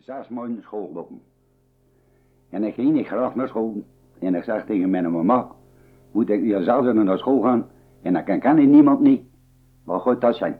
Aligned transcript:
zes 0.00 0.28
maanden 0.28 0.62
school 0.62 0.90
lopen. 0.94 1.20
En 2.50 2.64
ik 2.64 2.74
ging 2.74 2.92
niet 2.92 3.06
graag 3.06 3.34
naar 3.34 3.48
school. 3.48 3.84
En 4.18 4.34
ik 4.34 4.42
zeg 4.42 4.64
tegen 4.64 4.90
mijn 4.90 5.12
mama, 5.12 5.48
moet 6.12 6.28
ik 6.30 6.40
hier 6.40 6.62
zelf 6.62 6.92
naar 6.92 7.18
school 7.18 7.40
gaan? 7.40 7.66
En 8.02 8.12
dan 8.12 8.24
kan, 8.24 8.40
kan 8.40 8.58
ik 8.58 8.68
niemand 8.68 9.00
niet. 9.00 9.22
Wat 9.84 10.00
goed 10.00 10.20
dat 10.20 10.36
zijn? 10.36 10.58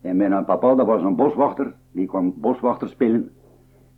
En 0.00 0.16
mijn 0.16 0.44
papa, 0.44 0.74
dat 0.74 0.86
was 0.86 1.02
een 1.02 1.16
boswachter, 1.16 1.74
die 1.90 2.06
kwam 2.06 2.34
boswachter 2.36 2.88
spelen. 2.88 3.30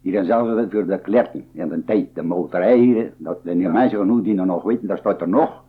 Die 0.03 0.13
dan 0.13 0.25
zelfs 0.25 0.71
voor 0.71 0.87
de 0.87 1.01
klerken 1.01 1.45
in 1.53 1.69
de 1.69 1.85
tijd, 1.85 2.15
de 2.15 2.23
motorij 2.23 2.79
hier, 2.79 3.15
dat 3.17 3.43
die 3.43 3.69
mensen 3.69 3.99
genoeg 3.99 4.23
die 4.23 4.35
nog 4.35 4.63
weten, 4.63 4.89
dat 4.89 4.99
staat 4.99 5.21
er 5.21 5.29
nog. 5.29 5.65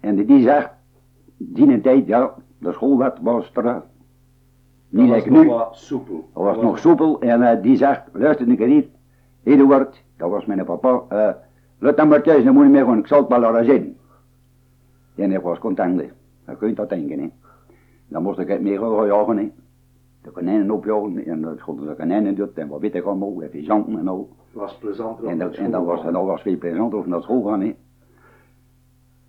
En 0.00 0.26
die 0.26 0.42
zegt, 0.42 0.70
die 1.36 1.80
tijd, 1.80 2.06
ja, 2.06 2.34
de 2.58 2.72
schoolwet 2.72 3.18
was 3.20 3.50
er 3.54 3.82
niet 4.96 5.10
Dat 5.10 5.26
nog 5.26 5.42
nu. 5.42 5.48
wat 5.48 5.76
soepel. 5.76 6.28
Dat 6.34 6.42
was 6.42 6.56
nog 6.56 6.78
soepel 6.78 7.20
en 7.20 7.42
eh, 7.42 7.62
die 7.62 7.76
zegt, 7.76 8.02
luister 8.12 8.48
een 8.48 8.68
niet, 8.68 8.88
Eduard, 9.42 10.02
dat 10.16 10.30
was 10.30 10.44
mijn 10.46 10.64
papa, 10.64 11.02
eh 11.08 11.34
laat 11.78 11.96
dan 11.96 12.08
maar 12.08 12.22
thuis, 12.22 12.44
dan 12.44 12.54
moet 12.54 12.64
je 12.64 12.70
mee 12.70 12.84
gaan, 12.84 12.98
ik 12.98 13.06
zal 13.06 13.18
het 13.18 13.28
wel 13.28 13.40
laten 13.40 13.64
zien. 13.64 13.96
En 15.14 15.32
ik 15.32 15.40
was 15.40 15.58
content, 15.58 16.02
dan 16.44 16.56
kun 16.56 16.68
je 16.68 16.74
dat 16.74 16.88
denken. 16.88 17.18
Hè. 17.18 17.30
Dan 18.08 18.22
moest 18.22 18.38
ik 18.38 18.48
het 18.48 18.60
mee 18.60 18.78
gaan 18.78 19.06
jagen, 19.06 19.36
hè. 19.36 19.52
de 20.22 20.30
konijnen 20.30 20.70
opjagen 20.70 21.26
en 21.26 21.40
dan 21.40 21.56
schoten 21.58 21.86
de 21.86 21.94
konijnen 21.94 22.34
doet 22.34 22.58
en 22.58 22.68
wat 22.68 22.80
weet 22.80 22.94
ik 22.94 23.04
allemaal, 23.04 23.42
even 23.42 23.64
zanten 23.64 23.98
en 23.98 24.08
al. 24.08 24.28
Het 24.52 24.60
was 24.60 24.76
plezanter 24.78 25.26
En 25.26 25.38
dat, 25.38 25.54
en 25.54 25.70
dat, 25.70 25.84
was, 25.84 26.04
en 26.04 26.12
dat 26.12 26.24
was 26.24 26.42
veel 26.42 26.58
plezanter 26.58 26.98
of 26.98 27.06
naar 27.06 27.22
school 27.22 27.42
gaan. 27.42 27.60
Hè. 27.60 27.74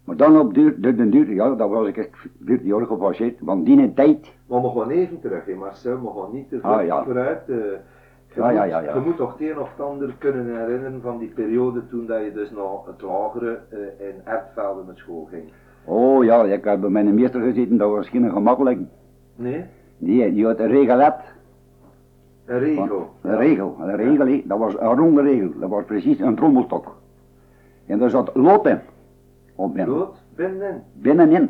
Maar 0.07 0.15
dan 0.17 0.39
op 0.39 0.53
duur, 0.53 0.81
de, 0.81 0.95
de 0.95 1.09
duur, 1.09 1.33
ja, 1.33 1.55
dat 1.55 1.69
was 1.69 1.87
ik 1.87 1.97
echt 1.97 2.09
14 2.45 2.67
jaar 2.67 2.85
gepasseerd, 2.85 3.39
want 3.39 3.65
die 3.65 3.93
tijd, 3.93 4.33
Maar 4.45 4.61
we 4.61 4.69
gaan 4.69 4.89
even 4.89 5.19
terug, 5.19 5.45
hè, 5.45 5.53
Marcel, 5.55 6.01
we 6.01 6.19
gaan 6.19 6.29
niet 6.33 6.49
te 6.49 6.59
veel 6.59 6.69
Ah, 6.69 6.85
ja. 6.85 7.03
vooruit. 7.03 7.39
eh, 7.47 7.55
je, 7.55 7.79
Ja, 8.35 8.49
ja, 8.49 8.61
moet, 8.61 8.69
ja, 8.69 8.93
je 8.93 8.99
moet 8.99 9.17
toch 9.17 9.37
het 9.37 9.49
een 9.49 9.59
of 9.59 9.69
het 9.75 9.85
ander 9.85 10.15
kunnen 10.17 10.45
herinneren 10.59 11.01
van 11.01 11.17
die 11.17 11.27
periode 11.27 11.87
toen 11.89 12.05
dat 12.05 12.23
je 12.23 12.31
dus 12.33 12.51
naar 12.51 12.63
het 12.85 13.01
lagere 13.01 13.59
eh, 13.69 14.07
in 14.07 14.13
Ertvelde 14.23 14.81
met 14.87 14.97
school 14.97 15.27
ging. 15.31 15.43
oh 15.83 16.23
ja, 16.23 16.43
ik 16.43 16.63
heb 16.63 16.79
bij 16.81 16.89
mijn 16.89 17.15
meester 17.15 17.41
gezeten, 17.41 17.77
dat 17.77 17.89
was 17.91 18.09
geen 18.09 18.31
gemakkelijk. 18.31 18.79
Nee? 19.35 19.65
Die, 19.97 20.33
die 20.33 20.45
had 20.45 20.59
een 20.59 20.67
regelet. 20.67 21.15
Een 22.45 22.59
regel. 22.59 23.09
Een 23.21 23.37
regel, 23.37 23.75
een 23.79 23.95
regel, 23.95 24.41
dat 24.45 24.57
was 24.59 24.73
een 24.79 24.95
ronde 24.95 25.21
regel, 25.21 25.49
dat 25.59 25.69
was 25.69 25.83
precies 25.85 26.19
een 26.19 26.35
trommelstok. 26.35 26.95
En 27.85 27.99
daar 27.99 28.09
zat 28.09 28.31
lot 28.33 28.65
in, 28.67 28.79
op 29.57 29.73
binnen, 29.73 29.95
Dood, 29.95 30.23
binnen. 30.35 30.83
binnenin. 30.93 31.49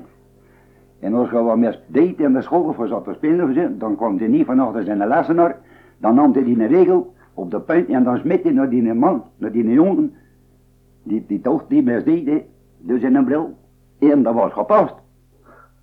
En 0.99 1.13
als 1.13 1.29
je 1.29 1.43
wat 1.43 1.57
meer 1.57 1.79
deed 1.87 2.19
in 2.19 2.33
de 2.33 2.41
school 2.41 2.75
je 2.79 2.87
zat 2.87 3.03
te 3.03 3.13
spelen, 3.13 3.79
dan 3.79 3.95
kwam 3.95 4.17
hij 4.17 4.27
niet 4.27 4.45
van 4.45 4.59
achter 4.59 4.83
zijn 4.83 5.07
lessenaar, 5.07 5.57
dan 5.97 6.15
nam 6.15 6.33
hij 6.33 6.43
die 6.43 6.59
een 6.59 6.67
regel 6.67 7.13
op 7.33 7.51
de 7.51 7.59
punt 7.59 7.89
en 7.89 8.03
dan 8.03 8.17
smet 8.17 8.43
hij 8.43 8.51
naar 8.51 8.69
die 8.69 8.93
man, 8.93 9.23
naar 9.37 9.51
die 9.51 9.71
jongen, 9.71 10.13
die, 11.03 11.25
die 11.27 11.41
toch 11.41 11.65
die 11.67 11.83
mes 11.83 12.03
deed, 12.03 12.43
dus 12.77 13.01
in 13.01 13.15
een 13.15 13.25
bril. 13.25 13.55
En 13.99 14.23
dat 14.23 14.33
was 14.33 14.53
gepast. 14.53 14.93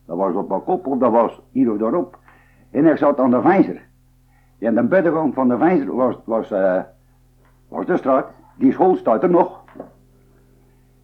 Dat 0.07 0.17
was 0.17 0.35
op 0.35 0.49
mijn 0.49 0.65
kop 0.65 0.87
of 0.87 0.99
dat 0.99 1.11
was 1.13 1.41
hier 1.51 1.73
of 1.73 1.79
daarop. 1.79 2.19
En 2.71 2.87
ik 2.87 2.97
zat 2.97 3.19
aan 3.19 3.31
de 3.31 3.41
vijzer. 3.41 3.83
En 4.59 4.75
de 4.75 4.83
buitenkant 4.83 5.35
van 5.35 5.49
de 5.49 5.59
vijzer 5.59 5.95
was, 5.95 6.17
was, 6.25 6.51
eh, 6.51 6.81
was 7.69 7.87
de 7.87 7.97
straat. 7.97 8.27
Die 8.59 8.73
school 8.73 8.97
staat 8.97 9.23
er 9.23 9.31
nog. 9.31 9.65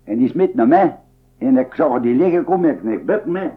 En 0.04 0.16
die 0.16 0.28
smit 0.28 0.54
naar 0.54 0.68
mij. 0.68 0.98
En 1.41 1.58
ik 1.58 1.74
zag 1.74 2.00
die 2.00 2.14
liggen 2.14 2.46
en 2.46 2.88
ik 2.88 3.06
buk 3.06 3.27
me. 3.27 3.50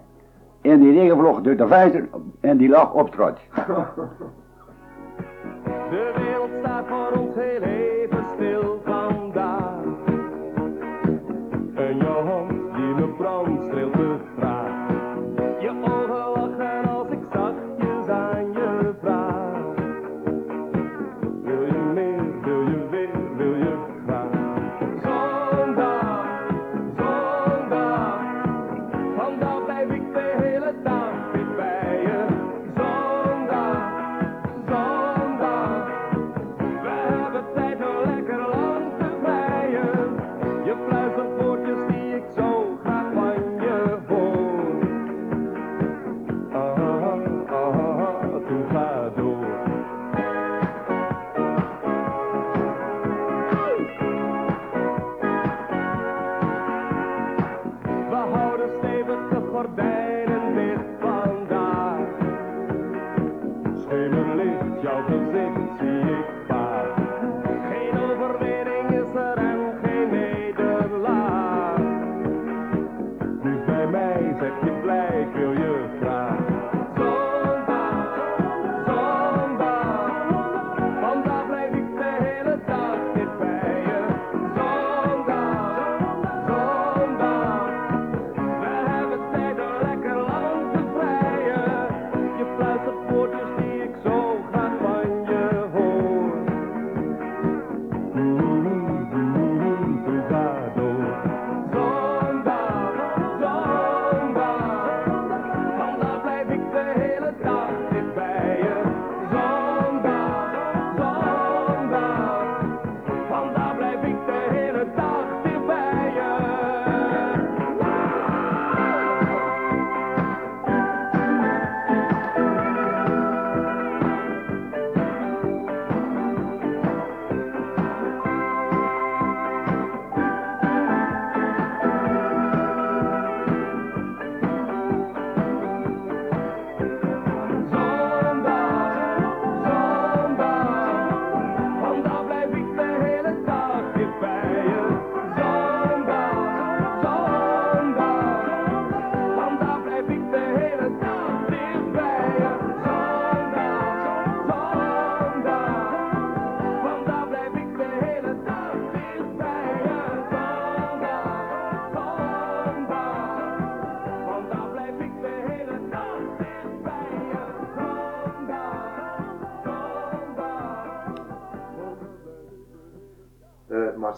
En 0.62 0.80
die 0.80 0.94
liggen 0.94 1.18
vloog 1.18 1.42
door 1.42 1.56
de 1.56 1.68
vijzer 1.68 2.08
en 2.42 2.58
die 2.58 2.70
lag 2.70 2.94
op 2.94 3.08
straat. 3.08 3.40
De 5.90 6.12
wereld 6.16 6.50
staat 6.60 6.86
voor 6.88 7.20
ons 7.20 7.36
heel 7.36 7.73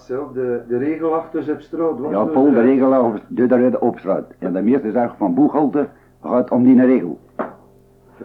Marcel, 0.10 0.34
de, 0.34 0.62
de 0.68 0.78
regelachters 0.78 1.50
op 1.50 1.62
straat. 1.62 1.98
Ja, 2.10 2.24
Paul, 2.24 2.52
de 2.52 2.62
regel 2.62 3.04
op, 3.04 3.22
de 3.30 3.78
op 3.80 4.00
straat. 4.00 4.34
En 4.40 4.54
de 4.54 4.62
meester 4.62 4.92
zegt 4.92 5.18
van 5.18 5.34
Boegholte 5.34 5.88
gaat 6.22 6.52
om 6.52 6.64
die 6.64 6.86
regel. 6.86 7.20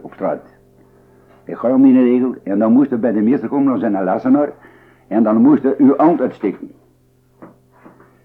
Op 0.01 0.13
straat. 0.13 0.43
Ik 1.45 1.57
ga 1.57 1.75
om 1.75 1.83
die 1.83 2.03
regel. 2.03 2.35
En 2.43 2.59
dan 2.59 2.73
moest 2.73 2.91
er 2.91 3.01
bij 3.01 3.13
de 3.13 3.21
meester 3.21 3.49
komen 3.49 3.73
als 3.73 3.83
een 3.83 4.05
lessenaar. 4.05 4.53
En 5.09 5.23
dan 5.23 5.37
moest 5.37 5.65
er 5.65 5.75
uw 5.79 5.95
hand 5.97 6.21
uitsteken. 6.21 6.71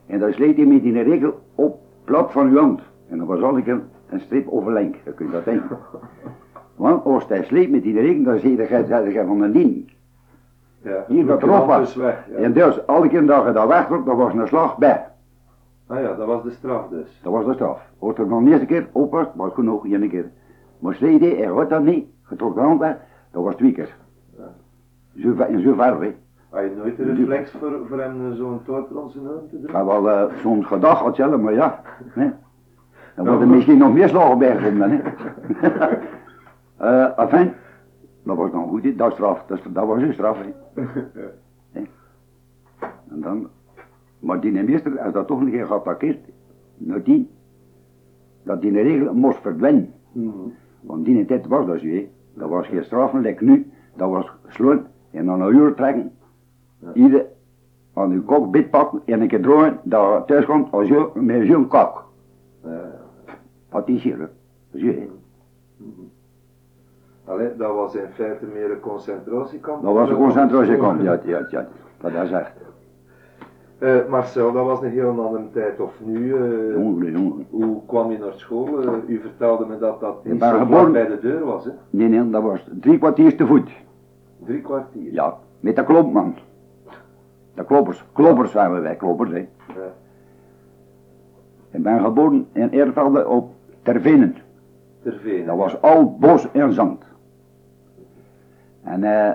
En 0.05 0.19
dan 0.19 0.33
sleet 0.33 0.55
hij 0.55 0.65
met 0.65 0.81
die 0.81 1.01
regel 1.01 1.41
op 1.55 1.79
plat 2.03 2.31
van 2.31 2.47
uw 2.47 2.57
hand. 2.57 2.81
En 3.09 3.17
dan 3.17 3.27
was 3.27 3.41
al 3.41 3.57
een, 3.57 3.81
een 4.09 4.19
strip 4.19 4.47
overlenk. 4.47 4.95
Je 5.05 5.13
kunt 5.13 5.31
dat 5.31 5.45
denken. 5.45 5.77
Want 6.75 7.05
als 7.05 7.27
hij 7.27 7.43
sleet 7.43 7.71
met 7.71 7.83
die 7.83 7.99
regel, 7.99 8.23
dan 8.23 8.39
zie 8.39 8.51
je 8.51 8.57
dat 8.87 9.13
je 9.13 9.23
van 9.25 9.39
de 9.39 9.51
dien. 9.51 9.89
Ja, 10.85 11.03
Hier 11.07 11.25
dat 11.25 11.43
erop 11.43 11.65
was. 11.67 11.95
Weg. 11.95 12.25
Ja. 12.29 12.35
En 12.35 12.53
dus, 12.53 12.87
alle 12.87 13.07
keer 13.07 13.25
dat 13.25 13.45
je 13.45 13.51
dat 13.51 13.67
wegtrok, 13.67 14.05
dan 14.05 14.17
was 14.17 14.33
een 14.33 14.47
slag 14.47 14.77
bij. 14.77 15.05
Ah 15.87 16.01
ja, 16.01 16.13
dat 16.13 16.27
was 16.27 16.43
de 16.43 16.51
straf 16.51 16.87
dus. 16.87 17.19
Dat 17.23 17.31
was 17.33 17.45
de 17.45 17.53
straf. 17.53 17.81
Als 17.99 18.17
er 18.17 18.27
nog 18.27 18.43
de 18.43 18.49
eerste 18.49 18.65
keer 18.65 18.87
op 18.91 19.11
was 19.35 19.53
genoeg, 19.53 19.85
één 19.85 20.09
keer. 20.09 20.31
Maar 20.79 20.93
sleet 20.93 21.19
hij, 21.21 21.29
hij 21.29 21.45
had 21.45 21.69
dat 21.69 21.83
niet. 21.83 22.05
Je 22.29 22.35
trok 22.35 22.55
de 22.55 22.61
hand 22.61 22.79
weg, 22.79 22.95
dat 23.31 23.43
was 23.43 23.55
twee 23.55 23.71
keer. 23.71 23.95
Zo, 25.17 25.33
ver- 25.35 25.59
zo 25.59 25.73
ver, 25.73 26.01
hè. 26.01 26.15
Had 26.49 26.61
je 26.63 26.71
nooit 26.77 26.97
de 26.97 27.13
reflex 27.13 27.51
voor, 27.59 27.71
voor 27.87 27.99
hem 27.99 28.35
zo'n 28.35 28.59
toort 28.65 28.89
rond 28.91 29.11
zijn 29.11 29.27
ogen 29.29 29.49
te 29.49 29.55
Ik 29.55 29.61
doen? 29.61 29.75
heb 29.75 29.85
wel 29.85 30.09
eh, 30.09 30.23
soms 30.41 30.65
gedacht, 30.65 31.15
zelf, 31.15 31.37
maar 31.37 31.53
ja. 31.53 31.81
Hè. 32.09 32.31
Dan 33.15 33.25
wordt 33.25 33.41
er 33.41 33.47
misschien 33.47 33.77
nog 33.77 33.93
meer 33.93 34.07
slagen 34.09 34.37
bij 34.37 34.57
gevonden, 34.57 34.89
hè. 34.91 34.99
Eh, 36.77 37.19
enfin, 37.19 37.53
dat 38.25 38.37
was 38.37 38.51
dan 38.51 38.67
goed, 38.67 38.97
dat 38.97 39.13
straf. 39.13 39.45
Dat, 39.45 39.59
dat 39.69 39.87
was 39.87 40.01
een 40.01 40.13
straf, 40.13 40.37
hè. 40.41 40.81
En 43.09 43.21
dan, 43.21 43.47
maar 44.19 44.39
die 44.39 44.51
meester, 44.51 44.99
als 44.99 45.13
dat 45.13 45.27
toch 45.27 45.39
een 45.39 45.51
keer 45.51 45.65
geattaqueerd, 45.65 46.19
nadien, 46.77 47.29
dat 48.43 48.61
die 48.61 48.71
regel 48.71 49.13
moest 49.13 49.41
verdwijnen. 49.41 49.93
Mhm. 50.11 50.29
Want 50.81 51.05
die 51.05 51.25
tijd 51.25 51.47
was 51.47 51.65
dat 51.65 51.79
zo, 51.79 51.87
hè. 51.87 52.09
Dat 52.33 52.49
was 52.49 52.67
geen 52.67 52.83
straffen, 52.83 53.21
like 53.21 53.43
nu. 53.43 53.71
Dat 53.95 54.09
was 54.09 54.31
slaan 54.47 54.87
en 55.11 55.25
dan 55.25 55.41
een 55.41 55.55
uur 55.55 55.73
trekken. 55.73 56.11
Ieder 56.93 57.25
aan 57.93 58.11
uw 58.11 58.23
kok 58.23 58.51
bit 58.51 58.69
pakken 58.69 59.01
en 59.05 59.21
een 59.21 59.27
keer 59.27 59.41
draaien, 59.41 59.79
dat 59.83 60.17
je 60.17 60.23
thuis 60.25 60.45
komt 60.45 60.71
als 60.71 60.87
je, 60.87 61.09
met 61.13 61.47
zo'n 61.47 61.67
kok. 61.67 62.05
Ja. 62.63 62.91
Wat 63.69 63.87
is 63.87 64.03
hier, 64.03 64.19
hè. 64.19 64.27
Zo, 64.79 64.85
hè. 64.85 65.07
Allee, 67.25 67.55
dat 67.57 67.73
was 67.75 67.95
in 67.95 68.07
feite 68.13 68.45
meer 68.53 68.71
een 68.71 68.79
concentratiekamp. 68.79 69.83
Dat 69.83 69.93
was 69.93 70.09
een 70.09 70.15
concentratiekamp, 70.15 71.01
ja, 71.01 71.19
ja, 71.25 71.45
ja. 71.49 71.67
Dat 72.01 72.11
is 72.23 72.31
echt. 72.31 72.53
Marcel, 74.09 74.51
dat 74.51 74.65
was 74.65 74.81
een 74.81 74.89
heel 74.89 75.25
andere 75.25 75.49
tijd. 75.53 75.79
Of 75.79 75.93
nu, 76.03 76.33
eh, 76.35 76.73
Jongen, 76.73 77.11
jongen. 77.11 77.45
hoe 77.49 77.81
kwam 77.85 78.11
je 78.11 78.17
naar 78.17 78.33
school? 78.33 78.81
Eh, 78.81 78.91
u 79.07 79.19
vertelde 79.19 79.65
me 79.65 79.77
dat 79.77 79.99
dat 79.99 80.25
niet 80.25 80.41
zo 80.43 80.57
geboren- 80.57 80.91
bij 80.91 81.07
de 81.07 81.19
deur 81.19 81.45
was, 81.45 81.65
hè? 81.65 81.71
Nee, 81.89 82.07
nee, 82.07 82.29
dat 82.29 82.43
was 82.43 82.67
drie 82.79 82.97
kwartier 82.97 83.37
te 83.37 83.45
voet. 83.47 83.69
Drie 84.45 84.61
kwartier. 84.61 85.13
Ja, 85.13 85.37
met 85.59 85.75
de 85.75 85.83
klopman. 85.83 86.35
De 87.53 87.65
kloppers, 87.65 88.05
kloppers 88.13 88.53
waren 88.53 88.81
wij, 88.81 88.95
kloppers, 88.95 89.31
hè. 89.31 89.37
Ja. 89.67 89.93
Ik 91.71 91.83
ben 91.83 91.99
geboren 92.01 92.47
in 92.51 92.69
Eervelde 92.69 93.27
op 93.27 93.49
Tervenen. 93.81 94.35
Ter 95.03 95.13
Veen. 95.23 95.45
Dat 95.45 95.57
was 95.57 95.81
al 95.81 96.17
bos 96.19 96.51
en 96.51 96.73
zand. 96.73 97.03
En 98.85 99.03
eh, 99.03 99.31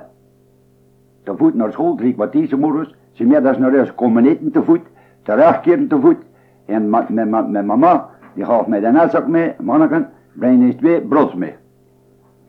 te 1.22 1.36
voet 1.36 1.54
naar 1.54 1.72
school, 1.72 1.94
drie 1.94 2.14
kwartier 2.14 2.58
morgens. 2.58 2.94
Ze 3.12 3.24
middags 3.24 3.58
naar 3.58 3.74
huis 3.74 3.94
komen 3.94 4.26
eten 4.26 4.50
te 4.50 4.62
voet, 4.62 4.80
terugkeren 5.22 5.88
te 5.88 6.00
voet. 6.00 6.18
En 6.64 6.90
met 6.90 7.64
mama, 7.66 8.08
die 8.34 8.44
gaf 8.44 8.66
mij 8.66 8.80
de 8.80 8.90
netzak 8.90 9.26
mee, 9.26 9.54
manneken, 9.60 10.08
breng 10.32 10.62
eens 10.62 10.74
twee 10.74 11.00
brood 11.00 11.34
mee. 11.34 11.54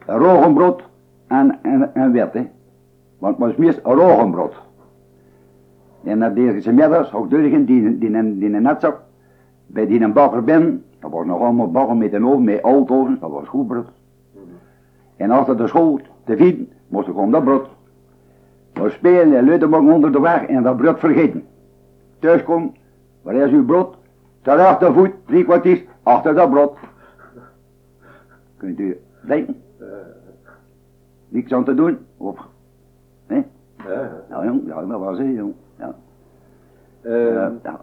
Rogenbrood 0.06 0.84
en, 1.28 1.60
en, 1.62 1.96
en 1.96 2.12
wit, 2.12 2.34
hè. 2.34 2.48
Want 3.20 3.38
het 3.38 3.46
was 3.46 3.56
meest 3.56 3.80
rogenbrood. 3.84 4.56
En 6.04 6.20
dat 6.20 6.36
deed 6.36 6.64
ze 6.64 6.72
middags, 6.72 7.14
ook 7.14 7.30
durgen, 7.30 7.66
die, 7.66 7.98
die, 7.98 8.12
die, 8.12 8.38
die 8.38 8.50
netzak, 8.50 9.02
bij 9.68 9.88
die 9.88 10.02
een 10.02 10.14
bakker 10.14 10.44
ben, 10.44 10.84
dat 11.00 11.12
was 11.12 11.26
nog 11.26 11.42
allemaal 11.42 11.72
bakken 11.72 11.98
met 11.98 12.14
een 12.14 12.26
oven, 12.26 12.44
met 12.44 12.64
oven, 12.64 13.18
dat 13.20 13.32
was 13.32 13.48
goed 13.48 13.68
brood. 13.68 13.88
En 15.16 15.32
achter 15.32 15.58
de 15.58 15.68
school 15.68 16.00
te 16.24 16.38
vieren, 16.38 16.70
moest 16.92 17.08
ik 17.08 17.18
om 17.18 17.32
dat 17.32 17.44
brood. 17.44 17.68
We 18.74 18.90
spelen 18.90 19.50
en 19.50 19.70
maar 19.70 19.80
onder 19.80 20.12
de 20.12 20.20
weg 20.20 20.46
en 20.46 20.64
dat 20.64 20.78
brood 20.78 21.00
vergeten. 21.00 21.44
Thuis 22.20 22.44
kom, 22.44 22.74
waar 23.22 23.36
is 23.36 23.52
uw 23.52 23.66
brood? 23.66 23.96
Terug 24.42 24.78
de 24.78 24.94
voet, 24.94 25.12
drie 25.26 25.44
kwartier, 25.44 25.84
achter 26.04 26.34
dat 26.34 26.50
brood. 26.50 26.78
Kunt 28.58 28.80
u 28.80 28.98
denken, 29.22 29.56
Eh, 29.80 29.88
niks 31.28 31.52
aan 31.54 31.64
te 31.64 31.74
doen? 31.76 31.98
Of, 32.18 32.48
hè? 33.28 33.36
ja, 33.36 33.44
ja. 33.94 34.12
Nou 34.30 34.46
jong, 34.46 34.62
ja, 34.68 34.86
dat 34.86 35.00
was 35.00 35.18
het 35.18 35.28
jong. 35.36 35.54
Ja. 35.78 35.96
Eh, 37.02 37.46
Eh, 37.46 37.52
ja. 37.64 37.80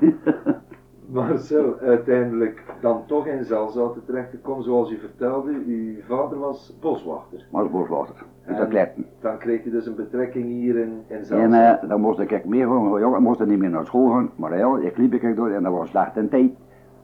Marcel, 1.06 1.78
uiteindelijk 1.78 2.62
dan 2.80 3.02
toch 3.06 3.26
in 3.26 3.44
Zelzouten 3.44 4.04
terechtgekomen, 4.04 4.64
zoals 4.64 4.90
u 4.90 4.98
vertelde. 4.98 5.50
Uw 5.66 5.94
vader 6.06 6.38
was 6.38 6.78
boswachter. 6.80 7.44
uit 7.52 8.56
de 8.56 8.62
En 8.62 8.68
kletten. 8.68 9.06
Dan 9.20 9.38
kreeg 9.38 9.64
je 9.64 9.70
dus 9.70 9.86
een 9.86 9.94
betrekking 9.94 10.44
hier 10.44 10.76
in, 10.76 11.02
in 11.06 11.16
En 11.16 11.24
Zelzouten. 11.24 11.80
eh, 11.80 11.88
dan 11.88 12.00
moest 12.00 12.18
ik 12.18 12.44
meer 12.44 12.66
gewoon, 12.66 13.00
jongen, 13.00 13.22
moest 13.22 13.40
er 13.40 13.46
niet 13.46 13.58
meer 13.58 13.70
naar 13.70 13.86
school 13.86 14.08
gaan, 14.10 14.30
maar 14.36 14.58
ja, 14.58 14.78
ik 14.78 14.96
liep 14.96 15.14
ik 15.14 15.36
door 15.36 15.50
en 15.50 15.62
dat 15.62 15.72
was 15.72 15.88
slecht 15.88 16.16
en 16.16 16.28
tijd. 16.28 16.50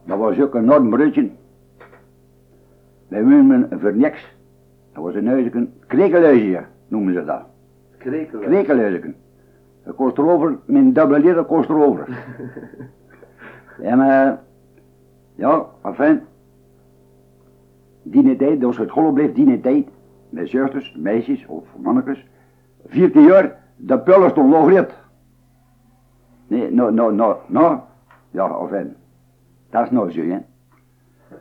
Dat 0.05 0.19
was 0.19 0.41
ook 0.41 0.55
een 0.55 0.63
enorm 0.63 0.91
broodje. 0.91 1.31
Wij 3.09 3.25
woonden 3.25 3.81
voor 3.81 3.95
niks. 3.97 4.37
Dat 4.93 5.03
was 5.05 5.15
een 5.15 5.27
huisje, 5.27 5.69
krekelhuisje 5.87 6.65
noemen 6.89 7.13
ze 7.15 7.25
dat. 7.25 7.43
Krekelen. 7.99 8.43
Krekelhuisje. 8.49 9.15
Dat 9.85 9.95
kost 9.95 10.19
erover, 10.19 10.59
mijn 10.65 10.93
dubbele 10.93 11.19
leren 11.21 11.47
kost 11.47 11.69
erover. 11.69 12.09
en 13.81 14.01
eh, 14.01 14.33
ja, 15.35 15.65
enfin, 15.83 16.21
die 18.03 18.37
tijd, 18.37 18.65
als 18.65 18.79
het 18.79 18.89
school 18.89 19.13
bleef, 19.13 19.33
die 19.33 19.61
tijd, 19.61 19.89
met 20.29 20.49
zusters, 20.49 20.95
meisjes 20.99 21.47
of 21.47 21.65
mannetjes, 21.77 22.27
vier 22.87 23.11
keer 23.11 23.23
jaar, 23.23 23.57
de 23.77 23.99
pullen 23.99 24.31
stond 24.31 24.51
nog 24.51 24.69
rit. 24.69 24.91
Nee, 26.47 26.73
nou, 26.73 26.93
nou, 26.93 27.15
nou, 27.15 27.37
nou, 27.47 27.79
ja, 28.31 28.49
enfin, 28.49 28.95
dat 29.71 29.83
is 29.85 29.91
nou 29.91 30.11
zo, 30.11 30.21
hè. 30.23 30.39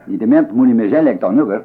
Die 0.06 0.18
dement 0.18 0.52
moet 0.52 0.66
niet 0.66 0.76
meer 0.76 0.90
zijn, 0.90 1.04
lijkt 1.04 1.22
dan 1.22 1.38
hè. 1.38 1.60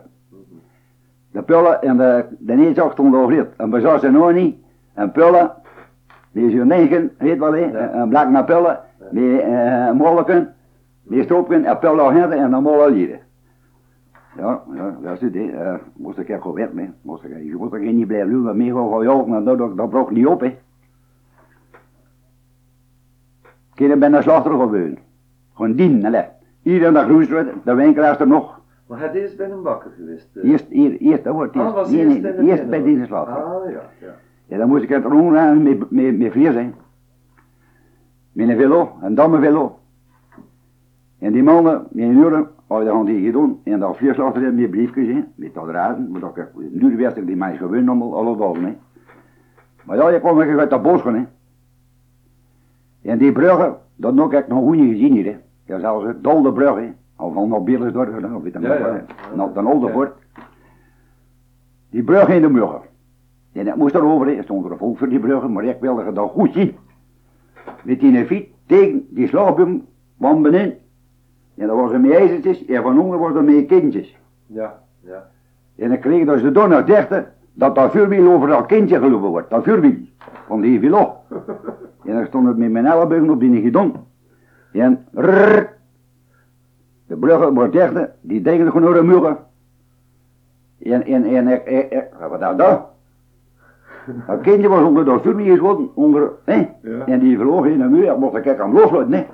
De 1.30 1.42
pullen 1.42 1.82
en 1.82 1.96
de, 1.96 2.24
de 2.38 2.54
neerzak 2.54 2.92
stond 2.92 3.10
nog 3.12 3.30
rit. 3.30 3.48
En 3.56 3.70
bezat 3.70 4.00
ze 4.00 4.10
nog 4.10 4.32
niet, 4.32 4.56
en 4.94 5.12
pullen, 5.12 5.52
die 6.32 6.46
is 6.46 6.52
hier 6.52 6.66
negen, 6.66 7.10
weet 7.18 7.38
wel, 7.38 7.52
hè, 7.52 7.58
Ja. 7.64 7.88
en 7.90 8.08
blak 8.08 8.28
naar 8.28 8.44
pullen, 8.44 8.80
die 9.10 9.40
eh, 9.40 9.92
molken, 9.92 10.54
die 11.08 11.22
stroopken, 11.22 11.64
en 11.64 11.78
pullen 11.78 12.04
agenten 12.04 12.38
en 12.38 12.50
dan 12.50 12.62
mollen 12.62 12.92
lieden. 12.92 13.18
Ja, 14.36 14.62
ja, 14.74 14.98
dat 15.02 15.12
is 15.12 15.20
het, 15.20 15.34
hè. 15.34 15.46
Eh, 15.50 15.74
moest 15.96 16.18
ik 16.18 16.28
er 16.28 16.40
gewoon 16.40 16.56
weg 16.56 16.72
mee. 16.72 16.90
Moest 17.02 17.24
ik, 17.24 17.30
je 17.44 17.56
moet 17.56 17.72
er 17.72 17.78
geen 17.78 17.96
niet 17.96 18.06
blijven 18.06 18.30
doen, 18.30 18.42
maar 18.42 18.56
meer 18.56 18.72
gewoon 18.72 19.02
jou, 19.04 19.28
maar 19.28 19.42
dat, 19.44 19.58
dat, 19.58 19.76
dat 19.76 19.88
brok 19.90 20.10
niet 20.10 20.26
op, 20.26 20.40
hè. 20.40 20.56
Kinderen 23.74 24.00
ben 24.00 24.10
naar 24.10 24.22
slachter 24.22 24.52
geweest. 24.52 24.96
Gewoon 25.54 25.74
dienen, 25.74 26.14
hè. 26.14 26.22
Hier 26.62 26.82
in 26.82 26.92
de 26.92 26.98
Groesstraat, 27.00 27.46
de 27.64 27.74
winkelaars 27.74 28.18
er 28.18 28.26
nog. 28.26 28.60
Maar 28.86 28.98
hij 28.98 29.20
is 29.20 29.36
bij 29.36 29.50
een 29.50 29.62
bakker 29.62 29.90
geweest. 29.96 30.28
eh. 30.36 30.50
Eerst, 30.50 30.66
hier, 30.68 30.96
eerst, 30.96 31.24
dat 31.24 31.34
wordt 31.34 31.56
Ah, 31.56 31.62
eerst. 31.62 31.74
was 31.74 31.90
Nee, 31.90 32.04
eerst 32.06 32.20
nee, 32.22 32.34
de 32.36 32.42
eerst 32.42 32.68
bij 32.68 32.82
deze 32.82 33.04
slachter. 33.04 33.34
Ah, 33.44 33.70
ja, 33.70 33.80
ja. 34.00 34.14
Ja, 34.46 34.58
dan 34.58 34.68
moest 34.68 34.82
ik 34.82 34.88
het 34.88 35.04
rondgaan 35.04 35.62
met, 35.62 35.90
met, 35.90 36.18
met 36.18 36.32
vlees, 36.32 36.54
hè. 36.54 36.70
Met 38.32 38.48
een 38.48 38.56
velo, 38.56 38.92
een 39.02 39.14
dammenvelo. 39.14 39.78
En 41.26 41.32
die 41.32 41.42
mannen, 41.42 41.86
een 41.94 42.16
uur, 42.16 42.48
hadden 42.66 42.92
gaan 42.92 43.04
die 43.04 43.24
gedaan. 43.24 43.58
En 43.64 43.78
dat 43.78 43.96
vlees 43.96 44.16
laten 44.16 44.40
ze 44.40 44.50
met 44.50 44.70
briefjes, 44.70 45.06
hè. 45.06 45.24
Met 45.34 45.54
dat 45.54 45.68
raden. 45.68 46.10
Maar 46.10 46.20
dat 46.20 46.36
ik, 46.36 46.48
nu 46.70 46.96
wist 46.96 47.16
ik 47.16 47.26
die 47.26 47.36
mij 47.36 47.56
gewoon 47.56 47.88
allemaal, 47.88 48.16
alle 48.16 48.36
dagen, 48.36 48.64
hè. 48.64 48.76
Maar 49.84 49.96
ja, 49.96 50.08
je 50.08 50.20
kwam 50.20 50.40
ik 50.40 50.58
uit 50.58 50.70
dat 50.70 50.82
bos 50.82 51.02
hè. 51.02 51.24
En 53.02 53.18
die 53.18 53.32
bruggen, 53.32 53.76
dat 53.96 54.14
nog 54.14 54.30
heb 54.30 54.42
ik 54.42 54.48
nog 54.48 54.64
goed 54.64 54.76
niet 54.76 54.90
gezien 54.90 55.12
hier, 55.12 55.24
hè. 55.24 55.36
Ja, 55.64 55.80
zelfs 55.80 56.06
het 56.06 56.24
Dolde 56.24 56.52
brug, 56.52 56.74
hè. 56.74 56.92
Of 57.16 57.34
van 57.34 57.48
naar 57.48 57.62
Billersdorp, 57.62 58.34
of 58.34 58.42
weet 58.42 58.52
je 58.52 58.60
Ja, 58.60 58.68
nog, 58.68 58.78
ja. 58.78 59.04
Nou, 59.34 59.66
Olde 59.66 59.86
Ja. 59.86 59.92
voort. 59.92 60.12
Die 61.90 62.02
brug 62.02 62.28
in 62.28 62.42
de 62.42 62.48
muggen. 62.48 62.80
En 63.52 63.64
dat 63.64 63.76
moest 63.76 63.94
erover, 63.94 64.26
hè. 64.26 64.32
er 64.32 64.42
stond 64.42 64.64
er 64.64 64.70
een 64.70 64.78
volk 64.78 64.98
voor 64.98 65.08
die 65.08 65.20
bruggen, 65.20 65.52
maar 65.52 65.64
ik 65.64 65.80
wilde 65.80 66.12
dan 66.12 66.28
goed 66.28 66.52
zien. 66.52 66.76
Met 67.84 68.00
die 68.00 68.26
fiets 68.26 68.48
tegen 68.66 69.06
die 69.10 69.28
slagboom 69.28 69.86
van 70.18 70.42
beneden. 70.42 70.84
En 71.56 71.66
dat 71.66 71.76
was 71.76 71.92
er 71.92 72.00
met 72.00 72.10
ijzertjes, 72.10 72.64
en 72.64 72.82
van 72.82 73.00
onder 73.00 73.18
was 73.18 73.34
er 73.34 73.44
met 73.44 73.66
kindjes. 73.66 74.16
Ja, 74.46 74.78
ja. 75.00 75.28
En 75.76 75.92
ik 75.92 76.00
kreeg 76.00 76.40
ze 76.40 76.52
door 76.52 76.68
naar 76.68 76.86
dichter, 76.86 77.32
dat 77.52 77.74
dat 77.74 77.90
vuurwiel 77.90 78.32
over 78.32 78.48
dat 78.48 78.66
kindje 78.66 78.98
gelopen 78.98 79.28
wordt, 79.28 79.50
dat 79.50 79.64
vuurwiel, 79.64 80.06
van 80.46 80.60
die 80.60 80.80
vilo. 80.80 81.16
en 82.04 82.14
dan 82.14 82.26
stond 82.26 82.46
het 82.46 82.56
met 82.56 82.70
mijn 82.70 82.86
ellebogen 82.86 83.30
op 83.30 83.40
die 83.40 83.62
gedon. 83.62 83.94
En 84.72 85.06
rrrr, 85.14 85.68
de 87.06 87.16
bruggen 87.16 87.54
wordt 87.54 87.72
dichter, 87.72 88.12
die 88.20 88.42
denken 88.42 88.66
gewoon 88.66 88.82
naar 88.82 89.00
de 89.00 89.06
muren. 89.06 89.36
En, 90.78 91.04
en, 91.04 91.24
en 91.24 92.28
wat 92.30 92.40
nou 92.40 92.56
dat? 92.56 92.95
Dat 94.26 94.40
kindje 94.40 94.68
was 94.68 94.82
onder 94.82 95.04
de 95.04 95.16
stoel 95.20 95.44
geschoten, 95.44 95.88
onder, 95.94 96.30
hè? 96.44 96.68
Ja. 96.82 97.06
En 97.06 97.18
die 97.18 97.38
vloog 97.38 97.66
in 97.66 97.78
de 97.78 97.84
muur, 97.84 98.12
ik 98.12 98.16
moest 98.16 98.34
ik 98.34 98.44
hem 98.44 98.72
loslaten, 98.72 99.12
hè? 99.12 99.24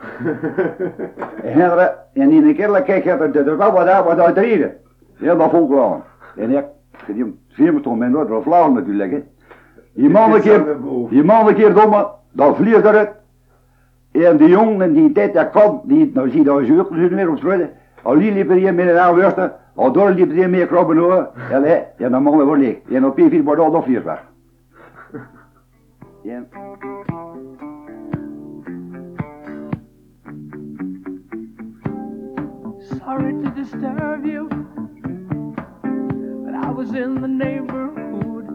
en, 1.60 1.92
en 2.12 2.30
in 2.30 2.44
een 2.44 2.54
keer 2.54 2.82
kijk 2.82 3.04
je 3.04 3.30
dat 3.32 3.46
er 3.46 3.56
wel 3.56 3.72
wat 3.72 3.86
uit, 3.86 4.04
wat 4.04 4.18
uit 4.18 4.38
reden. 4.38 4.72
Ja, 5.16 5.34
dat 5.34 5.50
vond 5.50 5.70
ik 5.70 5.76
wel. 5.76 6.02
En 6.36 6.50
ik, 6.50 6.64
die 7.06 7.40
film 7.48 7.78
stond 7.78 7.98
met 7.98 8.10
nooit 8.10 8.28
wel 8.28 8.42
flauw 8.42 8.72
natuurlijk, 8.72 9.10
hè? 9.10 9.22
Die 9.94 10.10
man 10.10 10.32
een 10.32 10.40
keer, 10.40 10.76
die 11.08 11.24
man 11.24 11.48
een 11.48 11.54
keer 11.54 11.74
domme, 11.74 12.08
dan 12.32 12.56
vliegt 12.56 12.84
eruit. 12.84 13.10
En 14.12 14.36
die 14.36 14.48
jongen 14.48 14.92
die 14.92 15.12
tijd 15.12 15.34
dat 15.34 15.50
kwam, 15.50 15.80
die, 15.84 16.10
nou 16.14 16.30
zie 16.30 16.38
je 16.38 16.44
dat 16.44 16.66
je 16.66 16.80
ook 16.80 16.90
weer 16.90 17.30
op 17.30 17.36
straat. 17.36 17.60
Al 18.02 18.18
die 18.18 18.32
liepen 18.32 18.56
hier 18.56 18.74
met 18.74 18.88
een 18.88 19.14
worsten, 19.14 19.52
al 19.74 19.92
door 19.92 20.10
liepen 20.10 20.36
hier 20.36 20.50
meer 20.50 20.66
krabben 20.66 20.96
hoor. 20.96 21.30
Ja, 21.96 22.08
dan 22.08 22.24
we 22.24 22.44
wel 22.44 22.56
leeg. 22.56 22.76
En 22.90 23.06
op 23.06 23.20
P4 23.20 23.42
wordt 23.44 23.60
al 23.60 23.70
nog 23.70 23.84
vier 23.84 24.04
weg. 24.04 24.31
Ja. 26.24 26.44
Sorry 32.98 33.32
to 33.42 33.50
disturb 33.56 34.24
you, 34.24 34.48
but 36.44 36.54
I 36.54 36.70
was 36.70 36.90
in 36.94 37.20
the 37.20 37.26
neighborhood. 37.26 38.46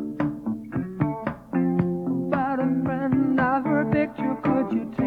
About 2.28 2.60
a 2.60 2.84
friend 2.86 3.40
of 3.40 3.66
her 3.66 3.86
picture, 3.92 4.38
could 4.44 4.72
you 4.72 4.90
take 4.98 5.07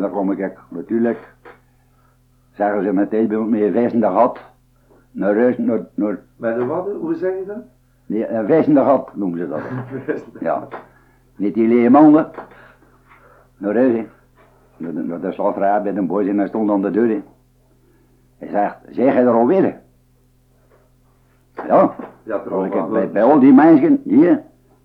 en 0.00 0.06
dan 0.06 0.14
kom 0.14 0.32
ik 0.32 0.52
natuurlijk. 0.68 1.34
Zeggen 2.52 2.82
ze 2.82 2.92
meteen 2.92 3.28
bij 3.28 3.36
een 3.38 3.72
wijzende 3.72 4.06
gat. 4.06 4.38
Naar 5.10 5.34
huis, 5.34 5.58
naar, 5.58 5.86
naar, 5.94 6.18
Met 6.36 6.56
de 6.56 6.64
wat? 6.64 6.88
Hoe 7.00 7.14
zeg 7.14 7.32
je 7.38 7.44
dat? 7.46 7.62
nee, 8.06 8.28
een 8.28 8.46
wijzende 8.46 8.80
gat 8.80 9.16
noemen 9.16 9.38
ze 9.38 9.48
dat. 9.48 9.60
Ja. 10.40 10.68
Niet 11.36 11.54
die 11.54 11.68
leemanden. 11.68 12.30
Naar 13.56 13.74
huis, 13.74 13.92
hè. 13.92 14.06
Naar 14.76 14.92
de, 14.92 15.00
naar 15.02 15.20
de 15.20 15.32
slachterij 15.32 15.82
bij 15.82 15.92
de 15.92 16.02
boys 16.02 16.28
en 16.28 16.38
hij 16.38 16.48
stond 16.48 16.70
aan 16.70 16.82
de 16.82 16.90
deur, 16.90 17.08
hè. 17.08 17.22
Hij 18.38 18.48
zegt, 18.48 18.76
zeg 18.90 19.14
je 19.14 19.20
er 19.20 19.28
alweer? 19.28 19.80
Ja. 21.66 21.94
Bij, 22.90 23.10
bij 23.10 23.22
al 23.22 23.40
die 23.40 23.52
mensen 23.52 24.00
hier, 24.04 24.42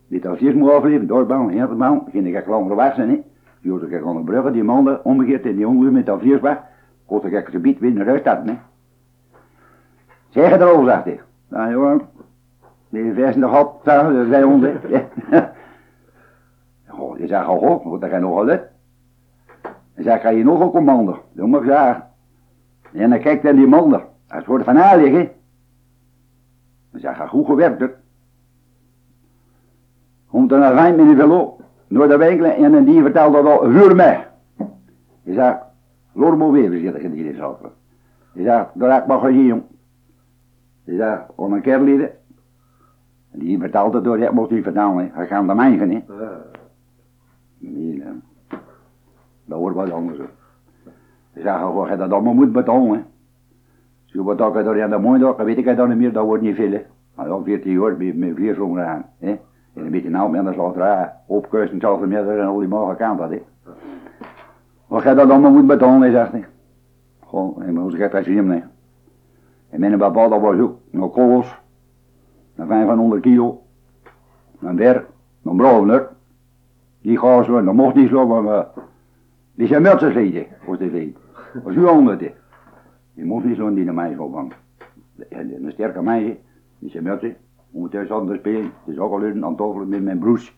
die 0.08 0.22
dossiers 0.22 0.56
moet 0.56 0.72
afleveren, 0.72 1.08
doorbouwen, 1.08 1.78
bouwen, 1.78 2.04
ging 2.12 2.28
ik 2.28 2.34
echt 2.34 2.48
langer 2.48 2.76
weg 2.76 2.96
zijn, 2.96 3.10
hè. 3.10 3.24
Hoorde 3.70 3.88
ik 3.88 4.06
aan 4.06 4.16
de 4.16 4.24
bruggen, 4.24 4.54
die 4.54 4.64
mannen 4.64 5.06
omgekeerd 5.06 5.46
en 5.46 5.56
die 5.56 5.68
ongeveer 5.68 5.92
met 5.92 6.06
dossiers 6.06 6.42
weg, 6.42 6.62
kon 7.06 7.26
ik 7.26 7.32
het 7.32 7.48
gebied 7.48 7.82
naar 7.82 8.06
huis 8.06 8.20
stappen, 8.20 8.48
hè. 8.48 8.58
Zeg 10.30 10.50
je 10.50 10.56
er 10.56 10.64
al, 10.64 10.84
zegt 10.84 11.04
hij. 11.04 11.22
Nou 11.48 11.72
jongen, 11.72 12.02
die 12.90 13.14
versen 13.14 13.42
nog 13.50 13.80
zeggen 13.84 14.14
de 14.14 14.26
200. 14.26 14.90
Ja. 14.90 15.54
Goh, 16.88 17.18
die 17.18 17.28
zegt, 17.28 17.48
oh, 17.48 17.62
oh, 17.62 17.86
wat 17.86 18.04
er 18.04 18.20
nog 18.20 18.48
uit. 18.48 18.62
Hij 19.94 20.04
zegt, 20.04 20.22
ga 20.22 20.30
je 20.30 20.44
nog 20.44 20.60
een 20.60 20.72
commando? 20.72 21.24
Dat 21.32 21.48
ik 21.48 21.64
zeggen. 21.66 22.08
En 22.94 23.10
dan 23.10 23.20
kijkt 23.20 23.44
hij 23.44 23.54
die 23.54 23.68
man 23.68 23.94
er. 23.94 24.06
Hij 24.28 24.40
is 24.40 24.46
voor 24.46 24.58
de 24.58 24.64
van 24.64 24.78
Aardig, 24.78 25.12
hè. 25.12 25.32
Hij 26.92 27.00
zegt, 27.00 27.16
ga 27.16 27.28
goed 27.28 27.46
gewerkt, 27.46 27.80
hè. 27.80 27.88
Komt 30.30 30.52
er 30.52 30.62
een 30.62 30.74
ruim 30.74 31.00
in 31.00 31.08
de 31.08 31.16
velo, 31.16 31.60
door 31.88 32.08
de 32.08 32.18
winkelen 32.18 32.56
en 32.56 32.86
die 32.86 33.02
vertelt 33.02 33.34
dat 33.34 33.62
huur 33.62 33.96
mij. 33.96 34.28
Hij 35.24 35.34
zegt, 35.34 35.58
Lormo 36.14 36.52
weer 36.52 36.80
zit 36.80 36.96
ik 36.96 37.02
in 37.02 37.12
die 37.12 37.36
zaten. 37.36 37.72
Hij 38.34 38.44
zegt, 38.44 38.68
daar 38.74 38.94
heb 38.94 39.02
ik 39.02 39.08
maar 39.08 39.20
gezien, 39.20 39.46
jong. 39.46 39.64
Die 40.86 40.98
zei, 40.98 41.20
om 41.36 41.54
een 41.54 41.62
kerel 41.62 41.84
lieden. 41.84 42.10
En 43.32 43.40
die 43.40 43.60
vertelt 43.60 43.94
het 43.94 44.04
door, 44.04 44.18
dat 44.18 44.32
mocht 44.32 44.50
hij 44.50 44.64
vertellen, 44.64 44.98
hè. 44.98 45.10
Hij 45.12 45.28
gaat 45.28 45.48
de 45.48 45.54
mijgen, 45.54 45.90
hè. 45.90 46.04
Ja. 46.08 46.42
Nee, 47.58 48.04
hè. 48.04 48.12
Dat 49.46 49.60
wordt 49.60 49.76
wat 49.76 49.92
anders. 49.92 50.18
Ze 51.34 51.42
zeggen, 51.42 51.68
hoe 51.68 51.90
je 51.90 51.96
dat 51.96 52.12
allemaal 52.12 52.34
moet 52.34 52.52
betalen, 52.52 53.06
Zo 54.06 54.24
wat 54.24 54.56
ik 54.56 54.64
door 54.64 54.84
aan 54.84 54.90
de 54.90 54.98
maandag, 54.98 55.38
weet 55.38 55.58
ik 55.58 55.78
dan 55.78 55.90
niet 55.90 55.98
meer, 55.98 56.14
dat 56.14 56.26
wordt 56.26 56.44
niet 56.44 56.56
veel, 56.56 56.72
hè. 56.72 56.86
Maar 57.16 57.28
dan 57.28 57.44
14 57.44 57.72
jaar, 57.72 57.98
met, 57.98 58.36
vier 58.36 58.56
zomer 58.56 58.84
aan, 58.84 59.06
hè. 59.20 59.40
En 59.76 59.86
een 59.86 59.92
beetje 59.92 60.10
nou 60.10 60.32
met 60.32 60.46
de 60.46 60.54
slachterij, 60.54 61.14
opkuisen, 61.26 61.80
zelfs 61.80 62.06
meer 62.06 62.40
en 62.40 62.46
al 62.46 62.60
die 62.60 62.68
morgen 62.68 62.96
kant 62.96 63.20
dat, 63.20 63.30
hè. 63.30 63.42
Wat 64.88 65.04
je 65.04 65.14
dat 65.14 65.30
allemaal 65.30 65.52
moet 65.52 65.68
betalen, 65.68 66.02
hij 66.02 66.12
zegt 66.12 66.32
hij. 66.32 66.46
Gewoon, 67.28 67.64
en 67.64 67.76
hoe 67.76 67.92
zeg 67.92 68.12
dat 68.12 68.24
zien, 68.24 68.48
nee. 68.48 68.64
En 69.70 69.80
mijn 69.80 69.98
papa, 69.98 70.28
dat 70.28 70.42
was 70.42 70.60
ook 70.60 70.78
nog 70.90 71.12
kogels, 71.12 71.60
naar 72.56 72.68
500 72.68 73.22
kilo, 73.22 73.62
naar 74.60 74.76
der, 74.76 75.06
naar 75.42 75.56
brouwer. 75.56 76.10
Die 77.02 77.20
gaan 77.20 77.46
zo, 77.46 77.64
dat 77.64 77.74
mocht 77.74 77.96
niet 77.96 78.10
zo, 78.10 78.42
maar 78.42 78.68
die 79.54 79.68
zijn 79.68 80.00
sleten, 80.00 80.46
was 80.66 80.78
de 80.78 80.90
zee. 80.90 81.16
Was 81.64 81.76
u 81.76 81.88
honderd, 81.88 82.20
hè. 82.20 82.34
Die 83.14 83.26
mocht 83.26 83.46
niet 83.46 83.58
zo 83.58 83.74
die 83.74 83.86
naar 83.86 83.94
mij 83.94 84.14
zo 84.14 84.50
een 85.30 85.72
sterke 85.72 86.02
meisje, 86.02 86.38
die 86.80 86.90
zijn 86.90 87.04
met 87.04 87.36
ondertussen 87.76 88.16
aan 88.16 88.28
te 88.28 88.36
spelen, 88.36 88.64
het 88.64 88.94
is 88.94 88.98
ook 88.98 89.12
al 89.12 89.24
een 89.24 89.46
aan 89.46 89.56
tafel 89.56 89.86
met 89.86 90.04
mijn 90.04 90.20
broers. 90.20 90.56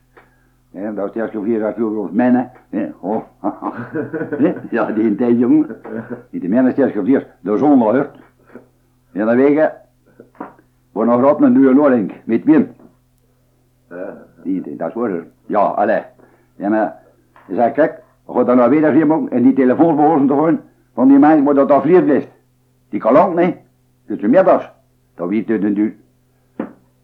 Ja, 0.71 0.91
dat 0.91 1.05
is 1.07 1.11
de 1.11 1.19
eerste 1.19 1.41
vier 1.41 1.59
jaar 1.59 1.73
veel 1.73 2.01
als 2.01 2.11
mannen. 2.11 2.51
Ja, 2.69 2.89
oh. 2.99 3.23
ja, 4.69 4.91
die 4.91 5.03
een 5.03 5.15
tijd 5.15 5.39
jongen. 5.39 5.81
Die 6.29 6.39
de 6.39 6.49
mannen 6.49 6.67
is 6.71 6.75
de 6.75 6.83
eerste 6.83 7.03
vier, 7.03 7.27
de 7.39 7.57
zon 7.57 7.79
hoort. 7.79 8.17
Ja, 9.11 9.25
dan 9.25 9.35
weet 9.35 9.53
je, 9.53 9.71
wordt 10.91 11.09
nog 11.09 11.21
rot 11.21 11.41
een 11.41 11.53
duur 11.53 11.75
Noordink, 11.75 12.11
met 12.25 12.43
wind. 12.43 12.69
Ja. 13.89 14.25
Die, 14.43 14.75
dat 14.75 14.87
is 14.87 14.93
waar. 14.93 15.23
Ja, 15.45 15.59
allee. 15.59 16.01
En 16.55 16.71
uh, 16.71 16.87
je 17.47 17.55
zei, 17.55 17.71
kijk, 17.71 18.01
gaat 18.27 18.45
dan 18.45 18.57
nou 18.57 18.69
weer 18.69 18.91
hier 18.91 19.27
en 19.29 19.43
die 19.43 19.53
telefoon 19.53 19.95
behoren 19.95 20.27
te 20.27 20.33
horen 20.33 20.61
van 20.93 21.07
die 21.07 21.19
mensen, 21.19 21.43
maar 21.43 21.53
dat 21.53 21.67
dat 21.67 21.81
vlieg 21.81 22.03
blijft. 22.03 22.29
Die 22.89 22.99
kan 22.99 23.13
lang, 23.13 23.35
nee. 23.35 23.57
Dus 24.05 24.19
je 24.19 24.27
middags. 24.27 24.71
Dat 25.15 25.29
weet 25.29 25.47
je 25.47 25.73
duur. 25.73 25.95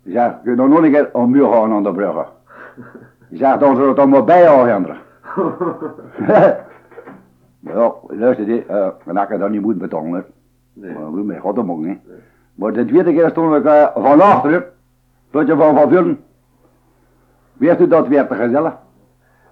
Je 0.04 0.12
zegt, 0.12 0.42
kun 0.44 0.56
je 0.56 0.68
nog 0.68 0.84
een 0.84 0.92
keer 0.92 1.10
om 1.14 1.32
muur 1.32 1.48
gaan 1.48 1.72
aan 1.72 1.84
de 1.84 1.92
bruggen. 1.92 2.26
Je 3.30 3.38
zegt, 3.38 3.60
dan 3.60 3.76
zullen 3.76 3.90
het 3.90 4.00
allemaal 4.00 4.24
bij 4.24 4.50
agenden. 4.50 4.98
ja, 7.60 7.94
luister, 8.08 8.46
dit, 8.46 8.70
uh, 8.70 8.88
dan 9.06 9.18
ik 9.18 9.40
dat 9.40 9.50
niet 9.50 9.62
moet 9.62 9.78
betalen. 9.78 10.26
Nee. 10.74 10.94
Maar 10.94 11.04
goed, 11.04 11.26
met 11.26 11.40
God 11.40 11.56
de 11.56 11.64
mong, 11.64 11.86
hè. 11.86 12.00
Maar 12.56 12.74
de 12.74 12.86
tweede 12.86 13.14
keer 13.14 13.30
stond 13.30 13.56
ik 13.56 13.64
uh, 13.64 13.88
van 13.96 14.22
achteren, 14.22 14.64
tot 15.30 15.48
je 15.48 15.56
van 15.56 15.76
van 15.76 15.90
vullen. 15.90 16.20
Weet 17.54 17.82
u 17.82 17.88
dat 17.88 18.08
werd 18.08 18.28
te 18.30 18.36
gezellig? 18.36 18.78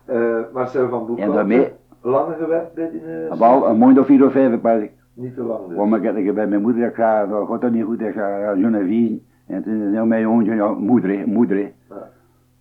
Eh, 0.05 0.37
Marcel 0.53 0.89
van 0.89 1.05
Boek. 1.05 1.17
En 1.17 1.31
daarmee, 1.31 1.71
Lange 2.01 2.35
gewerkt 2.39 2.73
bij 2.73 2.89
die 2.91 3.01
uh, 3.01 3.39
wel 3.39 3.67
een 3.67 3.77
maand 3.77 3.99
of 3.99 4.05
vier 4.05 4.25
of 4.25 4.31
vijf, 4.31 4.81
ik. 4.81 4.91
Niet 5.13 5.35
te 5.35 5.43
lang 5.43 5.67
dus. 5.67 5.77
Want 5.77 5.95
ik, 5.95 6.15
ik 6.15 6.33
bij 6.33 6.47
mijn 6.47 6.61
moeder, 6.61 6.87
ik 6.87 6.95
zei, 6.95 7.29
dat 7.29 7.47
gaat 7.47 7.61
dat 7.61 7.71
niet 7.71 7.83
goed, 7.83 8.01
ik 8.01 8.13
zei, 8.13 8.41
ja, 8.41 8.51
Genevieve. 8.51 9.21
En 9.51 9.63
toen 9.63 9.91
zei 9.93 10.05
mijn 10.05 10.21
jongetje, 10.21 10.55
ja, 10.55 10.73
moeder, 10.73 11.27
moeder. 11.27 11.57
Ja. 11.57 12.09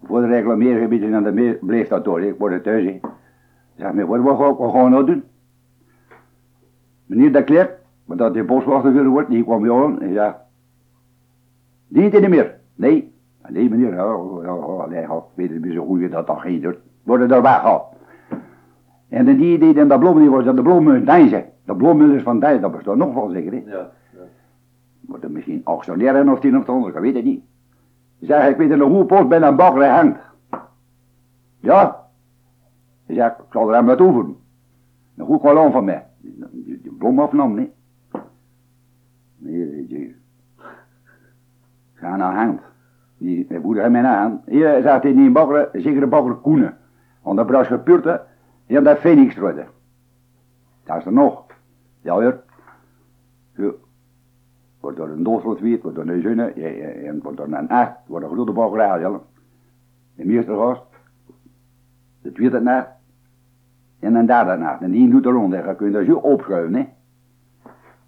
Voor 0.03 0.21
de 0.21 0.87
beetje 0.89 1.15
en 1.15 1.23
dan 1.23 1.57
bleef 1.61 1.89
dat 1.89 2.05
door, 2.05 2.23
ik 2.23 2.39
word 2.39 2.53
er 2.53 2.63
thuis. 2.63 2.85
Ik 2.85 3.01
zeg, 3.77 3.93
maar 3.93 4.07
wat, 4.07 4.21
wat, 4.21 4.59
wat, 4.59 4.73
gaan 4.73 4.85
we 4.85 4.91
nou 4.91 5.07
doen? 5.07 5.25
Meneer 7.07 7.33
de 7.33 7.45
Klerk, 7.45 7.79
maar 8.05 8.17
dat 8.17 8.35
die 8.35 8.45
boswachter 8.45 8.93
willen 8.93 9.11
wordt, 9.11 9.31
die 9.31 9.45
kwam 9.45 9.63
bij 9.63 9.73
aan 9.73 10.01
en 10.01 10.13
zei, 10.13 10.35
dient 11.89 12.13
hij 12.13 12.21
niet 12.21 12.31
meer? 12.31 12.55
Nee. 12.75 13.13
Nee 13.49 13.71
meneer, 13.71 13.95
ja, 13.95 14.05
ja, 14.43 14.55
ja, 14.55 14.87
nee, 14.87 15.01
ja, 15.01 15.23
weet 15.35 15.51
het 15.51 15.65
niet 15.65 15.75
zo 15.75 15.87
goed 15.87 16.11
dat 16.11 16.27
dat 16.27 16.39
geen 16.39 16.61
doet. 16.61 16.79
Worden 17.03 17.31
er 17.31 17.43
weggehaald. 17.43 17.85
En 19.09 19.25
de 19.25 19.37
die 19.37 19.59
die 19.59 19.75
in 19.75 19.89
dat 19.89 20.01
bloem, 20.01 20.19
die 20.19 20.31
was 20.31 20.45
dat 20.45 20.57
de 20.57 20.63
bloemen 20.63 21.05
Dijzen. 21.05 21.45
De 21.65 21.77
bloemen 21.77 22.21
van 22.21 22.41
Dijzen, 22.41 22.61
dat 22.61 22.73
bestaat 22.73 22.97
nog 22.97 23.15
wel 23.15 23.29
zeker, 23.29 23.53
hè. 23.53 23.63
Ja. 23.67 23.91
Wordt 25.11 25.25
er 25.25 25.31
misschien 25.31 25.61
actionair 25.65 26.33
of 26.33 26.41
tien 26.41 26.59
of 26.59 26.65
de 26.65 26.73
andere, 26.73 26.93
ik 26.93 27.01
weet 27.01 27.15
het 27.15 27.25
niet. 27.25 27.43
Zeg, 28.21 28.49
ik 28.49 28.57
weet 28.57 28.77
nog 28.77 28.89
hoe 28.89 29.05
post 29.05 29.29
bij 29.29 29.43
een 29.43 29.57
bakker 29.57 29.89
hangt. 29.89 30.21
Ja. 31.61 32.07
Hij 33.07 33.15
zegt, 33.15 33.39
ik 33.39 33.45
zal 33.51 33.69
er 33.69 33.75
hem 33.75 33.85
naartoe 33.85 34.13
voeren. 34.13 34.37
Een 35.17 35.27
goed 35.27 35.41
kolom 35.41 35.73
van 35.73 35.85
mij. 35.85 36.07
Die 36.19 36.93
bloem 36.99 37.19
afnam, 37.19 37.55
nee. 37.55 37.73
Nee, 39.37 39.87
die, 39.87 40.17
Ga 41.95 42.17
naar 42.17 42.35
hand. 42.35 42.61
Die, 43.19 43.47
mijn 43.49 43.61
moeder 43.63 43.83
heeft 43.83 43.95
mij 43.95 44.03
naar 44.03 44.23
hand. 44.23 44.47
Hier 44.47 44.83
zegt 44.83 45.03
hij 45.03 45.13
niet 45.13 45.33
bakker, 45.33 45.69
zeker 45.73 46.03
een 46.03 46.09
bakker 46.09 46.35
Koenen. 46.35 46.77
Want 47.23 47.37
dat 47.37 47.47
bracht 47.47 47.67
gepurte, 47.67 48.23
die 48.67 48.75
hebben 48.75 48.93
dat 48.93 49.03
Phoenix 49.03 49.35
geworden. 49.35 49.67
Dat 50.85 50.97
is 50.97 51.05
er 51.05 51.13
nog. 51.13 51.45
Ja, 52.01 52.13
hoor. 52.13 52.43
Wordt 54.81 54.97
door 54.97 55.09
een 55.09 55.23
doodslot 55.23 55.61
weet, 55.61 55.83
wordt 55.83 55.97
door 55.97 56.09
een 56.09 56.23
zonne, 56.23 56.45
en 57.07 57.21
wordt 57.23 57.37
door 57.37 57.47
een 57.47 57.69
acht, 57.69 57.93
wordt 58.07 58.25
een 58.25 58.31
grote 58.33 58.53
bakkerij, 58.53 59.01
ja. 59.01 59.21
De 60.15 60.25
meester 60.25 60.57
gast, 60.57 60.83
de 62.23 62.33
tweede 62.33 62.61
nacht, 62.61 62.89
en 63.99 64.15
een 64.15 64.27
derde 64.27 64.57
nacht. 64.57 64.81
En 64.83 64.91
die 64.91 65.11
doet 65.11 65.27
er 65.27 65.33
rond, 65.33 65.53
dan 65.53 65.77
kun 65.77 65.87
je 65.87 65.93
dat 65.93 66.05
zo 66.05 66.15
opschuiven, 66.15 66.75
hè. 66.75 66.87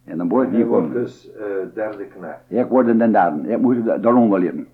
En 0.05 0.19
dan 0.19 0.29
wordt 0.29 0.51
Die 0.51 0.63
gewoon, 0.63 0.91
dus 0.93 1.33
eh, 1.35 1.43
derde 1.75 2.05
knecht. 2.07 2.39
ik 2.49 2.67
word 2.69 2.87
een 2.89 2.99
derde, 3.13 3.49
ik 3.49 3.61
moet 3.61 3.85
da- 3.85 3.99
daaronder 3.99 4.39
liggen. 4.39 4.67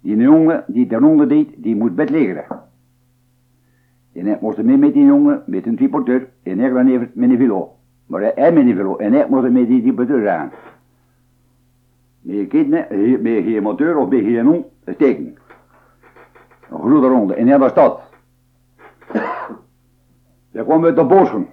Die 0.00 0.16
jongen 0.16 0.64
die 0.66 0.86
daaronder 0.86 1.28
deed, 1.28 1.48
die 1.56 1.76
moet 1.76 1.94
bed 1.94 2.10
liggen. 2.10 2.44
En 4.12 4.26
ik 4.26 4.40
moest 4.40 4.62
mee 4.62 4.76
met 4.76 4.92
die 4.92 5.04
jongen, 5.04 5.42
met 5.46 5.66
een 5.66 5.76
triporteur, 5.76 6.28
en 6.42 6.60
ik 6.60 6.72
dan 6.72 6.86
even 6.86 7.10
met 7.14 7.30
een 7.30 7.36
velo. 7.36 7.76
Maar 8.06 8.20
hij- 8.20 8.32
hij 8.34 8.52
met 8.52 8.66
een 8.66 8.76
velo, 8.76 8.96
en 8.96 9.14
ik 9.14 9.28
moest 9.28 9.50
met 9.50 9.66
die 9.66 9.82
triporteur 9.82 10.28
aan. 10.30 10.50
Je 12.22 12.46
kinderen, 12.46 13.22
met 13.22 13.44
je 13.44 13.60
motor 13.60 13.96
of 13.96 14.08
met 14.08 14.24
je 14.24 14.42
non, 14.42 14.64
steken. 14.86 15.36
Een 16.70 16.78
grote 16.78 17.08
ronde, 17.08 17.34
hij 17.34 17.58
was 17.58 17.74
dat. 17.74 18.00
Hij 20.50 20.64
kwam 20.64 20.84
uit 20.84 20.96
de 20.96 21.04
bossen. 21.04 21.46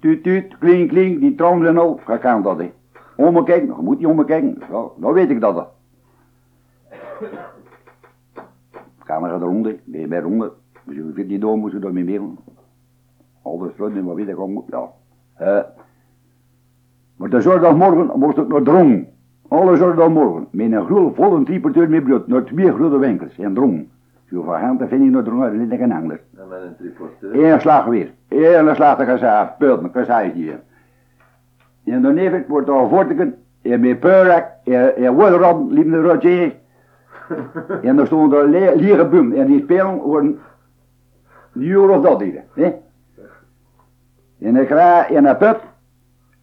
Tuut, 0.00 0.22
tuut, 0.22 0.58
klink, 0.58 0.88
klink, 0.88 1.20
die 1.20 1.34
trommel 1.34 1.68
en 1.68 1.78
al, 1.78 2.00
ga 2.04 2.16
kan 2.16 2.42
dat, 2.42 2.58
hè. 2.58 2.72
Om 3.16 3.32
me 3.32 3.42
kijken, 3.42 3.66
je 3.66 3.82
moet 3.82 3.98
niet 3.98 4.06
om 4.06 4.16
me 4.16 4.24
kijken, 4.24 4.58
ja, 4.70 4.84
nou 4.96 5.14
weet 5.14 5.30
ik 5.30 5.40
dat. 5.40 5.68
gaat 8.98 9.42
eronder, 9.42 9.80
je 9.84 10.06
bij 10.06 10.20
ronde. 10.20 10.52
Dus 10.84 10.96
je 11.16 11.26
die 11.26 11.38
door, 11.38 11.58
moet 11.58 11.72
je 11.72 11.78
daarmee 11.78 12.04
mee 12.04 12.18
doen. 12.18 12.38
Alles 13.42 13.74
sluiten, 13.74 14.04
maar 14.04 14.14
weet 14.14 14.28
ik 14.28 14.36
al, 14.36 14.64
ja. 14.70 14.90
Eh, 15.34 15.64
maar 17.16 17.30
de 17.30 17.40
zondagmorgen 17.40 18.18
moest 18.18 18.38
ik 18.38 18.48
naar 18.48 18.62
Drong. 18.62 19.06
Alle 19.48 19.76
zondagmorgen. 19.76 20.46
Met 20.50 20.72
een 20.72 20.84
grote 20.86 21.14
volle 21.14 21.44
trieperteur 21.44 21.88
met 21.88 22.04
brood. 22.04 22.26
Naar 22.26 22.44
twee 22.44 22.72
grote 22.72 22.98
winkels 22.98 23.36
in 23.38 23.54
Drong. 23.54 23.88
Zo 24.30 24.42
van 24.42 24.60
hand, 24.60 24.78
dan 24.78 24.88
vind 24.88 25.04
ik 25.04 25.10
naar 25.10 25.22
Drong, 25.22 25.42
dat 25.42 25.52
is 25.78 25.80
een 25.80 25.92
ander. 25.92 26.20
En 26.36 26.48
met 26.48 26.58
een 26.62 26.76
triporteur. 26.78 27.52
Eén 27.52 27.60
slag 27.60 27.84
weer. 27.84 28.10
Eén 28.28 28.74
slag 28.74 28.96
de 28.96 29.04
kazaar. 29.04 29.54
Pult 29.58 29.82
me, 29.82 29.90
kazaar 29.90 30.24
hier. 30.24 30.60
En 31.84 32.02
dan 32.02 32.16
even 32.16 32.44
wordt 32.48 32.68
er 32.68 32.88
voorteken. 32.88 33.34
En 33.62 33.80
met 33.80 34.00
peurak. 34.00 34.44
En 34.64 34.96
en 34.96 35.14
woordrad 35.14 35.56
liep 35.70 35.90
de 35.90 36.00
rotje. 36.02 36.52
En 37.82 37.96
dan 37.96 38.06
stond 38.06 38.32
er 38.32 38.48
le- 38.48 38.74
lege 38.74 39.04
boom. 39.04 39.32
En 39.32 39.46
die 39.46 39.60
spelen 39.62 39.94
worden. 39.96 40.38
Die 41.52 41.68
uur 41.68 41.88
of 41.90 42.02
dat 42.02 42.20
hier. 42.20 42.42
Hè? 42.54 42.72
En 44.40 44.56
ik 44.56 44.68
ga 44.68 45.06
in 45.08 45.24
een 45.26 45.36
put. 45.36 45.56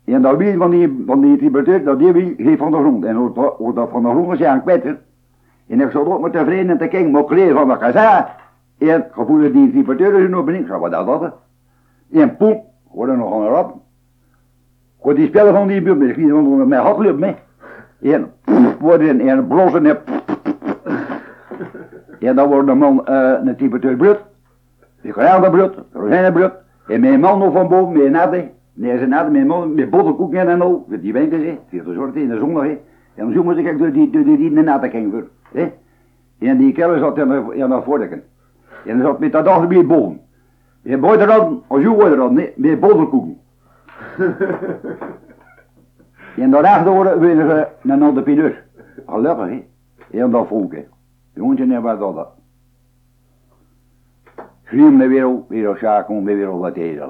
En 0.05 0.21
dat 0.21 0.37
wiel 0.37 0.57
van 0.57 0.69
die, 0.69 1.03
van 1.05 1.21
die 1.21 1.37
tributair, 1.37 1.83
dat 1.83 1.99
die 1.99 2.11
wiel 2.11 2.33
geeft 2.37 2.57
van 2.57 2.71
de 2.71 2.77
grond. 2.77 3.05
En 3.05 3.15
hoe 3.15 3.33
dat, 3.33 3.75
dat 3.75 3.89
van 3.89 4.03
de 4.03 4.09
grond 4.09 4.39
is, 4.39 4.47
weet 4.65 4.83
het. 4.83 4.97
En 5.67 5.81
ik 5.81 5.91
zat 5.91 6.05
ook 6.05 6.21
met 6.21 6.31
tevreden 6.31 6.77
te 6.77 6.87
kijken, 6.87 7.11
maar 7.11 7.25
kleren 7.25 7.55
van 7.55 7.67
de 7.67 7.77
kazaar. 7.77 8.41
En 8.77 9.07
gevoelde 9.11 9.51
die 9.51 9.71
tributair 9.71 10.13
er 10.13 10.29
nog 10.29 10.45
zei, 10.45 10.79
wat 10.79 10.91
is 10.91 11.05
dat? 11.05 11.21
hè? 11.21 11.29
En 12.21 12.37
poep, 12.37 12.63
hoorde 12.87 13.15
nog 13.15 13.33
een 13.33 13.47
rap. 13.47 13.75
Goed, 14.99 15.15
die 15.15 15.27
spelen 15.27 15.53
van 15.53 15.67
die 15.67 15.81
buurt, 15.81 16.01
ik 16.01 16.15
zie 16.15 16.33
met 16.33 16.67
mijn 16.67 16.81
hotlup 16.81 17.19
mee. 17.19 17.35
En 18.01 18.31
in 18.99 19.29
en 19.29 19.47
blossen 19.47 19.85
en 19.85 19.97
En 22.19 22.35
dan 22.35 22.47
wordt 22.47 22.67
de 22.67 22.73
man 22.73 23.05
uh, 23.09 23.33
een. 23.43 24.17
Die 25.01 25.11
krijgt 25.11 25.51
bloed, 25.51 25.73
rozijnen 25.91 26.33
bloed. 26.33 26.51
En 26.87 27.01
mijn 27.01 27.19
man 27.19 27.39
nog 27.39 27.53
van 27.53 27.67
boven, 27.67 28.05
een 28.05 28.11
natte. 28.11 28.49
Nee, 28.73 28.97
ze 28.97 29.05
natte, 29.05 29.31
mijn 29.31 29.47
man, 29.47 29.73
met 29.73 29.89
bottenkoek 29.89 30.33
en 30.33 30.61
al. 30.61 30.85
Die. 30.87 31.59
Die 31.69 31.83
de 31.83 31.93
zorg 31.93 32.13
in 32.13 32.29
de 32.29 32.37
zondag, 32.37 32.63
hè. 32.63 32.79
En 33.15 33.33
zo 33.33 33.43
moest 33.43 33.57
ik 33.57 33.77
door 33.77 33.91
die, 33.91 34.09
door 34.09 34.23
die, 34.23 34.37
die 34.37 34.51
voor, 34.51 35.27
hè. 35.51 35.71
En 36.39 36.57
die 36.57 36.73
keller 36.73 36.99
zat 36.99 37.17
in 37.17 37.27
de 37.69 37.81
voordeken. 37.83 38.23
En 38.85 39.01
zat 39.01 39.19
met 39.19 39.31
dat 39.31 39.67
bij 39.67 39.85
boven. 39.85 40.21
Je 40.81 40.97
boter 40.97 41.27
dan, 41.27 41.63
als 41.67 41.81
je 41.81 41.87
nee, 42.31 42.53
met 42.55 42.79
boterkoeken. 42.79 43.37
en 46.37 46.51
daarachter 46.51 46.91
worden 46.91 47.19
we 47.19 47.67
naar 47.81 48.13
de 48.13 48.21
pineur. 48.21 48.63
Gelukkig, 49.05 49.49
hè. 49.49 49.63
En 50.19 50.31
dat 50.31 50.47
volk, 50.47 50.73
hè. 50.73 50.85
Jongetje 51.33 51.73
en 51.73 51.81
wat 51.81 51.99
dat. 51.99 52.27
Schreeuwen 54.63 54.97
de 54.97 55.07
wereld, 55.07 55.47
weer 55.47 55.69
op 55.69 56.09
om 56.09 56.25
weer 56.25 56.51
op 56.51 56.59
wat 56.59 56.75
eten. 56.75 57.09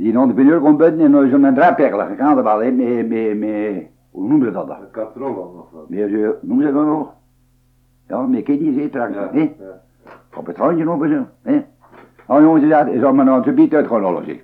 Die 0.00 0.16
entrepreneur 0.16 0.60
komt 0.60 0.78
buiten 0.78 1.00
en 1.00 1.12
dan 1.12 1.24
is 1.24 1.32
een 1.32 1.54
draaipekkel 1.54 1.98
gegaan, 1.98 2.34
dat 2.34 2.44
wel, 2.44 2.58
met, 2.58 3.08
met, 3.08 3.38
met, 3.38 3.86
hoe 4.10 4.28
noem 4.28 4.44
je 4.44 4.50
dat 4.50 4.66
dan? 4.66 4.76
Een 4.80 4.90
katrol 4.90 5.28
nog 5.28 5.70
wat. 5.72 5.88
Meer 5.88 6.08
zo, 6.08 6.34
noem 6.40 6.60
je 6.62 6.72
dat 6.72 6.86
nog? 6.86 7.12
Ja, 8.08 8.20
met 8.20 8.42
kiddies, 8.42 8.76
hè, 8.76 8.88
straks, 8.88 9.14
Ja, 9.14 9.30
hè. 9.32 9.40
ja. 9.40 9.82
Op 10.36 10.46
het 10.46 10.56
randje 10.56 10.90
op 10.90 11.02
en 11.02 11.08
zo, 11.08 11.26
hè. 11.42 11.64
Nou 12.28 12.42
jongens, 12.42 12.68
dat 12.68 12.86
is 12.86 13.02
allemaal 13.02 13.24
naar 13.24 13.34
het 13.34 13.44
gebied 13.44 13.74
uit 13.74 13.86
gaan 13.86 14.04
halen, 14.04 14.24
zeg. 14.24 14.38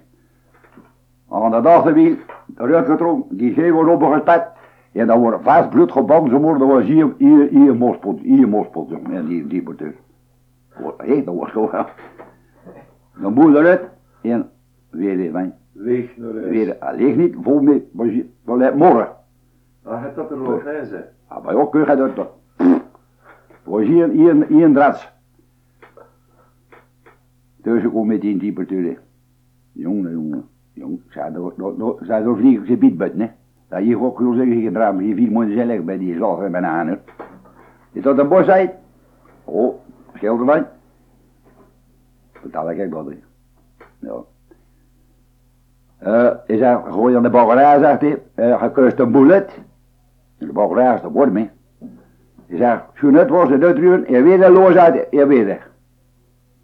Aan 1.29 1.51
de 1.51 1.69
achterwiel, 1.69 2.17
eruit 2.57 2.87
getrokken, 2.87 3.37
die 3.37 3.55
zee 3.55 3.73
wordt 3.73 3.91
opgespet. 3.91 4.47
En 4.93 5.07
dan 5.07 5.21
wordt 5.21 5.43
vast 5.43 5.71
bloed 5.71 5.93
geband, 5.93 6.31
zo 6.31 6.39
worden 6.39 6.69
was 6.69 6.85
hier, 6.85 7.15
hier, 7.19 7.49
hier 7.49 7.71
een 7.71 7.77
mospot, 7.77 8.21
hier 8.21 8.43
een 8.43 8.49
mospot, 8.49 8.89
jongen, 8.89 9.13
en 9.13 9.27
die, 9.27 9.47
die 9.47 9.63
porteur. 9.63 9.95
Hé, 10.97 11.25
dat 11.25 11.35
wordt 11.35 11.53
gewoon, 11.53 11.87
dan 13.21 13.35
boel 13.35 13.57
eruit, 13.57 13.83
en 14.23 14.51
weer 14.97 15.17
dit, 15.17 15.33
man. 15.33 15.53
Weeg 15.73 16.17
naar 16.17 16.33
huis. 16.33 16.49
Weer, 16.49 16.77
hij 16.81 16.97
ligt 16.97 17.17
niet, 17.17 17.37
vol 17.41 17.61
met, 17.61 17.83
was 17.93 18.07
je, 18.07 18.27
het 18.45 18.75
morgen. 18.75 19.09
Ah, 19.83 20.03
het 20.03 20.15
dat 20.15 20.31
er 20.31 20.43
wel 20.43 20.69
in 20.69 20.87
zijn. 20.87 21.05
Ah, 21.27 21.45
bij 21.45 21.55
jou 21.55 21.71
kun 21.71 21.81
je 21.81 21.97
dat 21.97 22.15
toch. 22.15 22.35
Was 23.65 23.83
hier, 23.83 24.09
hier, 24.09 24.47
hier 24.47 24.65
een 24.65 24.73
draad. 24.73 25.13
Dus 27.57 27.83
ik 27.83 27.91
kom 27.91 28.07
met 28.07 28.21
die 28.21 28.39
temperatuur. 28.39 28.99
Jongen, 29.73 30.13
jongen, 30.13 30.49
jongen. 30.73 31.03
Zij 31.09 31.33
door, 31.33 31.53
door, 31.57 31.79
door, 31.79 31.99
zij 32.03 32.23
door 32.23 32.37
vliegen 32.37 32.67
ze 32.67 32.77
bied 32.77 32.97
buiten, 32.97 33.21
hè. 33.21 33.31
Dat 33.69 33.81
hier 33.81 34.03
ook 34.03 34.19
wil 34.19 34.33
zeggen, 34.33 34.59
je 34.59 34.73
draait 34.73 34.99
hier 34.99 35.15
vier 35.15 35.33
maanden 35.33 35.57
zelf 35.57 35.85
bij 35.85 35.99
die 35.99 36.15
slag 36.15 36.43
en 36.43 36.53
bananen. 36.53 37.01
Is 37.93 38.03
dat 38.03 38.19
een 38.19 38.29
bos 38.29 38.47
uit? 38.47 38.71
Oh, 39.45 39.75
schilderwijn. 40.15 40.67
Vertel 42.33 42.71
ik 42.71 42.93
wat, 42.93 43.07
hè. 43.07 43.19
Ja. 43.99 44.25
Eh, 45.99 46.31
is 46.47 46.61
hij 46.61 46.81
gooi 46.91 47.17
aan 47.17 47.23
de 47.23 47.31
baggerij, 47.31 47.79
zegt 47.79 48.01
hij. 48.01 48.23
Uh, 48.37 48.63
gekust 48.63 48.99
een 48.99 49.13
bullet. 49.13 49.61
De 50.39 50.53
baggerij 50.53 50.95
is 50.95 51.01
de 51.01 51.09
bord 51.09 51.33
mee. 51.33 51.51
Hij 52.47 52.59
zegt, 52.59 52.83
zo 52.95 53.11
net 53.11 53.29
was 53.29 53.49
het 53.49 53.63
uitruwen, 53.63 54.07
en 54.07 54.23
weer 54.23 54.39
de 54.39 54.51
loos 54.51 54.75
uit, 54.77 55.09
en 55.09 55.29
weer 55.29 55.45
weg. 55.47 55.71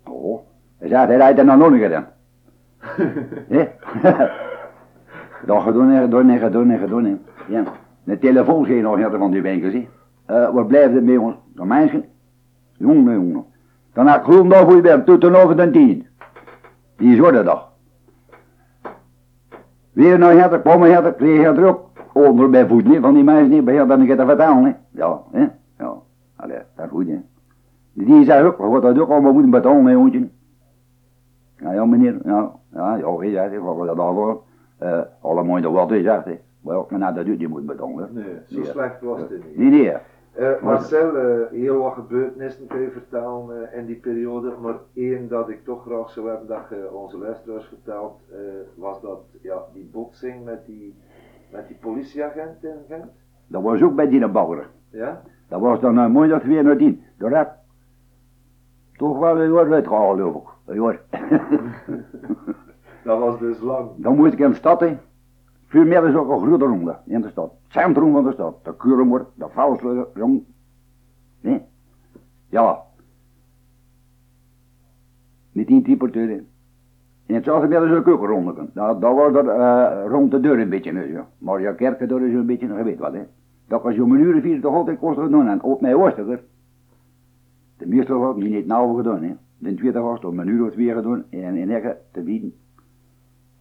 Oh, 0.09 0.41
hij 0.79 0.89
zegt, 0.89 1.07
hij 1.07 1.17
rijdt 1.17 1.39
er 1.39 1.45
nog 1.45 1.71
niet 1.71 1.83
gedaan. 1.83 2.07
Hé? 3.49 3.69
Dat 5.47 5.67
en 5.67 6.31
en 6.31 6.39
gedaan 6.39 6.71
en 6.71 6.79
gedaan. 6.79 7.05
hè. 7.05 7.17
Ja. 7.49 7.63
De 8.05 8.19
telefoon 8.19 8.65
ging 8.65 8.83
nog 8.83 8.99
net 8.99 9.15
van 9.17 9.31
die 9.31 9.43
winkels. 9.43 9.73
hè. 9.73 9.89
Eh, 10.27 10.51
wat 10.55 10.67
blijft 10.67 10.95
het 10.95 11.05
met 11.05 11.19
ons? 11.19 11.35
De 11.55 11.65
mensen? 11.65 12.05
Jongen, 12.77 13.13
jongen. 13.15 13.45
Dan 13.93 14.07
had 14.07 14.19
ik 14.19 14.25
geloof 14.25 14.47
nog 14.47 14.63
hoe 14.63 14.77
je 14.77 14.81
bent, 14.81 15.07
tot 15.07 15.21
de 15.21 15.31
nog 15.31 15.57
een 15.57 15.73
tien. 15.73 16.07
Die 16.97 17.13
is 17.13 17.19
worden 17.19 17.45
dag. 17.45 17.72
Weer 19.93 20.19
naar 20.19 20.51
het, 20.51 20.61
kwam 20.61 20.83
het, 20.83 21.17
kreeg 21.17 21.47
het 21.47 21.59
ook. 21.59 21.91
Onder 22.13 22.51
bij 22.51 22.67
voet 22.67 22.85
niet, 22.85 23.01
van 23.01 23.15
die 23.15 23.25
mensen 23.25 23.49
niet, 23.49 23.65
bij 23.65 23.87
dan 23.87 24.03
ik 24.03 24.09
het 24.09 24.19
te 24.19 24.27
vertellen, 24.27 24.65
hè. 24.65 24.73
Ja, 24.91 25.21
hè. 25.31 25.47
Ja. 25.79 25.95
Allee, 26.37 26.59
dat 26.77 26.89
goed, 26.89 27.07
hè. 27.07 27.21
Die 27.93 28.25
zei 28.25 28.47
ook, 28.47 28.57
wat 28.57 28.83
dat 28.83 28.99
ook 28.99 29.11
allemaal 29.11 29.33
moeten 29.33 29.51
betalen, 29.51 29.85
hè, 29.85 29.93
jongetje. 29.93 30.29
Ja, 31.57 31.73
ja, 31.73 31.85
meneer, 31.85 32.21
ja, 32.25 32.53
ja, 32.73 32.97
ja, 32.97 33.23
je, 33.23 33.55
ik 33.55 33.61
wil 33.61 33.85
dat 33.85 33.97
daarvoor. 33.97 34.43
Eh, 34.79 35.01
allemaal 35.21 35.57
in 35.57 35.63
de 35.63 35.71
wat 35.71 35.91
is, 35.91 36.03
zegt 36.03 36.25
hij. 36.25 36.41
Maar 36.61 36.77
ja, 36.77 36.99
maar 36.99 37.15
dat 37.15 37.27
doet, 37.27 37.39
die 37.39 37.49
moet 37.49 37.67
betalen. 37.67 38.09
Nee, 38.13 38.25
zo 38.47 38.65
slecht 38.65 39.01
was 39.01 39.21
het 39.21 39.31
niet. 39.31 39.57
Nee, 39.57 39.71
nee, 39.71 39.93
Eh, 40.33 40.63
Marcel, 40.63 41.17
eh, 41.17 41.51
heel 41.51 41.79
wat 41.79 41.93
gebeurtenissen 41.93 42.67
kun 42.67 42.81
je 42.81 42.91
vertellen 42.91 43.71
eh, 43.71 43.79
in 43.79 43.87
die 43.87 43.97
periode, 43.97 44.53
maar 44.61 44.75
één 44.95 45.29
dat 45.29 45.49
ik 45.49 45.65
toch 45.65 45.83
graag 45.83 46.11
zou 46.11 46.29
hebben 46.29 46.47
dat 46.47 46.63
je 46.71 46.93
onze 46.93 47.19
luisteraars 47.19 47.67
vertelt, 47.67 48.21
was 48.75 49.01
dat 49.01 49.21
ja, 49.43 49.65
die 49.73 49.89
botsing 49.93 50.45
met 50.45 50.67
die, 50.67 50.95
met 51.51 51.67
die 51.67 51.77
politieagent 51.81 52.65
in 52.65 52.77
Gent. 52.89 53.11
dat 53.47 53.63
was 53.63 53.83
ook 53.83 53.95
bij 53.95 54.09
die 54.09 54.29
bagger. 54.29 54.69
Ja? 54.91 55.23
Dat 55.49 55.61
was 55.61 55.81
dan 55.81 56.11
mooi 56.11 56.29
dat 56.29 56.43
weer 56.43 56.65
naar 56.65 56.79
die. 56.79 57.05
Door 57.19 57.31
dat. 57.31 57.49
Toch 58.97 59.19
wel 59.19 59.41
een 59.41 59.53
jaar 59.53 59.73
uitgehaald, 59.73 60.19
geloof 60.19 60.35
ik. 60.35 60.49
Een 60.65 60.83
jaar. 60.83 61.01
Dat 63.05 63.19
was 63.19 63.39
dus 63.39 63.61
lang. 63.61 63.91
Dan 63.97 64.17
moest 64.17 64.33
ik 64.33 64.55
stad, 64.55 64.81
hè. 64.81 64.99
Veel 65.73 66.05
is 66.05 66.15
ook 66.15 66.31
een 66.31 66.47
grote 66.47 66.65
ronde 66.65 66.97
in 67.07 67.21
de 67.21 67.31
stad. 67.31 67.53
Centrum 67.69 68.13
van 68.13 68.25
de 68.25 68.33
stad. 68.33 68.65
De 68.65 68.77
Kurenmoord, 68.77 69.27
de 69.35 69.47
Valsluier, 69.49 70.07
jong. 70.15 70.43
Nee. 71.41 71.61
Ja. 72.49 72.83
Met 75.53 75.67
die 75.67 75.83
type 75.83 76.11
in. 76.11 76.47
Het 77.27 77.45
Zaltenberg 77.45 77.91
is 77.91 77.97
ook 77.97 78.09
ook 78.09 78.27
ronde. 78.27 78.69
Dat, 78.75 79.01
dat 79.01 79.15
was 79.15 79.35
er 79.35 79.49
eh, 79.49 80.07
rond 80.09 80.31
de 80.31 80.41
deur 80.41 80.59
een 80.61 80.69
beetje. 80.69 80.93
Dus, 80.93 81.11
ja. 81.11 81.27
Maar 81.39 81.61
je 81.61 81.75
kerkendeur 81.75 82.27
is 82.27 82.35
een 82.35 82.47
beetje, 82.47 82.67
je 82.67 82.83
weet 82.83 82.99
wat 82.99 83.13
hè. 83.13 83.23
Dat 83.69 83.83
was 83.83 83.95
je 83.95 84.01
een 84.01 84.21
uur 84.21 84.41
vier 84.41 84.61
toch 84.61 84.75
altijd 84.75 85.01
doen. 85.01 85.49
En 85.49 85.63
op 85.63 85.81
mij 85.81 85.97
was 85.97 86.17
er. 86.17 86.43
De 87.77 87.87
meeste 87.87 88.15
was 88.15 88.37
niet 88.37 88.67
nauw 88.67 88.95
gedaan 88.95 89.23
hè. 89.23 89.35
De 89.59 89.75
tweede 89.75 90.01
was 90.01 90.25
om 90.25 90.39
een 90.39 90.49
uur 90.49 90.67
of 90.67 90.73
twee 90.73 90.93
gedaan. 90.93 91.25
En 91.31 91.57
in 91.57 91.71
één 91.71 91.97
te 92.13 92.21
bieden. 92.21 92.55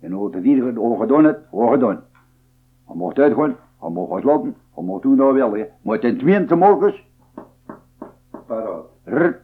En 0.02 0.12
hoe 0.12 0.30
te 0.32 0.42
vieren 0.42 0.76
hoe 0.76 1.00
gedaan 1.00 1.24
het, 1.24 1.40
gedaan. 1.52 2.04
Hij 2.86 2.96
mocht 2.96 3.20
uitgaan, 3.20 3.56
hij 3.80 3.90
mocht 3.90 4.10
wat 4.10 4.24
lopen, 4.24 4.56
hij 4.74 4.84
mocht 4.84 5.02
doen 5.02 5.16
dat 5.16 5.34
wel 5.34 5.54
hè. 5.54 5.66
Maar 5.82 6.00
ten 6.00 6.18
tweede 6.18 6.56
morgens, 6.56 7.10
Paraat. 8.46 8.86
rrr, 9.04 9.40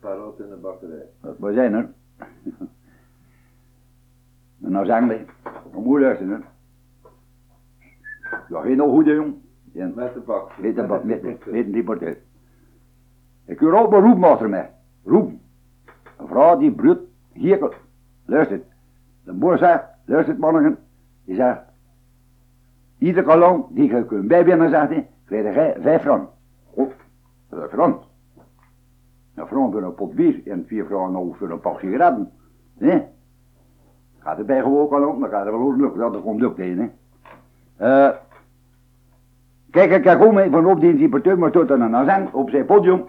Paraat 0.00 0.38
in 0.38 0.48
de 0.48 0.56
bakkerij. 0.56 1.06
we 1.38 1.52
zijn 1.52 1.74
er. 1.74 1.92
En 4.62 4.70
nou 4.72 4.86
zeggen 4.86 5.08
we, 5.08 5.24
dan 5.72 5.82
moet 5.82 5.98
je 5.98 6.04
luisteren. 6.04 6.44
Ja, 8.48 8.60
geen 8.60 8.76
nog 8.76 8.90
goed 8.90 9.06
hè, 9.06 9.12
jong. 9.12 9.34
Ja, 9.72 9.90
Met 9.94 10.14
de 10.14 10.20
bak. 10.20 10.52
Weet 10.52 10.76
de 10.76 10.82
bak, 10.82 11.04
met, 11.04 11.22
met, 11.22 11.46
met 11.46 11.72
die 11.72 11.84
partij. 11.84 12.18
Ik 13.46 13.56
kun 13.56 13.74
ook 13.74 13.90
maar 13.90 14.00
roepen 14.00 14.28
achter 14.30 14.48
mij. 14.48 14.70
Roepen. 15.04 15.40
Een 16.18 16.26
vrouw 16.26 16.58
die 16.58 16.72
bruut, 16.72 16.98
hier, 17.32 17.76
luistert. 18.24 18.64
De 19.24 19.32
boer 19.32 19.58
zegt, 19.58 19.84
luistert 20.04 20.38
mannen. 20.38 20.78
Die 21.24 21.34
zegt, 21.34 21.60
iedere 22.98 23.26
kolom 23.26 23.66
die 23.70 23.94
je 23.94 24.06
kunt 24.06 24.28
bijbinnen, 24.28 24.70
zegt 24.70 24.88
hij, 24.88 25.08
krijg 25.24 25.54
jij 25.54 25.76
vijf 25.80 26.02
frank. 26.02 26.28
Oh, 26.70 26.90
vijf 27.50 27.70
frank. 27.70 28.02
Een 29.34 29.46
frank 29.46 29.72
voor 29.72 29.82
een 29.82 29.94
pot 29.94 30.14
bier 30.14 30.40
en 30.44 30.64
vier 30.66 30.84
frank 30.84 31.12
nog 31.12 31.36
voor 31.36 31.50
een 31.50 31.60
pak 31.60 31.78
sigaretten. 31.80 32.30
Nee. 32.78 33.02
Gaat 34.18 34.38
erbij 34.38 34.62
gewoon 34.62 34.88
kolom, 34.88 35.20
dan 35.20 35.30
gaat 35.30 35.46
er 35.46 35.52
wel 35.58 35.76
lukken, 35.76 36.00
dat 36.12 36.22
komt 36.22 36.42
ook 36.42 36.56
tegen, 36.56 36.78
hè. 36.78 36.88
Eh, 37.76 38.16
Kijk, 39.70 39.90
ik 39.90 40.02
kijk 40.02 40.24
om 40.24 40.50
van 40.50 40.66
op 40.66 40.80
die 40.80 40.98
importeur, 40.98 41.38
maar 41.38 41.50
tot 41.50 41.70
een 41.70 41.96
azijn 41.96 42.32
op 42.32 42.50
zijn 42.50 42.64
podium. 42.64 43.04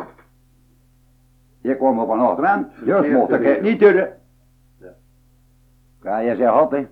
Je 1.62 1.76
kwam 1.76 2.00
er 2.00 2.06
van 2.06 2.20
achteraan, 2.20 2.72
juist 2.86 3.12
mocht 3.12 3.32
ik 3.32 3.44
het 3.44 3.62
niet 3.62 3.80
durren. 3.80 4.10
Ja. 6.06 6.20
Ja, 6.20 6.24
jij 6.24 6.36
zei 6.36 6.50
had, 6.50 6.72
hè. 6.72 6.88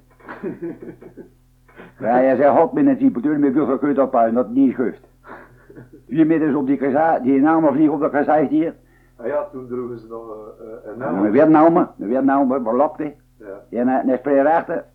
Ja, 2.00 2.22
jij 2.22 2.36
zei 2.36 2.50
had 2.50 2.74
met 2.74 2.88
een 2.88 3.00
importeur, 3.00 3.40
met 3.40 3.54
veel 3.54 3.78
kun 3.78 3.90
je 3.90 4.32
dat 4.34 4.50
niet 4.50 4.74
schuift. 4.74 5.08
Vier 6.08 6.28
meters 6.28 6.56
op 6.56 6.68
die 6.68 6.78
kazaa, 6.78 7.20
die 7.20 7.40
namen 7.40 7.74
vliegen 7.74 7.94
op 7.94 8.02
de 8.02 8.10
kazaa 8.10 8.48
hier. 8.48 8.76
Ah 9.16 9.28
ja, 9.28 9.48
toen 9.52 9.68
droegen 9.68 10.00
ze 10.00 10.08
nog 10.08 10.30
eh, 10.30 10.66
eh, 10.66 10.74
een 10.84 10.92
En 10.92 10.98
naam. 10.98 11.22
we 11.22 11.30
weer 11.30 11.50
namen, 11.50 11.90
weer 11.96 12.24
namen, 12.24 12.64
belapte. 12.64 13.14
Ja. 13.40 13.80
En 13.80 13.88
hij 13.88 14.18
spreekt 14.18 14.42
rechter. 14.42 14.86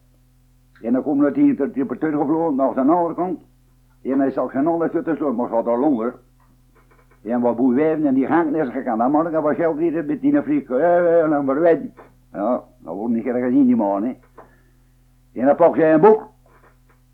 En 0.82 0.92
dan 0.92 1.02
komt 1.02 1.34
die 1.34 1.54
de 1.54 1.70
importeur 1.72 2.12
gevlogen 2.12 2.54
naar 2.54 2.74
de 2.74 2.80
andere 2.80 3.14
kant. 3.14 3.40
En 4.02 4.20
hij 4.20 4.30
zag 4.30 4.50
geen 4.50 4.66
ander 4.66 4.90
zitten 4.92 5.16
slaan, 5.16 5.34
maar 5.34 5.48
ze 5.48 5.54
had 5.54 5.66
al 5.66 5.78
longer. 5.78 6.14
En 7.22 7.40
wat 7.40 7.56
boe 7.56 7.74
wijven 7.74 8.06
en 8.06 8.14
die 8.14 8.26
hangt 8.26 8.54
is 8.54 8.68
gegaan. 8.68 8.98
Dan 8.98 9.10
man, 9.10 9.26
ik 9.26 9.32
was 9.32 9.56
geld 9.56 9.78
hier 9.78 10.04
met 10.04 10.20
die 10.20 10.42
vlieg. 10.42 10.70
Eh, 10.70 11.22
en 11.22 11.30
dan 11.30 11.60
weg. 11.60 11.78
Ja, 12.38 12.62
dat 12.78 12.94
wordt 12.94 13.14
niet 13.14 13.24
graag 13.24 13.42
gezien 13.42 13.66
die 13.66 13.76
man, 13.76 14.02
hè. 14.04 14.16
En 15.32 15.46
dan 15.46 15.56
pak 15.56 15.76
zij 15.76 15.94
een 15.94 16.00
boek. 16.00 16.28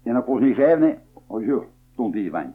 En 0.03 0.13
dan 0.13 0.39
ze 0.39 0.45
niet 0.45 0.55
schrijven, 0.55 0.87
hè. 0.87 0.95
Oh 1.27 1.47
zo, 1.47 1.65
stond 1.93 2.13
die 2.13 2.31
wijn. 2.31 2.55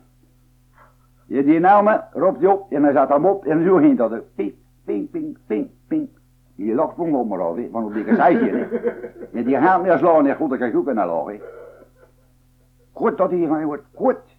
Je 1.25 1.43
die 1.43 1.59
namen, 1.59 2.07
roept 2.11 2.39
hij 2.39 2.47
op 2.47 2.71
en 2.71 2.83
hij 2.83 2.93
zat 2.93 3.09
hem 3.09 3.25
op 3.25 3.45
en 3.45 3.63
zo 3.63 3.75
ging 3.75 3.97
dat. 3.97 4.35
Ping, 4.35 4.53
ping, 4.85 5.09
ping, 5.09 5.37
ping, 5.47 5.69
ping. 5.87 6.09
Die 6.55 6.73
lag 6.73 6.95
van 6.95 7.15
op 7.15 7.27
maar 7.27 7.41
af, 7.41 7.55
hè, 7.55 7.69
van 7.71 7.85
op 7.85 7.93
die 7.93 8.03
gezeitje, 8.03 8.49
hè. 8.49 8.63
En 9.33 9.43
die 9.43 9.57
gaat 9.57 9.81
meer 9.81 9.97
slaan, 9.97 10.27
en 10.27 10.35
goed, 10.35 10.49
dat 10.49 10.59
kan 10.59 10.67
ik 10.67 10.75
ook 10.75 10.93
laag, 10.93 11.25
hè. 11.25 11.39
Goed 12.91 13.17
dat 13.17 13.29
hij 13.29 13.45
gaan 13.47 13.65
wordt, 13.65 13.83
goed. 13.93 14.37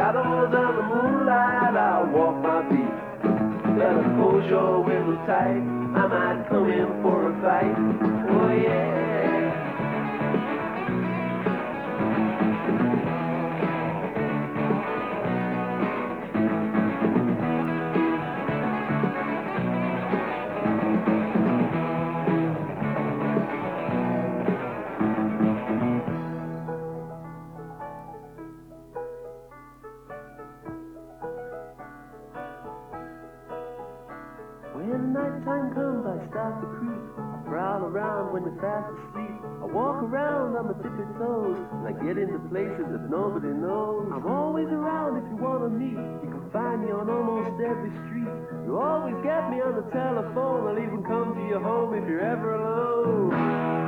Shadows 0.00 0.46
of 0.46 0.50
the 0.50 0.82
moonlight, 0.82 1.76
I'll 1.76 2.06
walk 2.06 2.36
my 2.42 2.62
beat. 2.70 2.96
Better 3.76 4.14
close 4.16 4.48
your 4.48 4.80
window 4.82 5.26
tight. 5.26 5.60
I 6.00 6.06
might 6.08 6.48
come 6.48 6.70
in 6.70 7.02
for 7.02 7.28
a 7.28 7.42
fight. 7.42 7.76
Oh 8.30 8.50
yeah. 8.50 9.19
When 34.90 35.12
nighttime 35.12 35.70
comes, 35.70 36.02
I 36.02 36.18
start 36.34 36.58
to 36.62 36.66
creep. 36.66 36.98
I 37.14 37.38
prowl 37.46 37.86
around 37.86 38.34
when 38.34 38.42
you're 38.42 38.58
fast 38.58 38.90
asleep. 38.90 39.38
I 39.62 39.66
walk 39.70 40.02
around 40.02 40.58
on 40.58 40.66
my 40.66 40.74
tippy 40.82 41.06
toes. 41.14 41.62
And 41.78 41.86
I 41.86 41.94
get 42.02 42.18
into 42.18 42.42
places 42.50 42.90
that 42.90 43.06
nobody 43.06 43.54
knows. 43.54 44.10
I'm 44.10 44.26
always 44.26 44.66
around 44.66 45.22
if 45.22 45.30
you 45.30 45.38
wanna 45.38 45.70
meet. 45.70 45.94
You 45.94 46.30
can 46.34 46.50
find 46.50 46.82
me 46.82 46.90
on 46.90 47.06
almost 47.08 47.54
every 47.62 47.94
street. 48.02 48.34
You 48.66 48.82
always 48.82 49.14
get 49.22 49.46
me 49.54 49.62
on 49.62 49.78
the 49.78 49.86
telephone. 49.94 50.66
I'll 50.66 50.82
even 50.82 51.06
come 51.06 51.38
to 51.38 51.42
your 51.46 51.62
home 51.62 51.94
if 51.94 52.08
you're 52.10 52.26
ever 52.26 52.58
alone. 52.58 53.79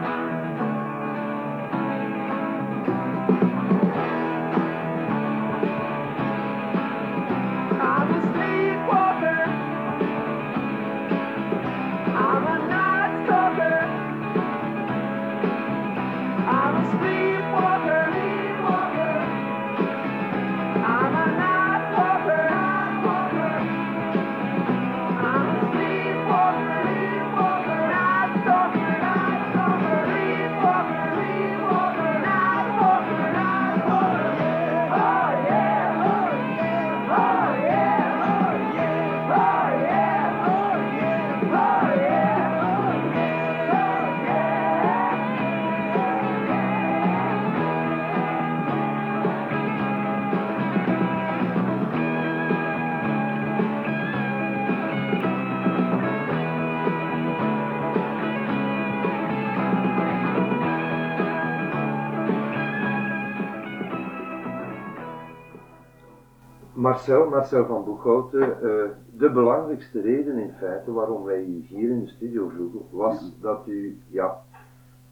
Marcel, 66.93 67.29
Marcel 67.29 67.67
van 67.67 67.85
Boekhouten, 67.85 68.43
eh, 68.43 68.91
de 69.17 69.31
belangrijkste 69.31 70.01
reden 70.01 70.39
in 70.39 70.53
feite 70.59 70.93
waarom 70.93 71.25
wij 71.25 71.45
u 71.45 71.65
hier 71.69 71.91
in 71.91 72.01
de 72.01 72.09
studio 72.09 72.49
vroegen, 72.49 72.81
was 72.91 73.33
dat 73.41 73.63
u 73.67 74.01
ja, 74.09 74.39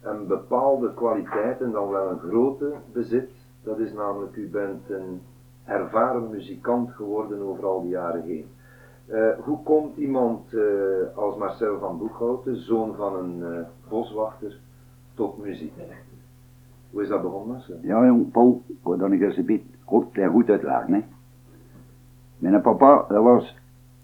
een 0.01 0.27
bepaalde 0.27 0.93
kwaliteit 0.93 1.61
en 1.61 1.71
dan 1.71 1.89
wel 1.89 2.09
een 2.09 2.19
grote 2.19 2.73
bezit. 2.93 3.29
Dat 3.63 3.79
is 3.79 3.93
namelijk, 3.93 4.35
u 4.35 4.49
bent 4.49 4.89
een 4.89 5.21
ervaren 5.65 6.29
muzikant 6.29 6.91
geworden 6.91 7.41
over 7.41 7.65
al 7.65 7.81
die 7.81 7.89
jaren 7.89 8.23
heen. 8.23 8.45
Eh, 9.05 9.29
hoe 9.39 9.63
komt 9.63 9.97
iemand 9.97 10.53
eh, 10.53 11.17
als 11.17 11.37
Marcel 11.37 11.79
van 11.79 11.97
Boekhouten, 11.97 12.55
zoon 12.55 12.95
van 12.95 13.15
een 13.15 13.65
boswachter, 13.89 14.59
tot 15.13 15.37
muziek? 15.37 15.73
Hoe 16.91 17.01
is 17.01 17.07
dat 17.07 17.21
begonnen, 17.21 17.55
Marcel? 17.55 17.77
Ja, 17.81 18.05
jong, 18.05 18.31
Paul, 18.31 18.61
ik 18.67 18.99
dan 18.99 19.11
eens 19.11 19.37
een 19.37 19.45
beetje 19.45 19.77
kort 19.85 20.17
en 20.17 20.29
goed 20.29 20.49
uitleggen. 20.49 20.93
Hè. 20.93 21.03
Mijn 22.41 22.61
papa, 22.61 23.05
dat 23.07 23.23
was 23.23 23.57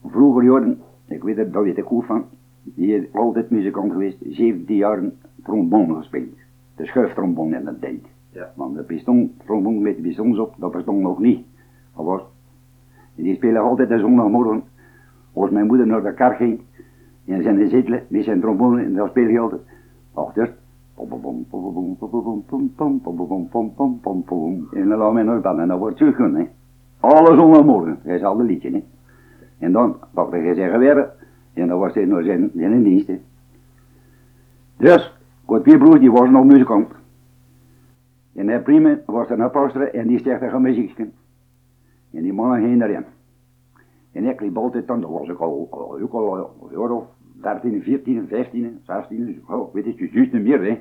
vroeger 0.05 0.43
jaren, 0.43 0.81
ik 1.07 1.23
weet 1.23 1.37
er, 1.37 1.51
dat 1.51 1.63
weet 1.63 1.77
ik 1.77 1.85
goed 1.85 2.05
van, 2.05 2.25
die 2.63 2.95
is 2.95 3.13
altijd 3.13 3.49
muzikant 3.49 3.91
geweest, 3.91 4.17
17 4.29 4.75
jaar 4.75 4.99
trombone 5.43 5.95
gespeeld. 5.95 6.35
De 6.75 6.85
schuiftrombone 6.85 7.57
in 7.57 7.65
dat 7.65 7.81
tijd. 7.81 8.01
Ja. 8.31 8.51
Want 8.55 8.75
de 8.75 8.83
piston, 8.83 9.33
trombone 9.45 9.79
met 9.79 9.95
de 9.95 10.01
pistons 10.01 10.39
op, 10.39 10.53
dat 10.57 10.71
bestond 10.71 11.01
nog 11.01 11.19
niet. 11.19 11.45
Dat 11.95 12.05
was, 12.05 12.21
die 13.15 13.35
spelen 13.35 13.61
altijd 13.61 13.89
de 13.89 13.99
zondagmorgen, 13.99 14.63
als 15.33 15.49
mijn 15.49 15.67
moeder 15.67 15.87
naar 15.87 16.03
de 16.03 16.13
kar 16.13 16.35
ging, 16.35 16.61
en 17.25 17.43
zijn 17.43 17.69
zetel, 17.69 17.99
met 18.07 18.23
zijn 18.23 18.41
trombone, 18.41 18.83
en 18.83 18.93
dan 18.93 19.09
speel 19.09 19.27
je 19.27 19.39
altijd 19.39 19.61
achter. 20.13 20.55
En 24.71 24.89
dan 24.89 24.97
laat 24.97 25.13
men 25.13 25.25
nog 25.25 25.41
dan 25.41 25.59
en 25.59 25.67
dan 25.67 25.79
wordt 25.79 25.99
het 25.99 26.17
hè. 26.17 26.47
Alles 26.99 27.39
ondermorgen, 27.39 27.99
hij 28.03 28.15
is 28.15 28.23
al 28.23 28.37
de 28.37 28.43
liedje, 28.43 28.71
hè. 28.71 28.83
En 29.59 29.71
dan 29.71 29.97
pakte 30.13 30.35
hij 30.35 30.53
zijn 30.53 30.71
geweer 30.71 31.11
en 31.53 31.67
dan 31.67 31.79
was 31.79 31.93
hij 31.93 32.05
nog 32.05 32.23
zijn, 32.23 32.51
zijn 32.55 32.83
dienst, 32.83 33.07
hè. 33.07 33.19
Dus, 34.77 35.13
broers, 35.45 35.99
die 35.99 36.11
was 36.11 36.29
nog 36.29 36.45
muzikant. 36.45 36.91
En 38.35 38.47
hij 38.47 38.61
prima 38.61 38.99
was 39.05 39.27
naar 39.29 39.49
pastoren 39.49 39.93
en 39.93 40.07
die 40.07 40.19
zegt 40.19 40.39
tegen 40.39 40.61
muziekje. 40.61 41.09
En 42.11 42.21
die 42.21 42.33
mannen 42.33 42.61
gingen 42.61 42.81
erin. 42.81 43.05
En 44.11 44.25
ik 44.25 44.41
liep 44.41 44.57
altijd 44.57 44.87
dan, 44.87 45.01
dat 45.01 45.09
was 45.09 45.27
ik 45.27 45.39
al, 45.39 45.67
al, 45.71 45.99
ook 46.01 46.13
al 46.13 46.37
een 46.37 46.79
jaar 46.79 46.91
of 46.91 47.05
13, 47.41 47.81
14, 47.81 48.27
15, 48.27 48.79
16, 48.83 49.43
oh, 49.47 49.73
weet 49.73 49.85
het, 49.85 49.97
juist 49.97 50.33
niet 50.33 50.43
meer, 50.43 50.63
hè. 50.63 50.79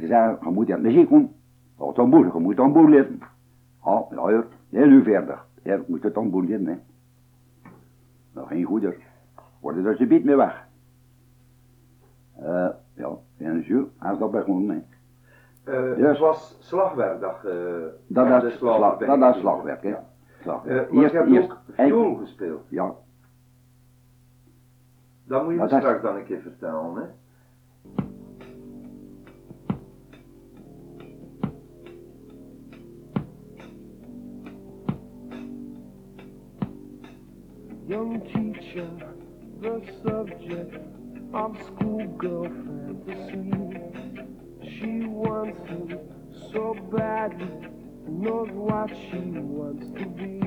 Ze 0.00 0.06
zeiden, 0.06 0.38
je 0.42 0.50
moet 0.50 0.70
aan 0.70 0.80
muziek 0.80 1.08
doen. 1.08 1.30
Wat 1.76 1.94
tamboer, 1.94 2.30
je 2.34 2.40
moet 2.40 2.56
tamboer 2.56 2.88
leren. 2.88 3.18
Ah, 3.80 4.10
ja, 4.10 4.30
ja, 4.30 4.44
heel 4.70 4.86
nu 4.86 5.02
verder. 5.02 5.42
Ja, 5.62 5.74
je 5.74 5.84
moet 5.86 6.02
het 6.02 6.14
tamboer 6.14 6.44
leren, 6.44 6.66
hè. 6.66 6.76
Dat 8.32 8.46
ging 8.46 8.66
goed, 8.66 8.84
er. 8.84 8.96
Worden 9.60 9.86
er 9.86 9.96
ze 9.96 10.06
biedt 10.06 10.24
mee 10.24 10.36
weg. 10.36 10.66
Eh, 12.36 12.68
ja, 12.94 13.10
en 13.36 13.64
zo, 13.64 13.88
hij 13.98 14.12
is 14.12 14.18
dat 14.18 14.30
begonnen, 14.30 14.76
hè. 14.76 14.82
Ja. 15.72 16.06
Het 16.08 16.18
was 16.18 16.56
slagwerkdag. 16.60 17.44
eh, 17.44 17.52
Dat 18.06 18.40
de 18.40 18.50
slag, 18.50 18.76
slagwerk. 18.76 19.20
dat 19.20 19.34
is 19.34 19.40
slagwerk, 19.40 19.82
hè. 19.82 19.88
Ja. 19.88 20.04
Slagwerk. 20.42 20.86
Eh, 20.88 20.92
maar 20.94 21.04
je 21.04 21.10
hebt 21.10 21.50
ook 21.50 21.58
viool 21.74 22.14
gespeeld. 22.14 22.66
Ja, 22.68 22.94
Dat 25.24 25.42
moet 25.42 25.52
je 25.52 25.58
me 25.58 25.66
Dat 25.68 25.78
straks 25.80 26.02
dan 26.02 26.16
een 26.16 26.24
keer 26.24 26.40
vertellen. 26.40 26.94
Hè? 26.94 27.02
Young 37.90 38.20
teacher, 38.20 38.88
the 39.60 39.82
subject 40.04 40.76
of 41.34 41.58
schoolgirl 41.66 42.44
fantasy. 42.44 43.50
She 44.62 45.08
wants 45.08 45.58
him 45.68 45.98
so 46.52 46.74
badly, 46.92 47.48
knows 48.06 48.48
what 48.52 48.90
she 48.90 49.18
wants 49.18 49.86
to 49.98 50.06
be. 50.06 50.40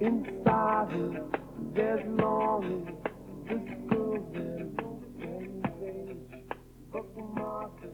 Inside 0.00 0.92
her, 0.92 1.26
there's 1.74 2.06
longing. 2.18 2.96
This 3.46 3.68
girl 3.90 4.26
there 4.32 4.66
won't 4.80 5.04
engage. 5.20 6.42
But 6.90 7.14
the 7.14 7.22
marker, 7.38 7.92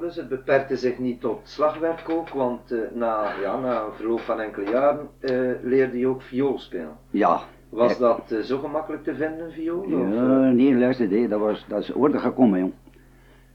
Dus, 0.00 0.16
het 0.16 0.28
beperkte 0.28 0.76
zich 0.76 0.98
niet 0.98 1.20
tot 1.20 1.40
slagwerk 1.42 2.08
ook, 2.08 2.28
want 2.28 2.72
eh, 2.72 2.78
na, 2.94 3.32
ja, 3.40 3.60
na 3.60 3.80
een 3.80 3.92
verloop 3.92 4.20
van 4.20 4.40
enkele 4.40 4.70
jaren 4.70 5.08
eh, 5.20 5.30
leerde 5.62 5.98
je 5.98 6.06
ook 6.06 6.22
viool 6.22 6.58
spelen. 6.58 6.96
Ja. 7.10 7.40
Was 7.68 7.98
dat 7.98 8.30
eh, 8.30 8.38
zo 8.38 8.58
gemakkelijk 8.58 9.04
te 9.04 9.14
vinden, 9.14 9.52
viool? 9.52 9.88
Ja, 9.88 10.50
nee, 10.50 10.74
luister, 10.74 11.08
nee, 11.08 11.28
dat, 11.28 11.40
was, 11.40 11.64
dat 11.68 11.80
is 11.80 11.92
orde 11.92 12.18
gekomen, 12.18 12.58
jong. 12.58 12.72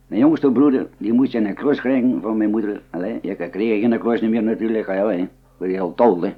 Mijn 0.08 0.22
jongste 0.22 0.52
broeder, 0.52 0.88
die 0.98 1.14
moest 1.14 1.34
een 1.34 1.54
kruis 1.54 1.80
krijgen 1.80 2.22
van 2.22 2.38
mijn 2.38 2.50
moeder. 2.50 2.82
Allee, 2.90 3.20
ik 3.22 3.48
kreeg 3.52 3.82
geen 3.82 4.00
kruis 4.00 4.22
niet 4.22 4.30
meer 4.30 4.44
natuurlijk, 4.44 4.88
ja, 4.88 5.08
hè. 5.08 5.28
Maar 5.58 5.68
heel 5.68 5.94
tol, 5.94 6.22
hè. 6.22 6.34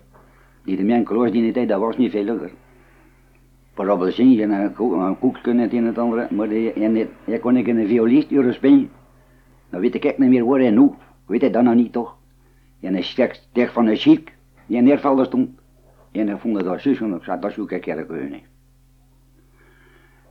Die 0.63 0.77
de 0.77 0.83
mijn 0.83 1.03
kruis 1.03 1.31
die 1.31 1.51
tijd, 1.51 1.67
dat 1.67 1.79
was 1.79 1.97
niet 1.97 2.11
veel 2.11 2.49
op 3.75 3.99
een 3.99 4.11
zin, 4.11 4.39
en 4.39 4.51
een 4.51 4.73
koek, 4.73 4.93
een 4.93 5.19
koek 5.19 5.37
kunnen 5.41 5.63
het 5.63 5.73
een 5.73 5.79
en 5.79 5.85
het 5.85 5.97
andere, 5.97 6.27
maar 6.29 6.49
die, 6.49 6.73
en, 6.73 7.09
kon 7.41 7.57
ik 7.57 7.67
in 7.67 7.77
een 7.77 7.87
violist 7.87 8.31
uren 8.31 8.53
spelen. 8.53 8.89
Dan 9.69 9.79
weet 9.81 9.95
ik 9.95 10.17
niet 10.17 10.29
meer 10.29 10.45
waar 10.45 10.59
en 10.59 10.75
hoe. 10.75 10.93
Weet 11.25 11.41
je 11.41 11.49
dat 11.49 11.63
nog 11.63 11.73
niet 11.73 11.93
toch? 11.93 12.15
En 12.81 12.95
een 12.95 13.03
stek, 13.03 13.33
stek 13.33 13.69
van 13.69 13.87
een 13.87 13.95
chic, 13.95 14.33
die 14.65 14.77
in 14.77 14.83
neervallen 14.83 15.25
stond. 15.25 15.49
En 16.11 16.29
ik 16.29 16.37
vond 16.37 16.63
dat 16.63 16.81
zus, 16.81 16.99
en 16.99 17.13
ik 17.13 17.23
zei, 17.23 17.39
dat 17.39 17.51
zoek 17.51 17.71
ik 17.71 17.81
kerk 17.81 18.29
niet. 18.29 18.43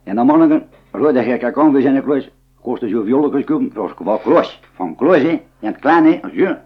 En 0.02 0.16
dan 0.16 0.26
manneken, 0.26 0.66
rode 0.92 1.22
gekke 1.22 1.50
kan 1.50 1.72
we 1.72 1.80
zijn 1.80 1.96
een 1.96 2.02
kluis, 2.02 2.30
kostte 2.60 2.88
zo 2.88 3.02
violetjes 3.02 3.44
kopen, 3.44 3.70
dat 3.74 3.76
was 3.76 3.92
wel 3.98 4.18
kluis, 4.18 4.60
van 4.74 4.96
kluis 4.96 5.22
hè, 5.22 5.28
en 5.28 5.72
het 5.72 5.78
klein 5.78 6.04
hè, 6.04 6.20
zo. 6.22 6.28
Ja. 6.32 6.64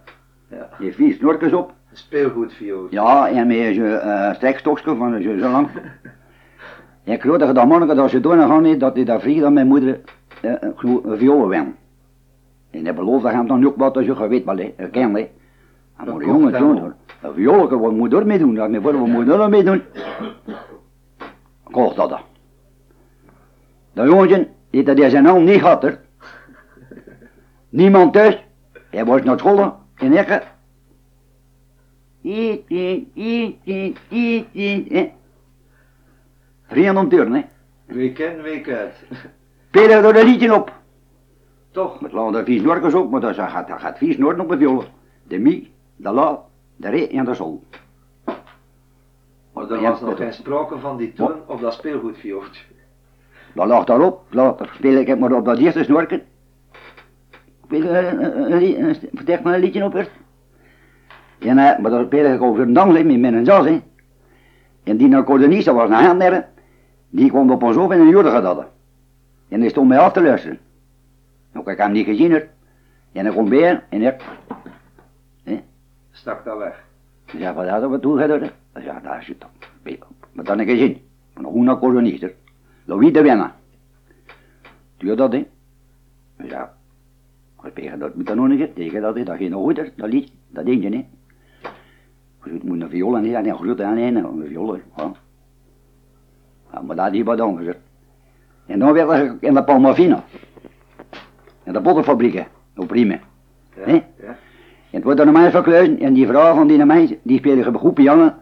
Je 0.79 0.93
vier 0.93 1.15
snorkers 1.15 1.53
op, 1.53 1.73
Een 1.91 1.97
speelgoedviool. 1.97 2.87
ja, 2.91 3.29
en 3.29 3.47
met 3.47 3.75
zo'n 3.75 3.85
uh, 3.85 4.35
strekstokje 4.35 4.97
van 4.97 5.23
zo, 5.23 5.39
zo 5.39 5.49
lang. 5.49 5.69
En 7.05 7.13
ik 7.13 7.23
hoorde 7.23 7.53
dat 7.53 7.69
manneken, 7.69 7.97
dat 7.97 8.11
ze 8.11 8.21
door 8.21 8.37
gaan 8.37 8.63
niet, 8.63 8.81
dat 8.81 8.95
hij 8.95 9.05
daar 9.05 9.21
vriend 9.21 9.45
aan 9.45 9.53
mijn 9.53 9.67
moeder 9.67 10.01
uh, 10.43 10.53
een 10.61 11.19
violen 11.19 11.49
wijn. 11.49 11.77
En 12.73 12.85
hij 12.85 12.95
beloofde 12.95 13.29
hem 13.29 13.47
dan 13.47 13.67
ook 13.67 13.77
wat, 13.77 13.97
als 13.97 14.07
je 14.07 14.29
weet 14.29 14.45
wel 14.45 14.57
hè, 14.57 14.73
herken 14.77 15.15
hè. 15.15 15.31
Maar 15.97 16.19
de 16.19 16.25
jongen 16.25 16.55
een 17.23 17.35
violen, 17.35 17.81
wat 17.81 17.93
moet 17.93 18.13
er 18.13 18.27
mee 18.27 18.39
doen, 18.39 18.55
dat 18.55 18.71
mijn 18.71 18.83
wat 18.83 18.95
moet 18.95 19.29
er 19.29 19.49
mee 19.49 19.65
doen. 19.65 19.83
Kocht 21.71 21.97
dat 21.97 22.09
dan. 22.09 22.21
Dat 23.93 24.07
jongetje, 24.07 24.49
die 24.71 24.83
dat 24.83 25.11
zijn 25.11 25.23
naam 25.23 25.45
niet 25.45 25.61
had 25.61 25.85
er. 25.85 26.01
Niemand 27.69 28.13
thuis. 28.13 28.45
Hij 28.91 29.05
was 29.05 29.23
naar 29.23 29.39
school 29.39 29.77
in 29.97 30.17
Ekke. 30.17 30.43
Iet, 32.21 32.63
iet, 32.69 33.09
iet, 33.15 33.57
iet, 33.65 33.99
iet, 34.09 34.47
iet, 34.53 34.93
hè. 34.93 35.13
Vrienden 36.67 36.97
om 36.97 37.33
hè. 37.35 37.43
Week 37.85 38.19
in, 38.19 38.43
week 38.43 38.69
uit. 38.69 38.95
Peren 39.71 40.05
er 40.05 40.17
een 40.17 40.27
liedje 40.27 40.55
op. 40.55 40.82
Toch? 41.73 42.01
Met 42.01 42.13
laten 42.13 42.39
er 42.39 42.45
vier 42.45 42.61
snorkers 42.61 42.95
op, 42.95 43.11
maar 43.11 43.21
dat 43.21 43.35
gaat, 43.35 43.69
dat 43.69 43.81
gaat 43.81 43.99
snorken 44.15 44.43
op 44.43 44.49
de 45.27 45.39
mi, 45.39 45.73
de 45.97 46.11
la, 46.13 46.41
de 46.77 46.89
re 46.89 47.09
en 47.09 47.25
de 47.25 47.35
sol. 47.35 47.63
Maar 49.53 49.71
er 49.71 49.81
was 49.81 50.01
nog 50.01 50.09
dat- 50.11 50.19
geen 50.19 50.33
sprake 50.33 50.79
van 50.79 50.97
die 50.97 51.13
toon 51.13 51.35
op 51.47 51.61
dat 51.61 51.73
speelgoedviooltje. 51.73 52.65
Dat 53.55 53.67
lag 53.67 53.85
daarop, 53.85 54.23
later 54.31 54.71
speel 54.75 54.97
ik 54.99 55.07
het 55.07 55.19
maar 55.19 55.33
op 55.33 55.45
dat 55.45 55.59
eerste 55.59 55.85
snorken. 55.85 56.23
Speel 57.65 57.85
er 57.85 58.07
een, 58.21 58.53
een, 58.53 58.85
een, 58.89 58.97
vertel 59.13 59.39
maar 59.43 59.55
een 59.55 59.61
liedje 59.61 59.85
op 59.85 59.95
eerst. 59.95 60.11
En, 61.39 61.59
eh, 61.59 61.79
maar 61.79 61.91
dan 61.91 62.05
speel 62.05 62.33
ik 62.35 62.43
over 62.43 62.61
een 62.63 62.73
hè, 62.97 63.03
met 63.19 63.33
een 63.33 63.45
jas. 63.45 63.67
Hè. 63.67 63.83
En 64.85 64.97
die 64.97 65.17
accordeonist, 65.17 65.65
dat 65.65 65.75
was 65.75 65.89
een 65.89 65.95
handner, 66.05 66.49
die 67.11 67.31
kwam 67.31 67.51
op 67.51 67.63
ons 67.63 67.77
op 67.77 67.93
in 67.93 68.01
een 68.01 68.11
hadden. 68.43 68.67
En 69.49 69.61
die 69.61 69.71
stond 69.71 69.89
mij 69.89 69.99
af 69.99 70.13
te 70.13 70.23
luisteren. 70.23 70.59
Ook 71.55 71.69
ik 71.69 71.79
hem 71.79 71.93
niet 71.93 72.07
gezien 72.07 72.33
had. 72.33 72.43
En 73.13 73.25
hij 73.25 73.33
kwam 73.35 73.49
bij 73.49 73.83
en 73.89 74.03
ik, 74.03 74.23
Stak 76.11 76.45
dat 76.45 76.59
weg. 76.59 76.85
zei, 77.27 77.55
wat 77.55 77.69
hadden 77.69 77.91
we 77.91 78.01
toen 78.01 78.19
gedaan? 78.19 78.51
Zei, 78.75 78.99
daar 79.03 79.23
zit 79.23 79.41
dat. 79.41 79.51
Maar 80.33 80.45
dan 80.45 80.59
heb 80.59 80.69
ik 80.69 80.79
gezien. 80.79 81.01
Maar 81.35 81.43
nog 81.43 81.55
een 81.55 81.69
accordeonist. 81.69 82.21
hè. 82.23 82.35
Louis 82.85 83.13
de 83.13 83.23
Wenna. 83.23 83.55
Doe 84.97 85.15
dat, 85.15 85.33
hè? 85.33 85.47
Zei, 86.47 86.67
ik 87.65 87.75
tegen 87.75 87.99
dat 87.99 88.13
dan 88.27 88.39
een 88.39 88.57
keer, 88.57 88.73
tegen 88.73 89.01
dat, 89.01 89.17
hè. 89.17 89.23
dat 89.23 89.37
ging 89.37 89.51
nog 89.51 89.63
goed, 89.63 89.77
hè. 89.77 89.85
dat 89.97 90.09
lied, 90.09 90.33
dat 90.49 90.65
ding, 90.65 90.83
hè. 90.83 91.07
Het 92.39 92.63
moet 92.63 92.81
een 92.81 92.89
viool 92.91 93.17
en 93.17 93.47
een 93.47 93.57
grote 93.57 93.85
aan 93.85 93.97
een, 93.97 94.17
een 94.17 94.47
viool, 94.47 94.73
hè. 94.73 94.81
Ja. 94.97 95.13
Ja, 96.73 96.81
maar 96.81 96.97
dat 96.97 97.13
is 97.13 97.23
wat 97.23 97.41
anders, 97.41 97.67
hè. 97.67 97.73
En 98.67 98.79
dan 98.79 98.93
werd 98.93 99.33
ik 99.33 99.41
in 99.41 99.55
de 99.55 99.65
Palmavina. 99.65 100.25
In 101.65 101.73
de 101.73 101.81
bottenfabrieken, 101.81 102.47
op 102.77 102.91
Riemen. 102.91 103.21
Ja. 103.75 103.85
En 103.85 104.05
het 104.91 105.03
wordt 105.05 105.19
dan 105.19 105.27
een 105.27 105.33
meisje 105.33 105.51
verkleuden 105.51 105.99
en 105.99 106.13
die 106.13 106.27
vrouw 106.27 106.55
van 106.55 106.67
die 106.67 106.85
meisje, 106.85 107.19
die 107.23 107.39
speelde 107.39 107.79
goed 107.79 107.95
piano. 107.95 108.33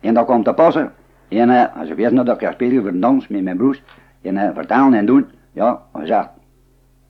En 0.00 0.14
dat 0.14 0.24
kwam 0.24 0.42
te 0.42 0.52
passen. 0.52 0.92
En 1.28 1.48
uh, 1.48 1.76
als 1.76 1.88
ze 1.88 1.94
wist 1.94 2.10
nou 2.10 2.26
dat 2.26 2.40
ik 2.40 2.46
ga 2.46 2.52
spelen 2.52 2.80
voor 2.80 2.90
een 2.90 3.00
dans 3.00 3.28
met 3.28 3.42
mijn 3.42 3.56
broers. 3.56 3.82
En 4.22 4.34
uh, 4.34 4.50
vertalen 4.54 4.98
en 4.98 5.06
doen. 5.06 5.26
Ja, 5.52 5.82
hij 5.92 6.06
zegt, 6.06 6.28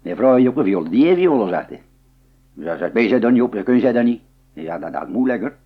die 0.02 0.14
vrouw 0.14 0.34
heeft 0.34 0.48
ook 0.48 0.56
een 0.56 0.64
viool. 0.64 0.90
Die 0.90 1.04
heeft 1.04 1.18
viool, 1.18 1.48
zegt 1.48 1.68
hij. 1.68 1.82
Dus 2.54 2.66
hij 2.66 2.76
zegt, 2.76 2.92
ben 2.92 3.02
je 3.02 3.18
dan 3.18 3.32
niet 3.32 3.42
op, 3.42 3.52
dan 3.52 3.62
kun 3.62 3.80
je 3.80 3.92
dat 3.92 4.04
niet. 4.04 4.20
Ja, 4.52 4.78
dat, 4.78 4.92
dat 4.92 5.02
is 5.02 5.12
moeilijker. 5.12 5.56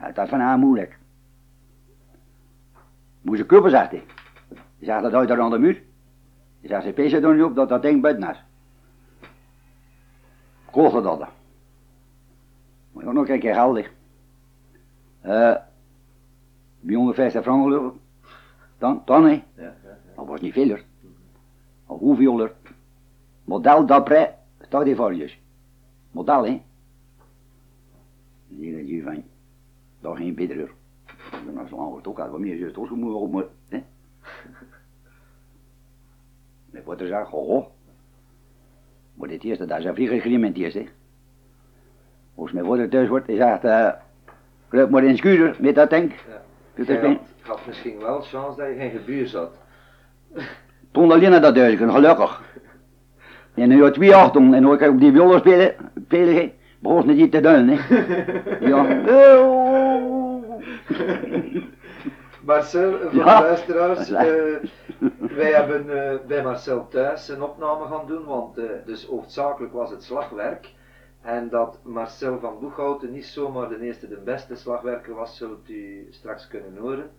Ja, 0.00 0.10
dat 0.12 0.24
is 0.24 0.30
van 0.30 0.40
haar 0.40 0.58
moeilijk. 0.58 0.98
Moet 3.20 3.36
ze 3.36 3.44
kopen, 3.44 3.70
zegt 3.70 3.90
hij. 3.90 4.02
Hij 4.48 4.86
zegt, 4.86 5.02
dat 5.02 5.14
uit 5.14 5.28
daar 5.28 5.40
aan 5.40 5.50
de 5.50 5.58
muur. 5.58 5.82
Hij 6.60 6.68
zegt, 6.68 6.84
ze 6.84 6.92
pees 6.92 7.20
dan 7.20 7.34
niet 7.34 7.44
op 7.44 7.54
dat 7.54 7.68
dat 7.68 7.82
ding 7.82 8.02
buiten 8.02 8.30
is. 8.30 8.44
Kostte 10.76 11.02
dat 11.02 11.18
dan. 11.18 11.28
Maar 12.92 13.06
ook 13.06 13.12
nog 13.12 13.28
een 13.28 13.40
keer 13.40 13.54
geldig. 13.54 13.92
Eh, 15.20 15.56
350 16.80 17.42
frank 17.42 17.62
geloof 17.62 17.94
ik. 17.94 18.00
Dan, 18.78 19.02
dan 19.04 19.24
hè. 19.24 19.30
Ja, 19.30 19.44
ja, 19.54 19.74
ja. 19.84 19.98
Dat 20.16 20.26
was 20.26 20.40
niet 20.40 20.52
veel 20.52 20.68
hoor. 20.68 20.82
Of 21.86 21.98
hoeveel 21.98 22.40
er. 22.40 22.52
Model 23.44 23.86
d'après, 23.86 24.28
staat 24.60 24.84
die 24.84 24.96
voor 24.96 25.14
je. 25.14 25.34
Model 26.10 26.44
hè. 26.46 26.62
Hier 28.48 28.78
is 28.78 28.88
je 28.88 29.02
van. 29.02 29.24
Dat 30.00 30.16
geen 30.16 30.34
beter. 30.34 30.58
Ik 30.58 30.74
ben 31.54 31.68
zo 31.68 31.76
lang 31.76 31.90
wordt 31.90 32.06
ook 32.06 32.20
uit, 32.20 32.30
wat 32.30 32.40
meer 32.40 32.56
zus, 32.56 32.76
ook 32.76 32.90
moet 32.90 33.14
op 33.14 33.32
maar, 33.32 33.46
hè. 33.68 33.84
Met 36.70 36.84
wat 36.84 37.00
er 37.00 37.24
ho. 37.24 37.75
Maar 39.16 39.28
dit 39.28 39.44
eerste, 39.44 39.66
dat 39.66 39.78
is 39.78 39.84
een 39.84 39.94
vliegagreement 39.94 40.56
eerst 40.56 40.74
hè. 40.74 40.86
Als 42.34 42.52
mijn 42.52 42.66
vader 42.66 42.88
thuis 42.88 43.08
wordt, 43.08 43.26
hij 43.26 43.36
zegt, 43.36 43.64
eh, 43.64 43.88
kruip 44.68 44.90
maar 44.90 45.04
in 45.04 45.16
schuur 45.16 45.56
met 45.60 45.74
dat 45.74 45.90
tank. 45.90 46.12
Ja. 46.12 46.42
Is 46.74 47.18
had, 47.40 47.66
misschien 47.66 47.98
wel 47.98 48.20
chance 48.20 48.58
dat 48.60 48.68
je 48.68 48.74
geen 48.74 48.90
gebuur 48.90 49.26
zat. 49.26 49.50
toen 50.92 51.12
alleen 51.12 51.30
naar 51.30 51.40
dat 51.40 51.54
duizend, 51.54 51.92
gelukkig. 51.92 52.42
En 53.54 53.68
nu 53.68 53.82
had 53.82 53.94
twee 53.94 54.14
achten 54.14 54.54
en 54.54 54.68
ook 54.68 54.80
op 54.80 55.00
die 55.00 55.12
violen 55.12 55.38
spelen, 55.38 55.74
spelen, 56.04 56.52
begon 56.78 57.06
niet 57.06 57.32
te 57.32 57.40
duilen, 57.40 57.68
hè. 57.68 57.96
Ja. 58.68 58.86
Marcel, 62.46 62.98
voor 62.98 63.14
Ja. 63.14 63.40
de 63.40 63.46
luisteraars, 63.46 64.10
eh, 64.10 64.24
wij 65.36 65.52
hebben 65.52 66.10
eh, 66.10 66.26
bij 66.26 66.42
Marcel 66.42 66.88
thuis 66.88 67.28
een 67.28 67.42
opname 67.42 67.86
gaan 67.86 68.06
doen, 68.06 68.24
want 68.24 68.58
eh, 68.58 68.64
dus 68.84 69.04
hoofdzakelijk 69.04 69.72
was 69.72 69.90
het 69.90 70.02
slagwerk. 70.02 70.74
En 71.22 71.48
dat 71.48 71.78
Marcel 71.82 72.38
van 72.38 72.58
Boeghouten 72.60 73.12
niet 73.12 73.26
zomaar 73.26 73.68
de 73.68 73.80
eerste, 73.80 74.08
de 74.08 74.16
beste 74.24 74.54
slagwerker 74.56 75.14
was, 75.14 75.36
zult 75.36 75.68
u 75.68 76.06
straks 76.10 76.48
kunnen 76.48 76.76
horen. 76.76 77.10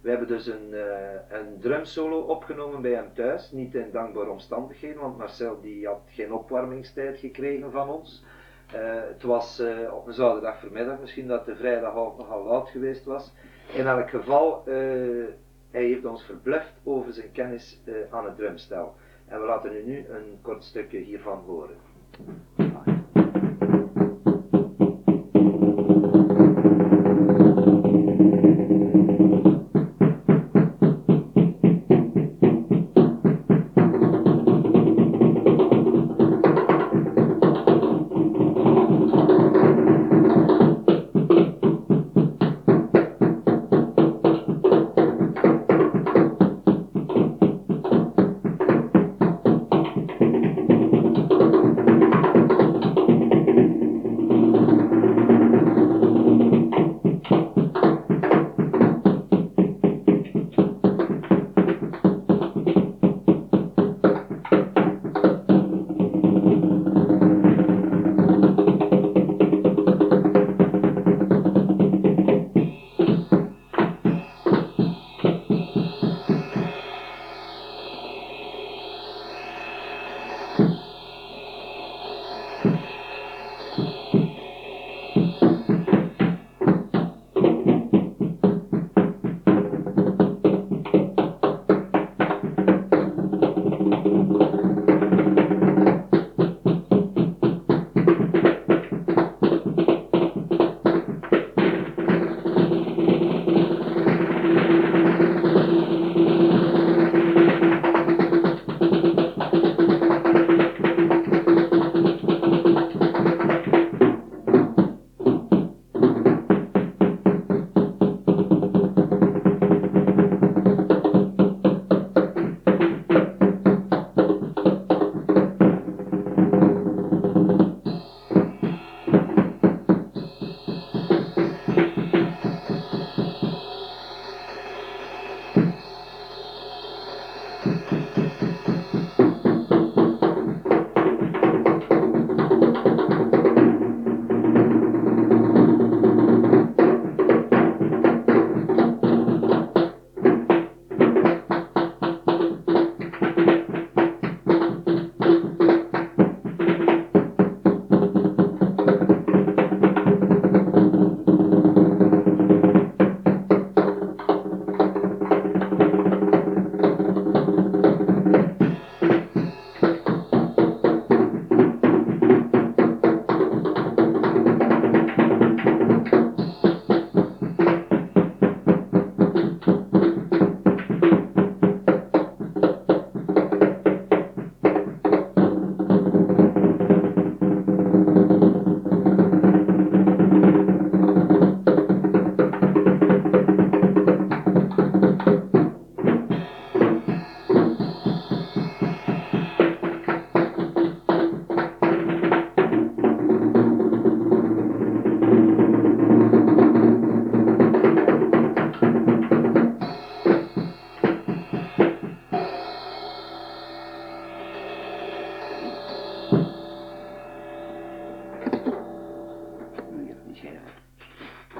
We 0.00 0.08
hebben 0.10 0.28
dus 0.28 0.46
een, 0.46 0.74
eh, 0.74 1.38
een 1.38 1.60
drumsolo 1.60 2.18
opgenomen 2.20 2.82
bij 2.82 2.92
hem 2.92 3.14
thuis, 3.14 3.50
niet 3.50 3.74
in 3.74 3.90
dankbare 3.92 4.30
omstandigheden, 4.30 5.00
want 5.00 5.18
Marcel 5.18 5.60
die 5.60 5.86
had 5.86 6.00
geen 6.06 6.32
opwarmingstijd 6.32 7.18
gekregen 7.18 7.70
van 7.72 7.88
ons. 7.88 8.24
Eh, 8.72 8.80
het 9.12 9.22
was 9.22 9.58
eh, 9.58 9.94
op 9.94 10.06
een 10.06 10.12
zaterdag 10.14 10.58
voormiddag, 10.60 11.00
misschien 11.00 11.26
dat 11.28 11.44
de 11.46 11.56
vrijdag 11.56 11.94
al 11.94 12.14
nogal 12.18 12.44
laat 12.44 12.68
geweest 12.68 13.04
was. 13.04 13.32
In 13.72 13.86
elk 13.86 14.10
geval, 14.10 14.62
eh, 14.66 14.74
hij 15.70 15.84
heeft 15.84 16.04
ons 16.04 16.22
verbluft 16.22 16.72
over 16.84 17.12
zijn 17.12 17.32
kennis 17.32 17.80
eh, 17.84 17.94
aan 18.10 18.24
het 18.24 18.36
drumstel. 18.36 18.94
En 19.26 19.40
we 19.40 19.46
laten 19.46 19.76
u 19.76 19.84
nu 19.84 20.06
een 20.08 20.38
kort 20.42 20.64
stukje 20.64 20.98
hiervan 20.98 21.42
horen. 21.46 21.76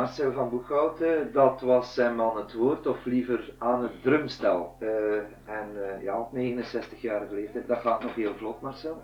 Marcel 0.06 0.32
van 0.32 0.50
Boekhouten, 0.50 1.32
dat 1.32 1.60
was 1.60 1.96
hem 1.96 2.20
aan 2.20 2.36
het 2.36 2.54
woord, 2.54 2.86
of 2.86 3.04
liever 3.04 3.52
aan 3.58 3.82
het 3.82 4.02
drumstel. 4.02 4.76
Eh, 4.78 4.88
en 5.44 5.68
eh, 5.74 6.02
ja, 6.02 6.20
op 6.20 6.28
69-jarige 6.34 7.34
leeftijd, 7.34 7.66
dat 7.66 7.78
gaat 7.78 8.02
nog 8.02 8.14
heel 8.14 8.34
vlot, 8.34 8.60
Marcel. 8.60 8.96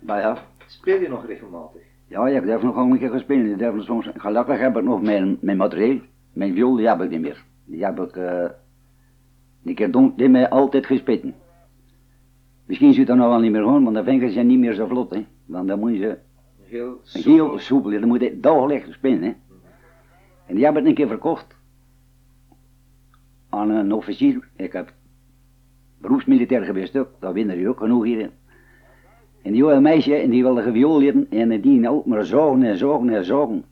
Maar 0.00 0.20
ja, 0.20 0.38
Speel 0.66 1.00
je 1.00 1.08
nog 1.08 1.26
regelmatig? 1.26 1.80
ja, 2.08 2.28
ik 2.28 2.44
heb 2.44 2.62
nog 2.62 2.74
gewoon 2.74 2.90
een 2.90 2.98
keer 2.98 3.10
gespeeld. 3.10 3.46
Ik 3.46 3.60
heb 3.60 3.74
soms, 3.78 4.08
gelukkig 4.16 4.58
heb 4.58 4.76
ik 4.76 4.82
nog 4.82 5.02
mijn, 5.02 5.38
mijn 5.40 5.56
materieel. 5.56 6.00
Mijn 6.32 6.54
viool, 6.54 6.76
die 6.76 6.88
heb 6.88 7.00
ik 7.00 7.10
niet 7.10 7.20
meer. 7.20 7.44
Die 7.64 7.84
heb 7.84 8.00
ik, 8.00 8.16
eh 8.16 8.48
die 9.62 9.74
keer 9.74 9.90
don, 9.90 10.12
die 10.16 10.28
mij 10.28 10.48
altijd 10.48 10.86
gespitten. 10.86 11.34
Misschien 12.66 12.92
zit 12.92 13.06
dat 13.06 13.16
nog 13.16 13.28
wel 13.28 13.40
niet 13.40 13.52
meer 13.52 13.62
gewoon, 13.62 13.84
want 13.84 13.96
de 13.96 14.04
vingers 14.04 14.32
zijn 14.32 14.46
niet 14.46 14.58
meer 14.58 14.74
zo 14.74 14.86
vlot, 14.86 15.10
hè. 15.10 15.26
Want 15.44 15.68
dan 15.68 15.78
moet 15.78 15.92
je 15.92 15.98
ze 15.98 16.18
Heel 16.62 17.00
heel 17.02 17.58
soepel, 17.58 17.90
dan 17.90 18.08
moet 18.08 18.20
je 18.20 18.40
dagelijks 18.40 18.92
spelen, 18.92 19.22
hè. 19.22 19.32
En 20.46 20.54
die 20.54 20.64
heb 20.64 20.76
ik 20.76 20.86
een 20.86 20.94
keer 20.94 21.08
verkocht 21.08 21.56
aan 23.48 23.70
een 23.70 23.92
officier. 23.92 24.48
Ik 24.56 24.72
heb 24.72 24.92
beroepsmilitair 25.98 26.64
geweest 26.64 26.96
ook, 26.96 27.08
dat 27.18 27.32
winnen 27.32 27.58
je 27.58 27.68
ook 27.68 27.78
genoeg 27.78 28.04
hier. 28.04 28.30
En 29.42 29.52
die 29.52 29.60
jonge 29.60 29.80
meisje, 29.80 30.14
en 30.14 30.30
die 30.30 30.42
wilde 30.42 30.62
geviool 30.62 30.98
leren, 30.98 31.30
en 31.30 31.60
die 31.60 31.80
nou 31.80 32.02
maar 32.04 32.24
zogen 32.24 32.62
en 32.62 32.76
zogen 32.76 33.08
en 33.08 33.24
zogen. 33.24 33.64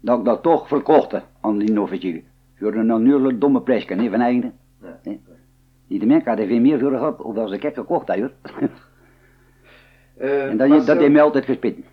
Dat 0.00 0.18
ik 0.18 0.24
dat 0.24 0.42
toch 0.42 0.68
verkochte 0.68 1.22
aan 1.40 1.58
die 1.58 1.80
officier. 1.80 2.22
Voor 2.54 2.74
een 2.74 2.86
natuurlijk 2.86 3.40
domme 3.40 3.62
prijs, 3.62 3.84
kan 3.84 3.98
niet 3.98 4.10
van 4.10 4.20
eigen. 4.20 4.52
Nee. 5.02 5.20
Die 5.86 5.98
de 5.98 6.06
mensen 6.06 6.28
hadden 6.28 6.46
veel 6.46 6.60
meer 6.60 6.78
voor 6.78 6.90
gehad, 6.90 7.22
of 7.22 7.34
dat 7.34 7.50
ze 7.50 7.58
kek 7.58 7.74
gekocht 7.74 8.08
had, 8.08 8.18
hoor. 8.18 8.32
Eh, 10.16 10.50
En 10.50 10.56
dat, 10.56 10.86
dat 10.86 10.98
heeft 10.98 11.12
mij 11.12 11.22
altijd 11.22 11.44
gespitten. 11.44 11.84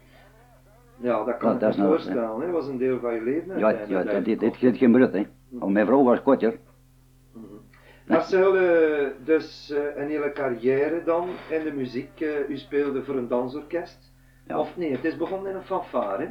Ja, 1.01 1.23
dat 1.23 1.37
kan 1.37 1.49
Ja, 1.49 1.53
ik 1.55 1.59
dat 1.59 1.61
me 1.61 1.67
is 1.69 1.75
nou- 1.75 1.89
voorstellen, 1.89 2.39
dat 2.39 2.49
was 2.49 2.67
een 2.67 2.77
deel 2.77 2.99
van 2.99 3.13
je 3.13 3.21
leven. 3.21 3.57
Ja, 3.59 3.69
ja, 3.69 3.85
dat 3.87 4.11
dat, 4.11 4.25
dit, 4.25 4.39
dit 4.39 4.57
geeft 4.57 4.77
geen 4.77 4.91
brut, 4.91 5.13
hè. 5.13 5.23
Want 5.49 5.73
mijn 5.73 5.85
vrouw 5.85 6.03
was 6.03 6.21
korter. 6.21 6.57
Marcel, 8.07 8.55
eh, 8.57 9.07
dus 9.23 9.71
eh, 9.71 10.01
een 10.03 10.07
hele 10.09 10.31
carrière 10.31 11.01
dan 11.05 11.27
in 11.49 11.63
de 11.63 11.71
muziek. 11.75 12.21
eh, 12.21 12.49
u 12.49 12.57
speelde 12.57 13.03
voor 13.03 13.15
een 13.15 13.27
dansorkest. 13.27 14.11
Ja. 14.47 14.59
Of 14.59 14.77
nee, 14.77 14.91
het 14.91 15.05
is 15.05 15.17
begonnen 15.17 15.49
in 15.51 15.55
een 15.57 15.63
fanfare. 15.63 16.27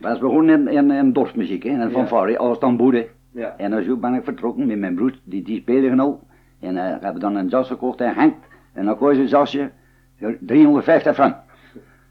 Dat 0.00 0.12
is 0.14 0.18
begonnen 0.18 0.68
in, 0.68 0.74
in, 0.76 0.90
in 0.90 1.12
dorpsmuziek, 1.12 1.62
hè, 1.62 1.70
in 1.70 1.78
Ja. 1.78 1.88
fanfare, 1.90 2.38
als 2.38 2.58
tamboeren. 2.58 3.06
Ja. 3.30 3.54
En 3.58 3.84
zo 3.84 3.96
ben 3.96 4.14
ik 4.14 4.24
vertrokken 4.24 4.66
met 4.66 4.78
mijn 4.78 4.94
broer, 4.94 5.12
die, 5.24 5.42
die 5.42 5.60
speelde 5.60 6.02
al. 6.02 6.20
En 6.60 6.76
eh 6.76 6.96
hebben 7.02 7.20
dan 7.20 7.36
een 7.36 7.48
jas 7.48 7.68
gekocht 7.68 8.00
en 8.00 8.14
Henk. 8.14 8.34
En 8.72 8.84
dan 8.84 8.96
koos 8.96 9.16
een 9.16 9.26
jasje, 9.26 9.70
voor 10.18 10.36
350 10.40 11.14
frank. 11.14 11.36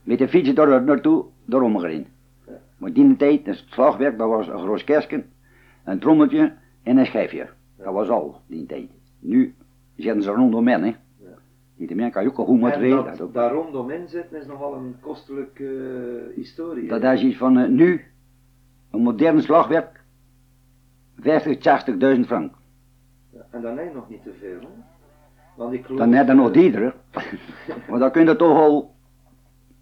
Met 0.04 0.18
de 0.18 0.28
fiets 0.28 0.54
door 0.54 0.82
naartoe, 0.84 1.26
omgereden. 1.50 2.08
Ja. 2.48 2.54
Maar 2.78 2.94
die 2.94 3.16
tijd, 3.16 3.46
dus 3.46 3.60
het 3.60 3.70
slagwerk, 3.70 4.18
dat 4.18 4.30
was 4.30 4.48
een 4.48 4.60
groot 4.60 4.84
kerstje, 4.84 5.24
een 5.84 6.00
trommeltje 6.00 6.54
en 6.84 6.98
een 6.98 7.06
schijfje. 7.06 7.50
Dat 7.78 7.94
was 7.94 8.10
al, 8.10 8.42
die 8.48 8.66
tijd. 8.66 8.90
Nu 9.20 9.56
zitten 9.96 10.24
ze 10.24 10.32
rondom 10.32 10.64
men, 10.64 10.84
hè. 10.84 10.96
Die 11.78 11.88
de 11.88 11.96
men 11.96 12.12
kan 12.12 12.24
je 12.24 12.30
ook 12.30 12.36
goed 12.36 12.48
En 12.48 12.60
materieel. 12.60 13.04
dat, 13.18 13.34
daar 13.34 13.52
rondom 13.52 13.92
zitten 14.08 14.40
is 14.40 14.46
nogal 14.46 14.74
een 14.74 14.96
kostelijke 15.00 15.66
eh, 16.30 16.36
historie. 16.36 16.88
dat 16.88 17.02
hè? 17.02 17.14
is 17.14 17.22
iets 17.22 17.38
van 17.38 17.58
eh, 17.58 17.70
nu, 17.70 18.02
een 18.92 19.02
modern 19.02 19.42
slagwerk, 19.42 20.04
50, 21.20 22.16
60.000 22.18 22.20
frank. 22.26 22.54
Ja, 23.30 23.46
En 23.52 23.62
dan 23.62 23.78
heb 23.78 23.88
je 23.88 23.94
nog 23.94 24.10
niet 24.10 24.24
te 24.24 24.34
veel. 24.40 24.60
Hè? 24.60 24.68
Want 25.56 25.74
ik 25.74 25.86
geloof, 25.86 26.00
Dan 26.00 26.10
net 26.10 26.30
er 26.30 26.36
nog 26.36 26.48
eh, 26.48 26.54
dieder. 26.54 26.96
maar 27.90 28.00
dan 28.00 28.12
kun 28.12 28.26
je 28.26 28.36
toch 28.36 28.58
al, 28.58 28.95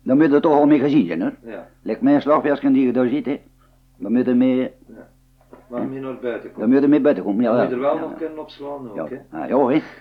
dan 0.03 0.17
moet 0.17 0.25
je 0.29 0.33
er 0.35 0.41
toch 0.41 0.53
al 0.53 0.65
mee 0.65 0.79
gezien 0.79 1.05
zijn 1.07 1.21
hoor. 1.21 1.33
Ja, 1.43 1.67
Lijkt 1.81 2.01
mij 2.01 2.15
een 2.15 2.21
slagwerksken 2.21 2.73
die 2.73 2.85
je 2.85 2.91
daar 2.93 3.07
ziet 3.07 3.25
hè. 3.25 3.41
Dan 3.97 4.11
moet 4.13 4.25
je 4.25 4.33
mee, 4.33 4.71
maar 5.67 5.87
meer 5.87 6.01
naar 6.01 6.19
buiten 6.19 6.43
dan 6.43 6.51
komen. 6.53 6.69
moet 6.69 6.81
je 6.81 6.87
mee 6.87 7.01
buiten 7.01 7.23
komen. 7.23 7.43
Ja, 7.43 7.49
Dan 7.49 7.57
ja. 7.57 7.63
moet 7.63 7.69
je 7.69 7.75
er 7.75 7.81
wel 7.81 7.95
ja, 7.95 8.01
nog 8.01 8.17
kunnen 8.17 8.39
opslaan 8.39 8.89
ook. 8.99 9.09
Ja, 9.09 9.21
Hè? 9.29 9.45
Ja 9.45 9.67
hè. 9.67 9.81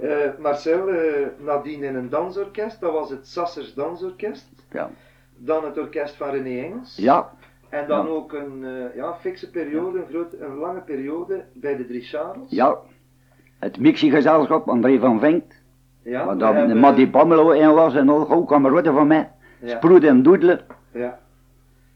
Eh, 0.00 0.30
Marcel, 0.38 0.88
eh, 0.88 1.26
nadien 1.38 1.82
in 1.82 1.94
een 1.94 2.08
dansorkest, 2.08 2.80
dat 2.80 2.92
was 2.92 3.10
het 3.10 3.26
Sassers 3.28 3.74
Dansorkest. 3.74 4.48
Ja. 4.70 4.90
Dan 5.36 5.64
het 5.64 5.78
orkest 5.78 6.16
van 6.16 6.30
René 6.30 6.62
Engels. 6.62 6.96
Ja, 6.96 7.30
En 7.68 7.88
dan 7.88 8.06
Ja. 8.06 8.12
ook 8.12 8.32
een 8.32 8.64
eh, 8.64 8.94
ja, 8.96 9.14
fikse 9.14 9.50
periode, 9.50 9.98
een, 9.98 10.06
grote, 10.08 10.38
een 10.38 10.54
lange 10.56 10.80
periode 10.80 11.44
bij 11.54 11.76
de 11.76 11.86
Drie 11.86 12.02
Charles. 12.02 12.50
ja. 12.50 12.76
Het 13.58 13.78
mixiegezelschap, 13.78 14.68
André 14.68 14.98
van 14.98 15.20
Venkt. 15.20 15.61
Ja 16.02 16.28
we 16.28 16.36
daar 16.36 16.54
hebben- 16.54 16.78
Mattie 16.78 17.10
Pamelo 17.10 17.50
in 17.50 17.74
was 17.74 17.94
en 17.94 18.06
nog 18.06 18.30
ook 18.30 18.48
kameraden 18.48 18.94
van 18.94 19.06
mij. 19.06 19.30
Ja. 19.60 19.80
En 19.80 20.22
doedelen. 20.22 20.60
Ja. 20.92 21.18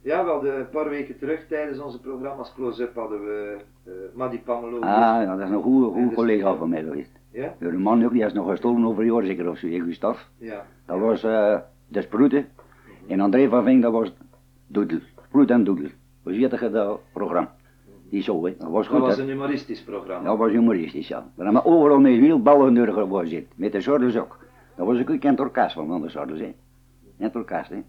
Ja, 0.02 0.24
wel, 0.24 0.40
de, 0.40 0.52
een 0.52 0.70
paar 0.70 0.88
weken 0.88 1.18
terug 1.18 1.46
tijdens 1.48 1.78
onze 1.78 2.00
programma's 2.00 2.52
Close-Up 2.54 2.94
hadden 2.94 3.20
we 3.20 3.56
uh, 3.84 3.92
Maddy 4.14 4.38
Pamelo. 4.38 4.80
Ah, 4.80 5.22
ja, 5.22 5.36
dat 5.36 5.46
is 5.46 5.54
een 5.54 5.62
goede, 5.62 5.86
goede 5.86 6.14
collega 6.14 6.54
van 6.54 6.68
mij 6.68 6.82
geweest. 6.82 7.10
Ja? 7.32 7.54
De 7.58 7.72
man 7.72 8.04
ook, 8.04 8.12
die 8.12 8.24
is 8.24 8.32
nog 8.32 8.48
gestolen 8.48 8.84
over 8.84 9.02
een 9.02 9.12
jaar 9.12 9.22
zeker 9.24 9.48
of 9.50 9.58
zo, 9.58 9.68
hè, 9.68 9.80
Gustaf. 9.80 10.28
Ja. 10.38 10.64
Dat 10.86 10.98
was 10.98 11.24
eh 11.24 11.58
de 11.88 12.02
sproeten. 12.02 12.46
En 13.06 13.20
André 13.20 13.48
van 13.48 13.64
Vink, 13.64 13.82
dat 13.82 13.92
was 13.92 14.12
doedel. 14.66 14.98
Sproet 15.28 15.50
en 15.50 15.64
doedel. 15.64 15.88
Hoe 16.22 16.32
ziet 16.32 16.50
je 16.60 16.70
dat 16.70 17.00
programma? 17.12 17.54
Die 18.10 18.22
zo, 18.22 18.44
hè. 18.44 18.56
Dat 18.58 18.70
was 18.70 18.88
Dat 18.88 19.00
was 19.00 19.16
hè. 19.16 19.22
een 19.22 19.28
humoristisch 19.28 19.82
programma. 19.82 20.28
Dat 20.28 20.38
was 20.38 20.50
humoristisch, 20.50 21.08
ja. 21.08 21.32
We 21.34 21.44
hebben 21.44 21.64
overal 21.64 22.00
met 22.00 22.18
wielballen 22.18 22.74
door 22.74 23.08
waar 23.08 23.26
zit. 23.26 23.46
Met 23.56 23.72
de 23.72 23.80
zordes 23.80 24.16
ook. 24.16 24.38
Dat 24.76 24.86
was 24.86 25.00
ook 25.00 25.08
een 25.08 25.18
kent 25.18 25.40
orkest 25.40 25.74
van 25.74 26.02
de 26.02 26.08
zordes, 26.08 26.40
hè. 26.40 26.54
Kent 27.18 27.36
orkest, 27.36 27.70
hè. 27.70 27.82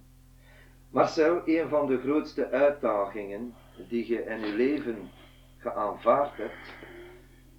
Marcel, 0.89 1.41
een 1.45 1.69
van 1.69 1.87
de 1.87 1.97
grootste 1.99 2.49
uitdagingen 2.49 3.53
die 3.89 4.07
je 4.07 4.23
in 4.23 4.39
je 4.39 4.53
leven 4.55 4.95
geaanvaard 5.57 6.37
hebt. 6.37 6.75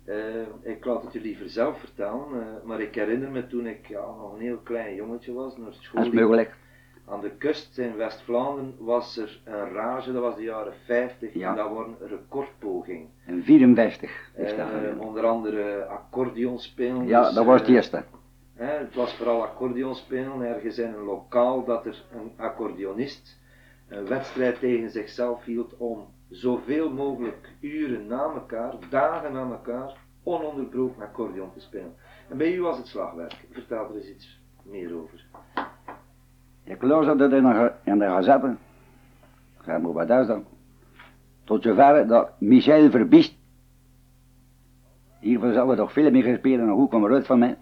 eh, 0.05 0.73
ik 0.73 0.85
laat 0.85 1.03
het 1.03 1.13
je 1.13 1.21
liever 1.21 1.49
zelf 1.49 1.79
vertellen, 1.81 2.27
eh, 2.33 2.65
maar 2.65 2.81
ik 2.81 2.95
herinner 2.95 3.31
me 3.31 3.47
toen 3.47 3.67
ik 3.67 3.87
ja, 3.89 4.01
nog 4.01 4.33
een 4.35 4.41
heel 4.41 4.57
klein 4.63 4.95
jongetje 4.95 5.33
was, 5.33 5.57
naar 5.57 5.73
school 5.73 6.03
Dat 6.03 6.13
is 6.13 6.21
mogelijk. 6.21 6.57
Aan 7.11 7.21
de 7.21 7.31
kust 7.31 7.79
in 7.79 7.97
West-Vlaanderen 7.97 8.75
was 8.79 9.17
er 9.17 9.41
een 9.45 9.73
rage, 9.73 10.13
dat 10.13 10.23
was 10.23 10.37
de 10.37 10.43
jaren 10.43 10.73
50, 10.85 11.35
Ja. 11.35 11.51
en 11.51 11.57
dat 11.57 11.71
was 11.71 11.87
een 11.87 12.09
recordpoging. 12.09 13.09
En 13.27 13.43
54 13.43 14.31
is 14.37 14.57
dat. 14.57 14.69
Eh, 14.69 15.01
onder 15.01 15.27
andere 15.27 15.85
accordeon 15.85 16.59
spelen. 16.59 17.07
ja, 17.07 17.33
dat 17.33 17.45
was 17.45 17.61
eh, 17.61 17.67
het 17.67 17.75
eerste. 17.75 18.05
Hè, 18.55 18.73
het 18.79 18.95
was 18.95 19.15
vooral 19.15 19.43
accordeon 19.43 19.95
spelen, 19.95 20.41
ergens 20.43 20.79
in 20.79 20.93
een 20.95 21.05
lokaal 21.05 21.65
dat 21.65 21.87
er 21.87 22.05
een 22.13 22.33
accordeonist 22.37 23.39
een 23.89 24.07
wedstrijd 24.07 24.59
tegen 24.59 24.91
zichzelf 24.91 25.45
hield 25.45 25.77
om 25.77 26.07
zoveel 26.31 26.91
mogelijk 26.91 27.49
uren 27.61 28.07
na 28.07 28.23
elkaar, 28.23 28.75
dagen 28.91 29.33
na 29.33 29.51
elkaar, 29.51 29.97
ononderbroken 30.23 31.03
accordeon 31.03 31.53
te 31.53 31.61
spelen. 31.61 31.95
En 32.29 32.37
bij 32.37 32.55
u 32.55 32.63
was 32.63 32.77
het 32.77 32.87
slagwerk. 32.87 33.37
Vertel 33.51 33.89
er 33.89 33.95
eens 33.97 34.09
iets 34.09 34.41
meer 34.63 34.95
over. 34.95 35.25
Ik 36.69 36.83
luisterde 36.83 37.37
in 37.37 37.43
de, 37.43 37.73
in 37.85 37.99
de 37.99 38.05
gazette. 38.05 38.57
Ik 39.59 39.65
zei, 39.65 39.83
maar 39.83 39.93
wat 39.93 40.11
is 40.11 40.27
dat? 40.27 40.43
Tot 41.45 41.63
zover 41.63 42.07
dat 42.07 42.31
Michel 42.41 42.91
Verbiest, 42.91 43.37
hier 45.21 45.41
hebben 45.41 45.69
we 45.69 45.77
toch 45.77 45.93
veel 45.93 46.11
mee 46.11 46.23
gespeeld 46.23 46.61
en 46.61 46.71
goed 46.71 46.89
kwam 46.89 47.05
eruit 47.05 47.27
van 47.27 47.39
mij. 47.39 47.59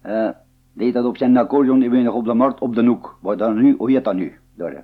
eh, 0.00 0.30
deed 0.72 0.94
dat 0.94 1.04
op 1.04 1.16
zijn 1.16 1.36
accordeon, 1.36 1.78
die 1.78 1.90
nog 1.90 2.14
op 2.14 2.24
de 2.24 2.34
markt 2.34 2.60
op 2.60 2.74
de 2.74 2.84
hoek. 2.84 3.18
Wat 3.20 3.38
dan 3.38 3.54
nu, 3.56 3.74
hoe 3.76 3.90
heet 3.90 4.04
dat 4.04 4.14
nu? 4.14 4.38
Daar, 4.54 4.72
hè. 4.72 4.80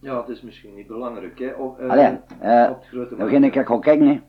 Ja, 0.00 0.20
het 0.20 0.28
is 0.28 0.42
misschien 0.42 0.74
niet 0.74 0.86
belangrijk, 0.86 1.38
hè? 1.38 1.46
Eh, 1.46 1.90
Allee, 1.90 2.18
eh, 2.40 2.70
op 2.70 2.76
het 2.78 2.86
grote 2.86 3.16
Dan 3.16 3.28
ging 3.28 3.44
ik 3.44 3.54
ik 3.54 3.66
gaan 3.66 3.80
kijken, 3.80 4.06
hè. 4.06 4.20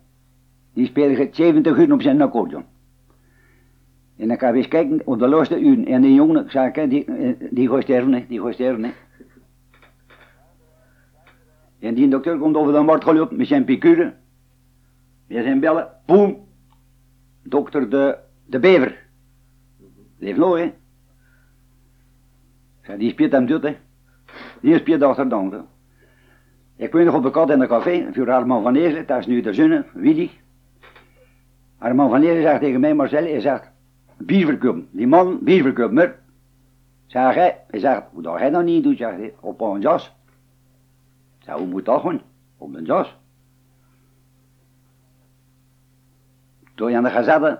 Die 0.74 0.86
speelde 0.86 1.30
70 1.32 1.78
uur 1.78 1.93
op 1.93 2.02
zijn 2.02 2.22
accordeon. 2.22 2.66
En 4.20 4.28
dan 4.28 4.38
kan 4.38 4.51
je 4.51 4.57
eens 4.57 4.67
kijken 4.67 5.01
op 5.05 5.20
de 5.20 5.28
laatste 5.28 5.59
uur. 5.59 5.88
En 5.88 6.01
die 6.01 6.13
jongen, 6.13 6.47
kijk, 6.47 6.89
die, 6.89 7.05
eh, 7.05 7.34
die 7.51 7.70
gaat 7.70 7.82
sterven. 7.82 8.28
Die 8.28 8.41
gaat 8.41 8.53
sterven. 8.53 8.93
En 11.80 11.93
die 11.93 12.07
dokter 12.07 12.38
komt 12.38 12.55
over 12.55 12.74
de 12.74 12.80
markt 12.80 13.03
gelopen 13.03 13.38
met 13.38 13.47
zijn 13.47 13.63
piqûre. 13.63 14.13
Met 15.28 15.43
zijn 15.43 15.59
bellen. 15.59 15.89
Boem. 16.05 16.47
Dokter 17.43 17.89
de, 17.89 18.17
de 18.45 18.59
bever. 18.59 18.97
Leef 20.17 20.38
nog, 20.38 20.57
hè. 20.57 20.74
Zei, 22.82 22.97
die 22.97 23.09
speelt 23.09 23.32
hem 23.32 23.45
dood, 23.45 23.63
hè. 23.63 23.78
Die 24.61 24.78
speelt 24.78 25.01
achter 25.01 25.34
andere. 25.34 25.63
Ik 26.76 26.91
weet 26.91 27.05
nog 27.05 27.15
op 27.15 27.24
de 27.24 27.32
kat 27.32 27.49
in 27.49 27.59
de 27.59 27.67
café, 27.67 28.09
voor 28.13 28.32
Armand 28.32 28.63
van 28.63 28.76
Eerzen, 28.76 29.07
dat 29.07 29.20
is 29.20 29.26
nu 29.26 29.41
de 29.41 29.53
zonne, 29.53 29.86
Willy. 29.93 30.30
Armand 31.78 32.11
van 32.11 32.22
Eerzen 32.22 32.41
zegt 32.41 32.61
tegen 32.61 32.80
mij, 32.80 32.93
Marcel, 32.93 33.24
hij 33.24 33.39
zegt, 33.39 33.72
verkopen. 34.26 34.88
Die 34.91 35.07
man, 35.07 35.39
maar. 35.91 36.20
Zeg 37.05 37.34
hij, 37.34 37.63
hij 37.67 37.80
zegt, 37.80 38.03
hoe 38.11 38.22
dat 38.22 38.38
hij 38.38 38.49
dat 38.49 38.63
niet 38.63 38.84
doet, 38.84 39.03
op 39.39 39.61
een 39.61 39.82
jas. 39.82 40.15
Zeg, 41.39 41.55
hoe 41.55 41.67
moet 41.67 41.86
dat 41.86 41.99
gewoon? 41.99 42.22
Op 42.57 42.76
een 42.76 42.86
jas. 42.86 43.17
Toen 46.76 46.89
je 46.89 46.97
aan 46.97 47.03
de 47.03 47.09
gazette, 47.09 47.59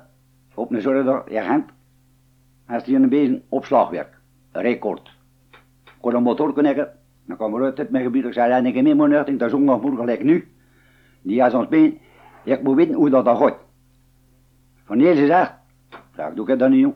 op 0.54 0.72
een 0.72 0.82
zorg, 0.82 1.30
je 1.30 1.40
hand, 1.40 1.70
als 2.68 2.84
die 2.84 2.96
een 2.96 3.10
bezig 3.10 3.40
opslagwerk, 3.50 4.18
record. 4.52 5.18
Ik 5.84 5.92
kon 6.02 6.16
een 6.16 6.24
motor 6.24 6.54
knikken, 6.54 6.92
Dan 7.26 7.36
kwam 7.36 7.56
er 7.56 7.78
uit 7.78 7.90
mijn 7.90 8.04
gebied, 8.04 8.26
ik 8.26 8.34
zei, 8.34 8.52
en 8.52 8.66
ik 8.66 8.76
heb 8.76 8.84
meer 8.84 8.96
moet 8.96 9.28
ik 9.28 9.40
dat 9.40 9.50
zondag 9.50 9.82
moet 9.82 9.98
gelijk 9.98 10.24
nu. 10.24 10.52
Die 11.22 11.42
had 11.42 11.54
ons 11.54 11.68
been, 11.68 12.00
ik 12.44 12.64
moet 12.64 12.76
weten 12.76 12.94
hoe 12.94 13.10
dat 13.10 13.26
dan 13.26 13.38
gaat. 13.38 13.58
Van 14.84 15.00
eerst 15.00 15.26
zegt, 15.26 15.59
zeg, 16.20 16.34
doe 16.34 16.52
ik 16.52 16.60
dat 16.60 16.70
niet, 16.70 16.80
jong. 16.80 16.96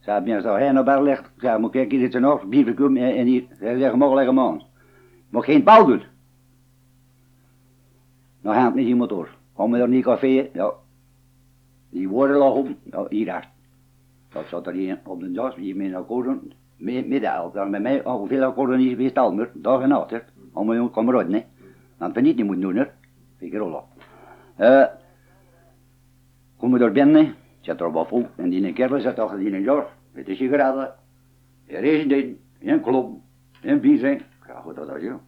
Zei, 0.00 0.24
ben 0.24 0.34
als 0.34 0.44
hij 0.44 0.72
naar 0.72 0.84
bed 0.84 1.00
ligt, 1.00 1.30
zei, 1.36 1.58
moet 1.58 1.74
ik 1.74 1.90
hier 1.90 2.02
iets 2.02 2.16
nog, 2.16 2.44
bier 2.44 2.74
komen 2.74 3.02
en, 3.02 3.16
en 3.16 3.26
hier, 3.26 3.44
hij 3.48 3.78
zegt, 3.78 3.94
mag 3.94 4.14
leggen 4.14 4.34
man. 4.34 4.62
Mag 5.28 5.44
geen 5.44 5.62
paal 5.62 5.86
doen. 5.86 6.02
Nou 8.40 8.56
gaat 8.56 8.74
niet 8.74 8.86
iemand 8.86 9.10
door. 9.10 9.28
Kom 9.52 9.70
we 9.70 9.78
er 9.78 9.88
niet 9.88 10.04
café, 10.04 10.48
ja. 10.52 10.72
Die 11.90 12.08
woorden 12.08 12.36
lag 12.36 12.54
op, 12.54 12.68
ja, 12.84 13.06
hier 13.08 13.32
achter. 13.32 13.50
Dat 14.28 14.46
zat 14.48 14.66
er 14.66 14.72
hier 14.72 15.00
op 15.04 15.20
de 15.20 15.30
jas, 15.30 15.54
hier 15.54 15.76
met 15.76 15.86
een 15.86 15.94
akkoorden, 15.94 16.52
helft. 16.76 17.54
Dan 17.54 17.70
met 17.70 17.82
mij, 17.82 18.04
al 18.04 18.26
veel 18.26 18.42
akkoorden 18.42 18.80
is 18.80 18.94
wist 18.94 19.18
al 19.18 19.34
meer, 19.34 19.50
dag 19.54 19.80
en 19.82 19.88
nacht, 19.88 20.10
hè. 20.10 20.18
Allemaal 20.52 20.74
jongen, 20.74 20.90
kom 20.90 21.08
eruit, 21.08 21.28
nee. 21.28 21.44
Dat 21.98 22.12
we 22.12 22.20
niet 22.20 22.36
niet 22.36 22.46
moeten 22.46 22.64
doen, 22.64 22.76
hè. 22.76 22.84
Vind 23.36 23.52
ik 23.52 23.58
rollen. 23.58 23.82
Eh, 24.56 24.84
kom 26.56 26.72
we 26.72 26.78
er 26.78 26.92
binnen, 26.92 27.34
zit 27.62 27.80
er 27.80 27.92
wat 27.92 28.08
vol, 28.08 28.26
en 28.36 28.50
die 28.50 28.72
kerel 28.72 29.00
zit 29.00 29.18
achter 29.18 29.38
die 29.38 29.52
een 29.52 29.62
jar, 29.62 29.86
met 30.12 30.26
de 30.26 30.34
sigaretten, 30.34 30.94
een 31.66 31.80
regending, 31.80 32.36
een 32.60 32.80
klop, 32.80 33.20
een 33.62 33.80
bier 33.80 33.98
zijn. 33.98 34.22
Ja, 34.46 34.60
goed, 34.60 34.74
dat 34.74 34.96
is, 34.96 35.02
joh. 35.02 35.18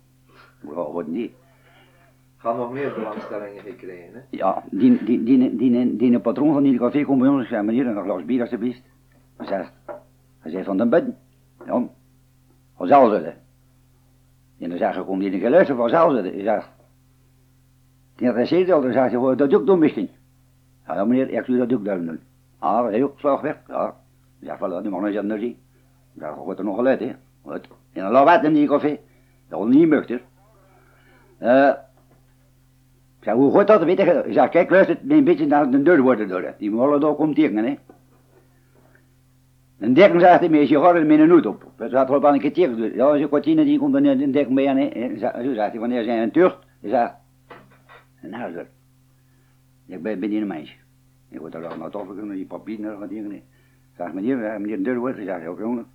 Ja, 0.60 0.92
wat 0.92 1.06
niet. 1.06 1.32
Gaan 2.36 2.56
nog 2.56 2.72
meer 2.72 2.92
belangstellingen 2.94 3.62
gekregen, 3.62 4.14
hè? 4.14 4.20
Ja, 4.30 4.64
die, 4.70 5.04
die, 5.04 5.22
die, 5.22 5.56
die, 5.56 5.80
die, 5.80 5.96
die 5.96 6.20
patroon 6.20 6.52
van 6.52 6.62
die 6.62 6.78
café 6.78 7.04
komt 7.04 7.20
bij 7.20 7.28
ons 7.28 7.42
en 7.42 7.48
zei, 7.48 7.62
meneer, 7.62 7.86
een 7.86 8.02
glas 8.02 8.24
bier 8.24 8.40
alsjeblieft. 8.40 8.82
Hij 9.36 9.46
zegt, 9.46 9.72
hij 10.38 10.50
zei 10.50 10.64
van 10.64 10.76
de 10.76 10.86
bed. 10.86 11.04
Ja, 11.66 11.88
vanzelf 12.76 13.12
zitten. 13.12 13.34
En 14.58 14.68
dan 14.68 14.78
zeg 14.78 14.96
ik, 14.96 15.04
kom 15.04 15.18
die 15.18 15.32
een 15.32 15.40
geluisterd 15.40 15.78
vanzelf 15.78 16.12
zitten. 16.12 16.32
Hij 16.32 16.42
zegt, 16.42 16.68
die 18.16 18.28
hij 18.28 18.74
al, 18.74 18.80
dan 18.80 18.92
zegt 18.92 19.10
hij, 19.10 19.20
"Wil 19.20 19.30
je 19.30 19.36
dat 19.36 19.54
ook 19.54 19.66
doen 19.66 19.78
misschien? 19.78 20.08
Ja, 20.86 20.94
ja 20.94 21.04
meneer, 21.04 21.30
ik 21.30 21.46
doe 21.46 21.58
dat 21.58 21.72
ook 21.72 21.84
doen. 21.84 22.20
Ah, 22.58 22.88
heel 22.88 23.14
slag 23.16 23.40
weg. 23.40 23.56
Ja. 23.68 23.94
Ik 24.40 24.46
zeg, 24.46 24.56
voilà, 24.56 24.82
die 24.82 24.90
man 24.90 25.08
is. 25.08 25.14
Ik 25.14 25.56
zeg, 26.18 26.34
wat 26.34 26.58
er 26.58 26.64
nog 26.64 26.76
geluid, 26.76 27.00
hè? 27.00 27.12
Wat? 27.42 27.66
En 27.92 28.10
laat 28.10 28.24
wat 28.24 28.44
in 28.44 28.54
die 28.54 28.68
café. 28.68 28.98
Dat 29.48 29.58
was 29.58 29.68
niet 29.68 29.88
nuchter. 29.88 30.22
Eh, 31.38 31.72
ik 33.18 33.24
zei, 33.24 33.36
hoe 33.36 33.54
gaat 33.58 33.66
dat? 33.66 33.84
Weet 33.84 33.98
je? 33.98 34.22
Ik 34.26 34.32
zei, 34.32 34.48
kijk, 34.48 34.70
luister, 34.70 34.98
een 35.08 35.24
beetje 35.24 35.46
naar 35.46 35.70
de 35.70 35.82
deur 35.82 36.02
worden 36.02 36.28
door. 36.28 36.54
Die 36.58 36.70
molen 36.70 37.00
daar 37.00 37.14
komt 37.14 37.34
tekenen, 37.34 37.64
hè. 37.64 37.74
En 39.78 39.94
dekken 39.94 40.20
zegt 40.20 40.40
hij 40.40 40.48
me, 40.48 40.68
je 40.68 40.80
gaat 40.80 40.94
er 40.94 41.06
met 41.06 41.18
een 41.18 41.30
hoed 41.30 41.46
op. 41.46 41.64
Dat 41.76 41.92
er 41.92 42.14
op 42.14 42.24
een 42.24 42.40
keer 42.40 42.52
tegen. 42.52 42.94
Ja, 42.94 43.14
je 43.14 43.28
kwartier 43.28 43.56
die 43.56 43.78
komt 43.78 43.92
dan 43.92 44.04
in 44.04 44.32
dekken 44.32 44.54
bij 44.54 44.64
hè. 44.64 45.18
Zo 45.18 45.54
zegt 45.54 45.70
hij, 45.70 45.80
wanneer 45.80 46.04
zijn 46.04 46.22
een 46.22 46.30
tucht? 46.30 46.58
Hij 46.80 46.90
zegt, 46.90 47.14
nou 48.20 48.52
zo. 48.52 48.62
Ik 49.86 50.02
ben, 50.02 50.20
ben 50.20 50.30
hier 50.30 50.40
een 50.40 50.46
meisje. 50.46 50.76
Ik 51.28 51.38
word 51.38 51.52
daar 51.52 51.78
naar 51.78 51.90
toch 51.90 52.06
gekomen, 52.06 52.36
die 52.36 52.46
papieren 52.46 52.98
wat 52.98 53.08
dingen. 53.08 53.32
Ik 53.32 53.42
zeg, 53.96 54.12
meneer, 54.12 54.44
eh, 54.44 54.60
meneer 54.60 54.98
wordt. 54.98 55.16
Hij 55.16 55.24
zegt, 55.24 55.42
ja, 55.42 55.54
jongen. 55.58 55.86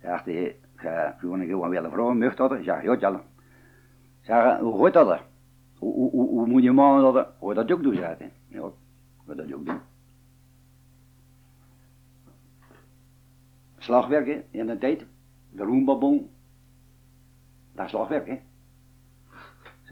Zegt 0.00 0.24
hij, 0.24 0.44
ik 0.44 0.80
zeg, 0.80 1.14
gewoon, 1.18 1.40
ik 1.42 1.50
een 1.50 1.90
vrouw, 1.90 2.12
mucht 2.12 2.36
dat? 2.36 2.52
Ik 2.52 2.64
zeg, 2.64 2.82
ja. 2.82 2.92
Ik 2.92 4.26
zeg, 4.26 4.58
hoe 4.58 4.84
gaat 4.84 4.92
dat? 4.92 5.20
Hoe, 5.78 5.94
hoe, 5.94 6.10
hoe, 6.10 6.28
hoe 6.28 6.46
moet 6.46 6.62
je 6.62 6.72
man 6.72 7.14
dat? 7.14 7.28
Hoe 7.38 7.54
dat 7.54 7.72
ook 7.72 7.82
doen, 7.82 7.94
zegt 7.94 8.18
hij. 8.18 8.32
Ja, 8.48 8.66
ik 8.66 9.26
wil 9.26 9.36
dat 9.36 9.52
ook 9.52 9.66
doen. 9.66 9.80
Slagwerk, 13.78 14.26
hè, 14.26 14.42
in 14.50 14.66
de 14.66 14.78
tijd. 14.78 15.06
De 15.50 15.64
roembabon. 15.64 16.30
Dat 17.72 17.84
is 17.84 17.90
slagwerk, 17.90 18.42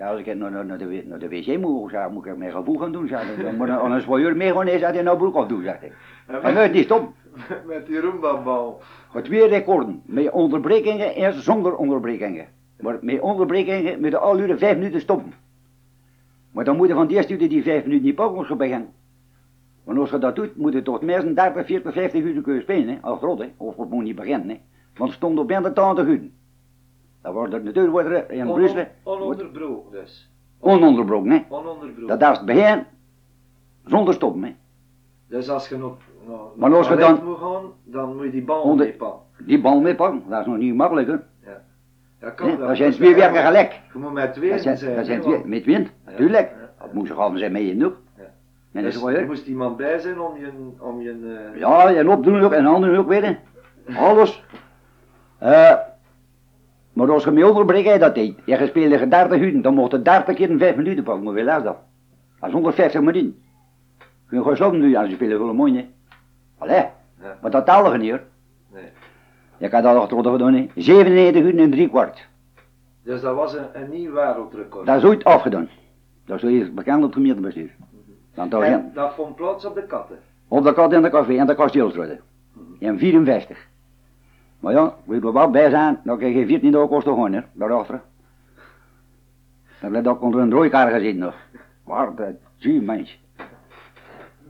als 0.01 0.21
ik 0.21 0.37
naar, 0.37 0.51
naar, 0.51 0.67
naar, 0.67 0.79
de, 0.79 1.05
naar 1.07 1.19
de 1.19 1.29
wc 1.29 1.59
moet, 1.59 1.91
zei, 1.91 2.13
moet 2.13 2.27
ik 2.27 2.37
mijn 2.37 2.53
gevoel 2.53 2.79
gaan 2.79 2.93
doen, 2.93 3.09
hij. 3.09 3.43
Dan 3.43 3.57
moet 3.57 3.71
anders 3.71 4.05
voor 4.05 4.21
je 4.21 4.35
mee 4.35 4.49
gewoon 4.49 4.67
eens 4.67 4.83
uit 4.83 4.95
je 4.95 5.03
nou 5.03 5.19
broek 5.19 5.35
afdoen, 5.35 5.63
zegt 5.63 5.81
hij. 5.81 5.93
Hij 6.27 6.55
weet 6.55 6.73
niet, 6.73 6.85
stop. 6.85 7.13
Met 7.67 7.87
die 7.87 8.01
roembabal. 8.01 8.81
Voor 9.11 9.23
twee 9.23 9.49
recorden, 9.49 10.03
met 10.05 10.31
onderbrekingen 10.31 11.15
en 11.15 11.43
zonder 11.43 11.77
onderbrekingen. 11.77 12.47
Maar 12.81 12.99
met 13.01 13.21
onderbrekingen 13.21 14.01
met 14.01 14.11
de 14.11 14.19
al 14.19 14.39
uren 14.39 14.59
vijf 14.59 14.77
minuten 14.77 15.01
stoppen. 15.01 15.33
Maar 16.51 16.65
dan 16.65 16.77
moet 16.77 16.89
je 16.89 16.95
van 16.95 17.07
die 17.07 17.31
uur 17.31 17.49
die 17.49 17.63
vijf 17.63 17.83
minuten 17.83 18.05
niet 18.05 18.15
pakken 18.15 18.39
als 18.39 18.49
je 18.49 18.57
begint. 18.57 18.87
Want 19.85 19.99
als 19.99 20.11
je 20.11 20.19
dat 20.19 20.37
doet, 20.37 20.57
moet 20.57 20.73
je 20.73 20.83
toch 20.83 21.03
minstens 21.03 21.35
30, 21.35 21.67
40, 21.67 21.93
50 21.93 22.23
uur 22.23 22.43
kunnen 22.43 22.63
spelen, 22.63 22.89
hè, 22.89 22.99
als 23.01 23.21
rot, 23.21 23.39
hè. 23.39 23.53
Of 23.57 23.77
het 23.77 23.91
moet 23.91 24.05
niet 24.05 24.17
beginnen, 24.17 24.49
hè. 24.49 24.61
Want 24.95 25.11
het 25.11 25.19
stond 25.19 25.39
op 25.39 25.49
de 25.49 25.73
80 25.73 26.07
uur. 26.07 26.31
Dan 27.23 27.33
wordt 27.33 27.53
er 27.55 27.63
natuurlijk 27.63 27.93
wordt 27.93 28.09
er 28.09 28.31
in 28.31 28.47
Brussel 28.53 28.85
On, 29.03 29.19
ononderbroken 29.21 29.91
dus. 29.93 30.31
ononderbroken, 30.61 31.31
hè. 31.31 31.45
Ononderbroken. 31.49 32.19
Dat 32.19 32.31
is 32.31 32.37
het 32.37 32.47
begin 32.47 32.85
zonder 33.85 34.15
stoppen, 34.15 34.43
hè. 34.43 34.55
Dus 35.29 35.51
als 35.51 35.69
je 35.69 35.77
nog, 35.77 35.97
nog 36.27 36.57
Maar 36.57 36.75
als 36.75 36.89
je 36.89 36.97
dan- 36.97 37.25
moet 37.25 37.39
gaan, 37.39 37.63
dan 37.85 38.15
moet 38.17 38.25
je 38.25 38.31
die 38.31 38.43
bal 38.45 38.63
Onder- 38.63 38.87
meepakken. 38.87 39.21
Die 39.39 39.61
bal 39.61 39.81
meepakken, 39.81 40.23
dat 40.29 40.41
is 40.41 40.47
nog 40.47 40.57
niet 40.57 40.75
makkelijk, 40.75 41.09
hè. 41.09 41.17
Dat 42.21 42.35
kan 42.35 42.57
wel. 42.59 42.67
Dat 42.69 42.77
zijn 42.77 42.93
twee 42.93 43.15
werken 43.15 43.43
gelijk. 43.45 43.81
Je 43.93 43.99
moet 43.99 44.13
met 44.13 44.33
twee 44.35 44.51
Dat 44.51 44.61
zijn, 44.61 44.97
dat 44.97 45.07
zijn 45.07 45.21
twee, 45.21 45.45
met 45.45 45.65
wind, 45.65 45.87
Ja, 46.05 46.11
natuurlijk. 46.11 46.51
ja, 46.51 46.71
Dat 46.79 46.89
ja. 46.93 46.99
moest 46.99 47.13
gaan 47.13 47.39
zijn 47.39 47.53
met 47.53 47.63
je 47.63 47.77
nog. 47.77 47.93
Ja. 48.17 48.23
En 48.73 48.83
dat 48.83 48.93
Dus 48.93 49.03
er 49.03 49.27
moest 49.27 49.47
iemand 49.47 49.77
bij 49.77 49.99
zijn 49.99 50.21
om 50.21 50.37
je, 50.37 50.51
om 50.81 51.01
je 51.01 51.51
eh, 51.55 51.59
Ja, 51.61 51.95
en 51.95 52.09
opdoen 52.09 52.41
ook 52.43 52.53
en 52.53 52.65
handen 52.65 52.97
ook 52.97 53.09
weten. 53.09 53.39
Alles. 53.97 54.45
Eh, 55.39 55.73
maar 56.99 57.11
als 57.13 57.25
je 57.25 57.31
me 57.31 57.47
onderbrengt, 57.49 57.89
hij 57.89 57.99
dat 57.99 58.15
deed. 58.15 58.35
Je 58.45 58.67
speelde 58.67 59.09
30 59.09 59.41
uur, 59.41 59.63
dan 59.63 59.75
mocht 59.75 59.91
je 59.93 60.03
30 60.03 60.35
keer 60.35 60.51
in 60.51 60.59
5 60.59 60.77
minuten 60.77 61.05
pakken, 61.05 61.25
maar 61.25 61.35
wie 61.35 61.45
laat 61.45 61.65
dat? 61.65 61.77
Dat 62.41 62.49
is 62.49 62.55
150 62.55 63.01
minuten. 63.01 63.43
Kun 64.27 64.37
je 64.37 64.43
gewoon 64.43 64.57
slapen 64.57 64.81
doen, 64.81 64.97
als 64.97 65.09
je 65.09 65.15
speelt 65.15 65.39
wel 65.41 65.55
mooi, 65.55 65.77
hè. 65.77 65.87
Allee, 66.59 66.85
Ja. 67.23 67.39
maar 67.43 67.51
dat 67.51 67.67
taalde 67.67 67.99
niet 67.99 68.11
hoor. 68.11 68.21
Nee. 68.73 68.83
Je 69.57 69.69
kan 69.69 69.83
dat 69.83 69.97
achter 69.97 70.25
gedaan, 70.31 70.55
hè. 70.55 70.69
97 70.75 71.43
uur 71.43 71.59
en 71.59 71.71
drie 71.71 71.89
kwart. 71.89 72.29
Dus 73.03 73.21
dat 73.21 73.35
was 73.35 73.55
een, 73.55 73.67
een 73.73 73.91
nieuw 73.91 74.13
wereldrecord. 74.13 74.87
Dat 74.87 74.97
is 74.97 75.05
ooit 75.05 75.25
afgedaan. 75.25 75.69
Dat 76.27 76.37
is 76.37 76.45
ooit 76.45 76.75
bekend 76.75 76.97
op 76.97 77.03
het 77.03 77.13
gemeentebestuur. 77.13 77.71
Dan 78.35 78.49
toch, 78.49 78.65
ja. 78.65 78.73
en 78.73 78.91
dat 78.95 79.15
vond 79.15 79.37
plaats 79.37 79.65
op 79.65 79.75
de 79.75 79.83
katten. 79.87 80.19
Op 80.49 80.65
de 80.65 80.73
kat 80.73 80.93
in 80.93 81.03
de 81.03 81.11
café 81.11 81.37
en 81.37 81.47
de 81.47 81.55
kasteelstraat. 81.55 82.19
In 82.79 82.99
54. 82.99 83.67
Maar 84.61 84.73
ja, 84.73 84.97
weet 85.05 85.23
je 85.23 85.33
wat 85.33 85.53
bij 85.53 85.71
zijn, 85.71 86.01
dan 86.05 86.19
krijg 86.19 86.35
je 86.35 86.47
14 86.47 86.71
dagen 86.71 86.89
kosten 86.89 87.33
hè, 87.33 87.41
daarachter. 87.53 88.03
Dan 89.81 89.91
blijft 89.91 90.09
ook 90.09 90.23
onder 90.23 90.41
een 90.41 90.51
rooikar 90.51 90.91
gezeten 90.91 91.19
nog. 91.19 91.35
Waar 91.85 92.15
de 92.15 92.37
zie 92.57 92.81
mens. 92.81 93.21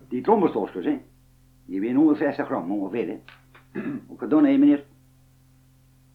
Die 0.08 0.22
trommelstokjes, 0.22 0.84
hè. 0.84 1.00
Die 1.64 1.80
wegen 1.80 1.96
160 1.96 2.46
gram 2.46 2.72
ongeveer, 2.72 3.06
hè. 3.08 3.20
Ook 4.10 4.18
gedaan, 4.18 4.44
hè, 4.44 4.56
meneer. 4.56 4.84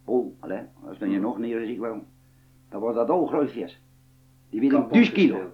Oh, 0.06 0.34
allee, 0.40 0.62
als 0.88 0.98
dan 0.98 1.10
je 1.10 1.20
nog 1.20 1.38
neer 1.38 1.70
ik 1.70 1.80
wel. 1.80 2.04
Dan 2.70 2.80
wordt 2.80 2.96
dat 2.96 3.10
al 3.10 3.26
groot 3.26 3.52
vis. 3.52 3.82
Die 4.50 4.60
wegen 4.60 4.78
Kapot 4.78 4.94
1000 4.94 5.16
kilo. 5.16 5.52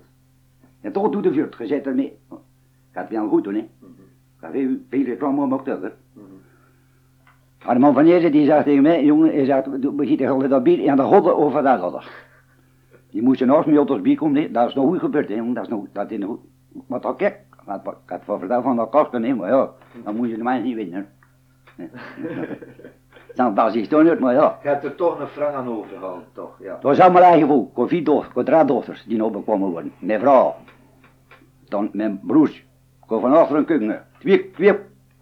En 0.82 0.92
toch 0.92 1.10
doet 1.10 1.24
de 1.24 1.34
vuurt, 1.34 1.58
je 1.58 1.68
zet 1.68 1.86
ermee. 1.86 2.18
Gaat 2.92 3.10
wel 3.10 3.28
goed 3.28 3.44
doen, 3.44 3.56
hè. 3.56 3.70
Gaat 4.38 4.52
veel, 4.52 4.78
veel 4.90 5.04
reclame 5.04 5.42
om 5.42 5.54
ook. 5.54 5.66
Mhm. 5.66 5.90
Maar 7.70 7.78
de 7.78 7.84
man 7.84 7.94
van 7.94 8.08
Jezus 8.08 8.32
die 8.32 8.46
zegt 8.46 8.64
tegen 8.64 8.82
mij, 8.82 9.04
jongen, 9.04 9.32
hij 9.32 9.46
zegt, 9.46 9.68
gieten 9.98 10.28
altijd 10.28 10.50
dat 10.50 10.64
bier 10.64 10.88
en 10.88 10.96
de 10.96 11.02
godden 11.02 11.38
over 11.38 11.64
dat 11.64 11.80
godden. 11.80 12.02
Die 13.10 13.22
moest 13.22 13.46
naast 13.46 13.68
mij 13.68 13.78
op 13.78 13.90
ons 13.90 14.02
bier 14.02 14.18
komen, 14.18 14.54
dat 14.54 14.68
is 14.68 14.74
nog 14.74 14.88
goed 14.88 15.00
gebeurd, 15.00 15.30
hè, 15.30 15.36
jongen, 15.36 15.54
dat 15.54 15.64
is 15.64 15.70
nog, 15.70 15.86
dat 15.94 16.12
is 16.12 16.18
nog 16.18 16.30
goed. 16.30 16.40
Maar 16.88 17.02
dat 17.02 17.16
kijk, 17.16 17.34
ik 17.34 17.58
had 17.66 17.96
het 18.06 18.22
van 18.24 18.40
verteld 18.40 18.64
van 18.64 18.76
dat 18.76 18.90
kasten, 18.90 19.24
hè, 19.24 19.36
maar 19.36 19.50
ja, 19.50 19.70
dan 20.04 20.16
moet 20.16 20.30
je 20.30 20.38
de 20.38 20.44
mensen 20.44 20.64
niet 20.64 20.76
winnen. 20.76 21.08
Nee. 21.76 21.90
Dan 23.36 23.56
was 23.56 23.74
hij 23.74 23.88
toch 23.88 24.04
niet, 24.04 24.20
maar 24.20 24.34
ja. 24.34 24.60
Je 24.62 24.68
hebt 24.68 24.84
er 24.84 24.96
toch 24.96 25.20
een 25.20 25.28
frank 25.28 25.56
aan 25.56 25.68
overgehouden, 25.68 26.28
toch? 26.34 26.58
Ja. 26.60 26.74
Dat 26.74 26.82
was 26.82 27.00
allemaal 27.00 27.22
eigen 27.22 27.42
gevoel. 27.42 27.72
Ik 27.76 27.90
vier 27.90 28.04
dochters, 28.04 28.36
ik 28.36 28.46
drie 28.46 28.66
dochters 28.66 29.04
die 29.04 29.18
nog 29.18 29.32
bekomen 29.32 29.70
worden. 29.70 29.92
Mijn 30.00 30.20
vrouw. 30.20 30.56
Dan 31.68 31.90
mijn 31.94 32.20
broers. 32.24 32.58
Ik 33.02 33.20
van 33.20 33.34
achter 33.34 33.56
een 33.56 33.66
keuken. 33.66 34.06
Twee, 34.20 34.52
twee, 34.52 34.70
ik 34.70 34.80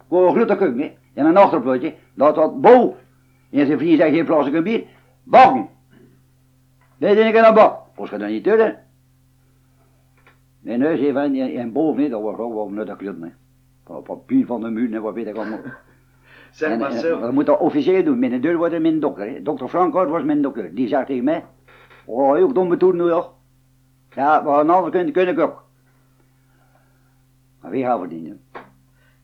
een 0.09 0.31
grote 0.31 0.55
keuken. 0.55 0.91
En 1.17 1.25
een 1.25 1.37
achterplotje. 1.37 1.93
Dat 2.13 2.35
had 2.35 2.61
bol. 2.61 2.95
En 3.51 3.65
zijn 3.65 3.77
vriend 3.77 3.99
zei, 3.99 4.13
geen 4.13 4.25
plastic 4.25 4.63
bier. 4.63 4.83
Bakken. 5.23 5.69
Denk 6.97 7.17
ik 7.17 7.37
aan 7.37 7.53
bak. 7.53 7.79
Was 7.95 8.09
je 8.09 8.17
dat 8.17 8.29
niet 8.29 8.43
doen? 8.43 8.73
Mijn 10.59 10.79
neus 10.79 10.99
even 10.99 11.35
en, 11.35 11.55
en 11.55 11.71
boven, 11.71 12.09
dat 12.09 12.21
was 12.21 12.35
gewoon 12.35 12.53
wel 12.55 12.69
nuttig. 12.69 13.13
Van 13.85 14.03
Papier 14.03 14.45
van 14.45 14.61
de 14.61 14.69
muur 14.69 15.01
wat 15.01 15.13
weet 15.13 15.27
ik 15.27 15.35
allemaal. 15.35 15.59
Zeg 16.51 16.71
En, 16.71 16.79
maar 16.79 16.91
en, 16.91 16.99
zo. 16.99 17.19
dat 17.19 17.31
moet 17.31 17.45
dat 17.45 17.59
officieel 17.59 18.03
doen. 18.03 18.19
Mijn 18.19 18.41
deur 18.41 18.57
wordt 18.57 18.79
mijn 18.81 18.99
dokter. 18.99 19.29
hè. 19.29 19.41
Dokter 19.41 19.67
Frankhout 19.67 20.09
was 20.09 20.23
mijn 20.23 20.41
dokter. 20.41 20.75
Die 20.75 20.87
zegt 20.87 21.05
tegen 21.07 21.23
mij. 21.23 21.45
Oh, 22.05 22.33
heel 22.33 22.53
domme 22.53 22.77
toer 22.77 22.95
nu. 22.95 23.03
Ja, 24.15 24.41
maar 24.41 24.59
een 24.59 24.69
ander 24.69 24.91
kunnen, 24.91 25.13
kunnen 25.13 25.33
ik 25.33 25.39
ook. 25.39 25.63
Maar 27.61 27.71
wie 27.71 27.83
gaan 27.83 27.99
verdienen? 27.99 28.41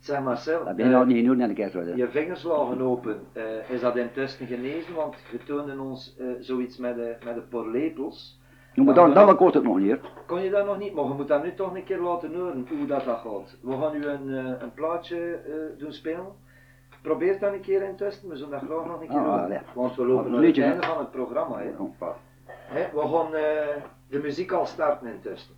Zeg 0.04 0.22
Marcel, 0.22 0.66
Dat 0.66 0.76
ben 0.76 0.90
je 0.90 0.96
eh, 0.96 1.06
niet 1.06 1.26
doen 1.26 1.38
naar 1.38 1.54
de 1.54 1.96
je 1.96 2.10
vingers 2.10 2.44
lagen 2.44 2.82
open. 2.82 3.20
Eh, 3.34 3.70
is 3.70 3.82
dat 3.82 3.96
intussen 3.96 4.48
genezen? 4.48 4.96
Want 4.96 5.16
je 5.32 5.44
toonde 5.44 5.80
ons 5.80 6.16
eh, 6.18 6.26
zoiets 6.40 6.78
met 6.78 6.96
de, 6.96 7.16
met 7.26 7.36
de 7.36 7.42
porlepels. 7.42 8.42
Ja, 8.74 8.84
maar 8.84 8.94
dan, 8.94 9.14
dan 9.14 9.36
kost 9.36 9.54
het 9.54 9.64
nog 9.64 9.78
niet. 9.80 10.00
Kon 10.26 10.42
je 10.42 10.50
dat 10.50 10.66
nog 10.66 10.78
niet, 10.78 10.94
maar 10.94 11.04
je 11.04 11.14
moet 11.14 11.28
dat 11.28 11.44
nu 11.44 11.54
toch 11.54 11.76
een 11.76 11.84
keer 11.84 12.00
laten 12.00 12.34
horen 12.36 12.68
hoe 12.78 12.86
dat, 12.88 13.06
dat 13.06 13.18
gaat. 13.18 13.58
We 13.62 13.78
gaan 13.78 13.96
u 13.96 14.06
een, 14.06 14.30
eh, 14.30 14.62
een 14.62 14.74
plaatje 14.74 15.36
eh, 15.36 15.80
doen 15.80 15.94
spelen. 15.94 16.32
Probeer 17.02 17.40
dat 17.40 17.54
een 17.54 17.62
keer 17.62 17.82
intussen, 17.82 18.30
we 18.30 18.36
zullen 18.36 18.52
dat 18.52 18.62
graag 18.70 18.86
nog 18.86 19.02
een 19.02 19.08
keer 19.08 19.18
Ah, 19.18 19.50
ja. 19.50 19.62
Want 19.74 19.96
we 19.96 20.06
lopen 20.06 20.32
naar 20.32 20.44
het 20.44 20.58
einde 20.58 20.86
van 20.86 20.98
het 20.98 21.12
programma. 21.12 21.58
Hè. 21.58 21.64
Ja. 21.64 22.16
Hè, 22.46 22.86
we 22.94 23.08
gaan 23.08 23.36
eh, 23.36 23.84
de 24.10 24.20
muziek 24.20 24.52
al 24.52 24.66
starten 24.66 25.08
intussen. 25.08 25.56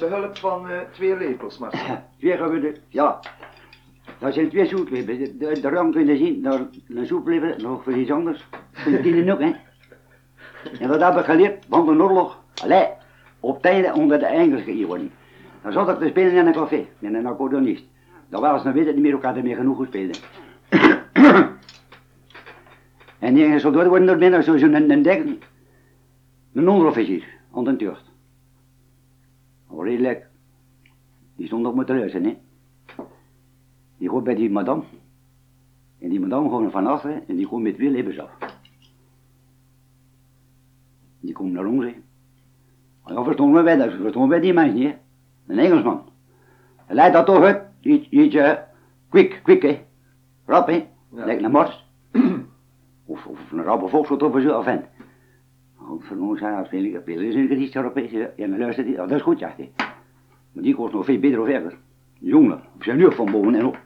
Met 0.00 0.10
behulp 0.10 0.36
van 0.36 0.68
eh, 0.68 0.78
twee 0.92 1.16
lepels, 1.16 1.58
Marcel. 1.58 1.98
Twee 2.18 2.36
gaan 2.36 2.74
ja. 2.88 3.20
Dat 4.18 4.34
zijn 4.34 4.48
twee 4.48 4.66
soepleven. 4.66 5.18
De, 5.18 5.36
de, 5.36 5.60
de 5.60 5.68
rang 5.68 5.92
kun 5.92 6.06
je 6.06 6.16
zien, 6.16 6.42
daar 6.42 6.60
een 6.88 7.06
soepleven, 7.06 7.62
nog 7.62 7.82
voor 7.82 7.92
iets 7.92 8.10
anders. 8.10 8.46
Voor 8.72 9.02
die 9.02 9.32
ook, 9.32 9.40
hè. 9.40 9.52
En 10.80 10.88
dat 10.88 11.00
heb 11.00 11.16
ik 11.16 11.24
geleerd 11.24 11.64
van 11.68 11.86
de 11.86 12.02
oorlog. 12.02 12.42
Allee, 12.62 12.88
op 13.40 13.62
tijden 13.62 13.94
onder 13.94 14.18
de 14.18 14.26
Engelse 14.26 14.70
eeuwen. 14.70 15.10
Dan 15.62 15.72
zat 15.72 15.88
ik 15.88 15.98
te 15.98 16.08
spelen 16.08 16.32
in 16.32 16.46
een 16.46 16.52
café, 16.52 16.86
met 16.98 17.14
een 17.14 17.26
accordeonist. 17.26 17.84
Dat 18.28 18.40
was, 18.40 18.62
dan 18.62 18.72
weet 18.72 18.86
ik 18.86 18.94
niet 18.94 19.02
meer, 19.02 19.24
er 19.24 19.42
meer 19.42 19.56
genoeg 19.56 19.78
gespeeld. 19.78 20.22
en 23.18 23.34
die 23.34 23.58
soldaten 23.58 23.88
worden 23.88 24.08
er 24.08 24.18
binnen 24.18 24.42
zo'n 24.42 24.74
een, 24.74 24.90
een 24.90 25.02
dek, 25.02 25.24
een 26.52 26.68
onderofficier, 26.68 27.24
aan 27.54 27.64
de 27.64 27.76
tucht. 27.76 28.14
Oh, 29.68 29.84
redelijk. 29.84 30.26
Die 31.36 31.46
stond 31.46 31.66
op 31.66 31.74
moeten 31.74 31.98
luisteren, 31.98 32.26
hè. 32.26 32.36
Die 33.98 34.10
gaat 34.10 34.24
bij 34.24 34.34
die 34.34 34.50
madame. 34.50 34.82
En 35.98 36.08
die 36.08 36.20
madame 36.20 36.48
gewoon 36.48 36.70
van 36.70 36.86
achteren 36.86 37.28
en 37.28 37.36
die 37.36 37.46
komt 37.46 37.62
met 37.62 37.74
twee 37.74 37.90
levens 37.90 38.18
af. 38.18 38.30
Die 41.20 41.32
komt 41.32 41.52
naar 41.52 41.66
ons, 41.66 41.84
hè. 41.84 41.94
Ja, 43.06 43.24
verstonden 43.24 43.64
wij 43.64 43.76
dat, 43.76 43.92
verstonden 43.92 44.28
wij 44.28 44.40
die 44.40 44.52
mensen 44.52 44.74
niet, 44.74 44.88
hè. 44.88 44.96
Een 45.46 45.58
Engelsman. 45.58 46.08
Hij 46.76 46.94
leidt 46.94 47.14
dat 47.14 47.26
toch 47.26 47.42
uit, 47.42 47.62
iets, 47.80 48.08
iets, 48.08 48.34
eh, 48.34 48.52
quick, 49.08 49.40
quick, 49.42 49.62
hè. 49.62 49.84
Rap, 50.46 50.66
hè. 50.66 50.86
Ja. 51.10 51.24
Lijkt 51.24 51.42
een 51.42 51.50
mars. 51.50 51.86
of, 53.04 53.26
of 53.26 53.52
een 53.52 53.62
rappe 53.62 53.88
volkswot 53.88 54.22
of 54.22 54.40
zo, 54.40 54.58
of. 54.58 54.66
Oh, 55.88 56.02
van 56.02 56.20
ons 56.20 56.40
veel 56.40 57.00
veel 57.04 57.20
is 57.20 57.34
een 57.34 57.82
erop, 57.82 57.94
hè. 57.94 58.30
Ja, 58.36 58.46
dan 58.46 58.58
luistert 58.58 58.86
hij, 58.86 59.00
oh, 59.00 59.08
dat 59.08 59.16
is 59.16 59.22
goed, 59.22 59.40
hij. 59.40 59.70
Maar 60.52 60.62
die 60.62 60.74
kost 60.74 60.92
nog 60.92 61.04
veel 61.04 61.18
beter 61.18 61.40
of 61.40 61.48
erger. 61.48 61.76
Jongen, 62.18 62.60
op 62.74 62.82
zijn 62.82 62.98
rug 62.98 63.14
van 63.14 63.30
boven 63.30 63.54
en 63.54 63.66
op, 63.66 63.78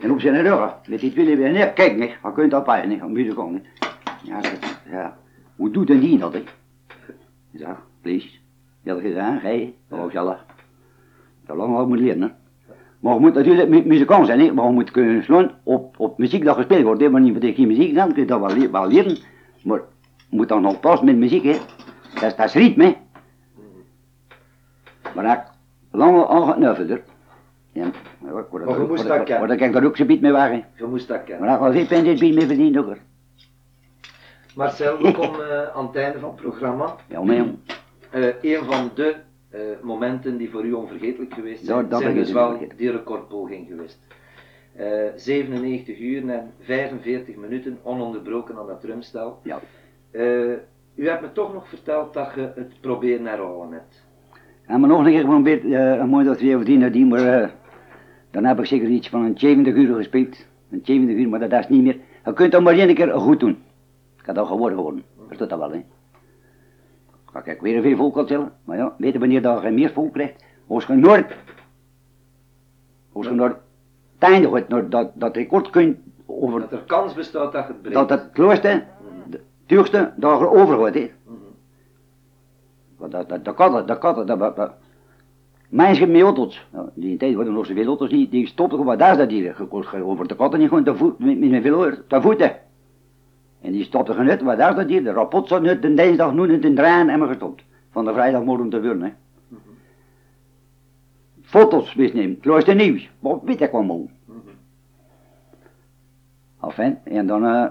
en 0.00 0.10
op 0.10 0.20
zijn 0.20 0.42
rug. 0.42 0.74
Met 0.88 1.00
die 1.00 1.12
twee 1.12 1.36
weer 1.36 1.52
neer, 1.52 1.72
kijk 1.72 1.98
niet, 1.98 2.16
wat 2.22 2.34
kunt 2.34 2.50
dat 2.50 2.66
wie 3.12 3.28
te 3.28 3.34
komen. 3.34 3.62
Ja, 4.22 4.40
ja, 4.90 5.16
hoe 5.56 5.70
doet 5.70 5.90
een 5.90 6.00
die 6.00 6.18
dat, 6.18 6.32
hè? 6.32 6.42
Ja, 7.50 7.82
please. 8.00 8.28
Je 8.82 8.90
had 8.90 9.00
gedaan, 9.00 9.40
gij, 9.40 9.74
oh, 9.90 10.10
zelf. 10.10 10.44
Dat 11.46 11.56
lang 11.56 11.72
wel 11.72 11.88
moet 11.88 11.98
leren, 11.98 12.22
hè. 12.22 12.28
Maar 13.00 13.14
je 13.14 13.20
moet 13.20 13.34
natuurlijk 13.34 13.68
mu 13.68 13.82
muzikant 13.86 14.26
zijn, 14.26 14.40
hè. 14.40 14.52
Maar 14.52 14.66
je 14.66 14.72
moet 14.72 14.90
kunnen 14.90 15.22
slaan 15.22 15.50
op, 15.62 15.94
op 15.98 16.18
muziek 16.18 16.44
dat 16.44 16.56
gespeeld 16.56 16.84
wordt, 16.84 17.00
hè. 17.00 17.10
Maar 17.10 17.20
niet 17.20 17.32
meteen 17.32 17.54
geen 17.54 17.66
muziek, 17.66 17.94
dan 17.94 18.12
kun 18.12 18.22
je 18.22 18.28
dat 18.28 18.40
wel, 18.40 18.70
wel 18.70 18.88
leren. 18.88 19.16
Maar 19.62 19.80
moet 20.34 20.48
dan 20.48 20.62
nog 20.62 20.80
pas 20.80 21.00
met 21.00 21.16
muziek, 21.16 21.42
hè. 21.44 21.58
Dat, 22.14 22.22
is- 22.22 22.36
dat 22.36 22.46
is 22.46 22.54
ritme. 22.54 22.96
Maar 25.14 25.38
ik 25.38 25.44
lang 25.90 26.24
al 26.24 26.42
geknuffeld, 26.46 26.88
Ja, 27.72 27.90
maar 28.18 28.40
ik 28.42 28.52
Maar 28.52 28.80
je 28.80 28.86
moest 28.86 29.06
dat 29.06 29.22
kennen. 29.22 29.46
Word 29.48 29.60
ik 29.60 29.72
daar 29.72 29.84
ook 29.84 29.96
zo'n 29.96 30.06
biet 30.06 30.20
mee 30.20 30.32
wagen. 30.32 30.64
Je 30.76 30.84
moest 30.86 31.08
dat 31.08 31.24
kennen. 31.24 31.58
Maar 31.58 31.68
ik 31.68 31.76
geen 31.76 31.86
pijn 31.86 32.04
dit 32.04 32.18
biet 32.18 32.34
mee 32.34 32.46
verdiend 32.46 32.76
ook, 32.76 32.84
hoor. 32.84 32.98
Marcel, 34.54 34.98
we 34.98 35.12
komen 35.12 35.62
eh, 35.62 35.76
aan 35.76 35.86
het 35.86 35.96
einde 35.96 36.18
van 36.18 36.28
het 36.30 36.40
programma. 36.40 36.96
Ja, 37.08 37.22
maar 37.22 37.36
jong. 37.36 37.58
Eh, 38.10 38.26
een 38.42 38.64
van 38.64 38.90
de 38.94 39.16
eh, 39.50 39.60
momenten 39.82 40.36
die 40.36 40.50
voor 40.50 40.64
u 40.64 40.72
onvergetelijk 40.72 41.34
geweest 41.34 41.64
zijn, 41.64 41.86
zijn 41.90 42.14
dus 42.14 42.28
ik 42.28 42.34
wel 42.34 42.58
die 42.76 42.90
recordpoging 42.90 43.66
geweest. 43.66 43.98
Eh, 44.76 44.86
97 45.16 45.98
uur 46.00 46.28
en 46.28 46.52
45 46.60 47.36
minuten 47.36 47.78
ononderbroken 47.82 48.56
aan 48.58 48.66
dat 48.66 48.80
drumstel. 48.80 49.38
Ja. 49.42 49.60
Eh, 50.14 50.52
u 50.94 51.08
hebt 51.08 51.20
me 51.20 51.32
toch 51.32 51.52
nog 51.52 51.68
verteld 51.68 52.14
dat 52.14 52.32
je 52.34 52.52
het 52.54 52.80
proberen 52.80 53.26
herhalen 53.26 53.72
hebt. 53.72 54.02
En 54.66 54.80
maar 54.80 54.88
nog 54.88 54.98
een 54.98 55.04
keer 55.04 55.20
geprobeerd, 55.20 55.64
eh, 55.64 55.96
een 55.96 56.08
mooi 56.08 56.24
dat 56.24 56.38
twee 56.38 56.56
of 56.56 56.64
tien 56.64 56.78
nadien, 56.78 57.08
maar 57.08 57.42
eh, 57.42 57.48
dan 58.30 58.44
heb 58.44 58.58
ik 58.58 58.66
zeker 58.66 58.88
iets 58.88 59.08
van 59.08 59.24
een 59.24 59.38
70 59.38 59.74
uur 59.74 59.94
gespeeld. 59.94 60.46
Een 60.70 60.80
70 60.84 61.16
uur, 61.16 61.28
maar 61.28 61.48
dat 61.48 61.52
is 61.52 61.68
niet 61.68 61.82
meer. 61.82 61.98
Je 62.24 62.32
kunt 62.32 62.52
dat 62.52 62.62
maar 62.62 62.74
één 62.74 62.94
keer 62.94 63.12
goed 63.12 63.40
doen. 63.40 63.62
Ik 64.18 64.26
had 64.26 64.34
dat 64.34 64.46
geworden 64.46 64.78
worden. 64.78 65.04
Verstaat 65.26 65.50
dat 65.50 65.58
wel, 65.58 65.72
hè? 65.72 65.84
Ga 67.24 67.44
ik 67.44 67.60
weer 67.60 67.82
veel 67.82 67.96
volk 67.96 68.26
tellen. 68.26 68.52
Maar 68.64 68.76
ja, 68.76 68.94
weet 68.98 69.12
je 69.12 69.18
wanneer 69.18 69.42
dat 69.42 69.62
je 69.62 69.70
meer 69.70 69.90
volk 69.90 70.12
krijgt? 70.12 70.44
Als 70.66 70.86
je 70.86 70.94
nooit, 70.94 71.26
als 73.12 73.26
je 73.26 73.32
nooit, 73.32 73.56
het 74.18 74.30
einde 74.30 74.64
naar 74.68 74.88
dat, 74.88 75.10
dat 75.14 75.36
record 75.36 75.70
kunt 75.70 75.98
over, 76.26 76.60
Dat 76.60 76.72
er 76.72 76.82
kans 76.86 77.14
bestaat 77.14 77.52
dat 77.52 77.66
je 77.66 77.72
het 77.72 77.82
breekt. 77.82 77.94
dat 77.96 78.10
het 78.10 78.30
klooste, 78.32 78.84
de 79.26 79.40
duurste, 79.66 80.12
dat 80.16 80.38
je 80.38 80.48
over 80.48 80.84
gaat, 80.84 80.94
hè? 80.94 81.10
Mhm. 81.24 81.36
Want 82.96 83.12
dat, 83.12 83.28
dat, 83.28 83.44
dat 83.44 83.72
het, 83.74 83.86
dat 83.86 83.98
kan 83.98 84.16
het. 84.18 84.26
Dat, 84.26 84.38
dat, 84.38 84.56
dat. 84.56 84.72
Mensen 85.68 86.10
met 86.10 86.20
auto's, 86.20 86.66
nou, 86.72 86.88
die 86.94 87.10
in 87.10 87.18
tijd 87.18 87.34
hadden 87.34 87.52
nog 87.52 87.66
zoveel 87.66 87.86
auto's 87.86 88.10
niet, 88.10 88.30
die 88.30 88.46
stopten 88.46 88.78
gewoon, 88.78 88.98
daar 88.98 89.10
is 89.12 89.18
dat 89.18 89.30
hier, 89.30 89.54
gekocht 89.54 89.94
over 89.94 90.28
de 90.28 90.36
katten 90.36 90.58
niet 90.58 90.68
gewoon 90.68 90.84
te 90.84 90.96
voet, 90.96 91.18
met, 91.18 91.38
met 91.38 91.62
veel 91.62 91.78
oor, 91.78 92.06
te 92.06 92.20
voeten. 92.20 92.56
En 93.60 93.72
die 93.72 93.84
stopten 93.84 94.14
gewoon 94.14 94.30
uit, 94.30 94.42
waar 94.42 94.56
daar 94.56 94.70
is 94.70 94.76
dat 94.76 94.88
hier, 94.88 95.04
de 95.04 95.12
rapport 95.12 95.48
zat 95.48 95.66
uit, 95.66 95.82
de 95.82 95.94
dinsdag 95.94 96.34
nu 96.34 96.52
in 96.52 96.60
de 96.60 96.72
draaien 96.72 97.08
en 97.08 97.18
maar 97.18 97.28
gestopt. 97.28 97.62
Van 97.90 98.04
de 98.04 98.12
vrijdagmorgen 98.12 98.68
te 98.68 98.82
worden, 98.82 99.02
hè. 99.02 99.12
Foto's 101.42 101.94
wist 101.94 102.14
nemen, 102.14 102.38
het 102.42 102.66
de 102.66 102.74
nieuws, 102.74 103.10
wat 103.18 103.40
weet 103.44 103.60
ik 103.60 103.72
om. 103.72 103.86
Mhm. 103.86 104.38
Enfin, 106.60 106.98
en 107.04 107.26
dan 107.26 107.44
eh, 107.44 107.66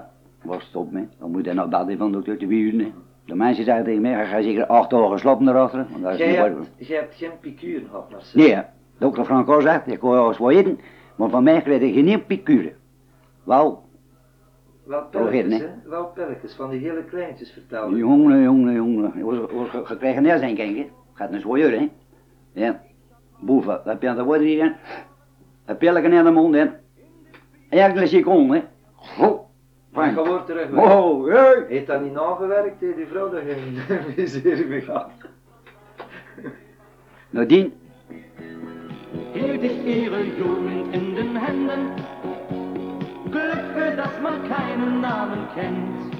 het 0.52 0.76
op, 0.76 0.92
hè. 0.92 1.04
Dan 1.18 1.30
moet 1.30 1.44
je 1.44 1.52
naar 1.52 1.86
bed 1.86 1.98
van 1.98 2.12
de 2.12 2.22
dokter, 2.22 2.48
uur, 2.48 2.84
hè. 2.84 2.92
De 3.24 3.34
mensen 3.34 3.64
zeggen 3.64 3.84
tegen 3.84 4.00
mij, 4.00 4.26
ga 4.26 4.42
zeker 4.42 4.66
acht 4.66 4.90
dagen 4.90 5.18
slapen 5.18 5.48
erachter. 5.48 5.86
Want 5.90 6.02
dat 6.02 6.12
is 6.12 6.26
niet 6.26 6.36
hebt, 6.36 6.68
jij 6.76 6.98
hebt 6.98 7.14
geen 7.14 7.38
picuur 7.40 7.82
gehad, 7.90 8.10
Marcel. 8.10 8.40
Nee, 8.40 8.54
hè. 8.54 8.62
dokter 8.98 9.24
Franco 9.24 9.60
zegt, 9.60 9.86
ik 9.86 9.98
kon 9.98 10.10
wel 10.10 10.28
eens 10.28 10.38
wat 10.38 10.50
eten, 10.50 10.80
maar 11.16 11.28
van 11.28 11.42
mij 11.42 11.62
kreeg 11.62 11.80
ik 11.80 11.94
geen 11.94 12.22
piqûre. 12.22 12.72
Wel, 13.44 13.82
Wel 14.84 15.08
nee. 15.10 15.44
hè? 15.44 15.66
Wel 15.84 16.06
pilletjes, 16.06 16.54
van 16.54 16.70
die 16.70 16.80
hele 16.80 17.04
kleintjes 17.04 17.50
vertelde. 17.50 17.96
jongen, 17.96 18.42
jongen, 18.42 18.74
jongen, 18.74 19.12
je 19.16 19.82
gekregen 19.84 20.22
neer 20.22 20.38
zijn 20.38 20.54
kijken. 20.54 20.86
Gaat 21.12 21.32
een 21.32 21.40
zwaar, 21.40 21.58
hè. 21.58 21.90
Ja, 22.52 22.80
boven, 23.40 23.74
dat 23.74 23.84
heb 23.84 24.02
je 24.02 24.08
aan 24.08 24.16
de 24.16 24.24
woorden 24.24 24.46
hier, 24.46 24.76
een 25.64 25.76
pilletje 25.76 26.08
in 26.08 26.24
de 26.24 26.30
mond, 26.30 26.54
hè. 26.54 26.66
Enkele 27.68 28.06
seconden, 28.06 28.56
hè. 28.56 28.62
Maar 29.94 30.12
fijn. 30.12 30.24
je 30.24 30.30
wordt 30.30 30.46
terug. 30.46 30.68
Wow, 30.70 31.30
hey. 31.30 31.64
Heeft 31.68 31.86
dat 31.86 32.02
niet 32.02 32.12
nagewerkt, 32.12 32.80
hè, 32.80 32.94
die 32.94 33.06
vrouw 33.06 33.30
dat 33.30 33.40
geen 33.46 33.78
miserie 34.16 34.66
begaat? 34.66 35.10
Nadien, 37.30 37.72
ich 39.64 39.86
ihre 39.86 40.22
Jugend 40.22 40.94
in 40.94 41.14
den 41.14 41.36
Händen. 41.36 41.92
Glück, 43.30 43.64
für 43.74 43.96
das 43.96 44.20
man 44.22 44.48
keinen 44.48 45.00
Namen 45.00 45.48
kennt. 45.54 46.14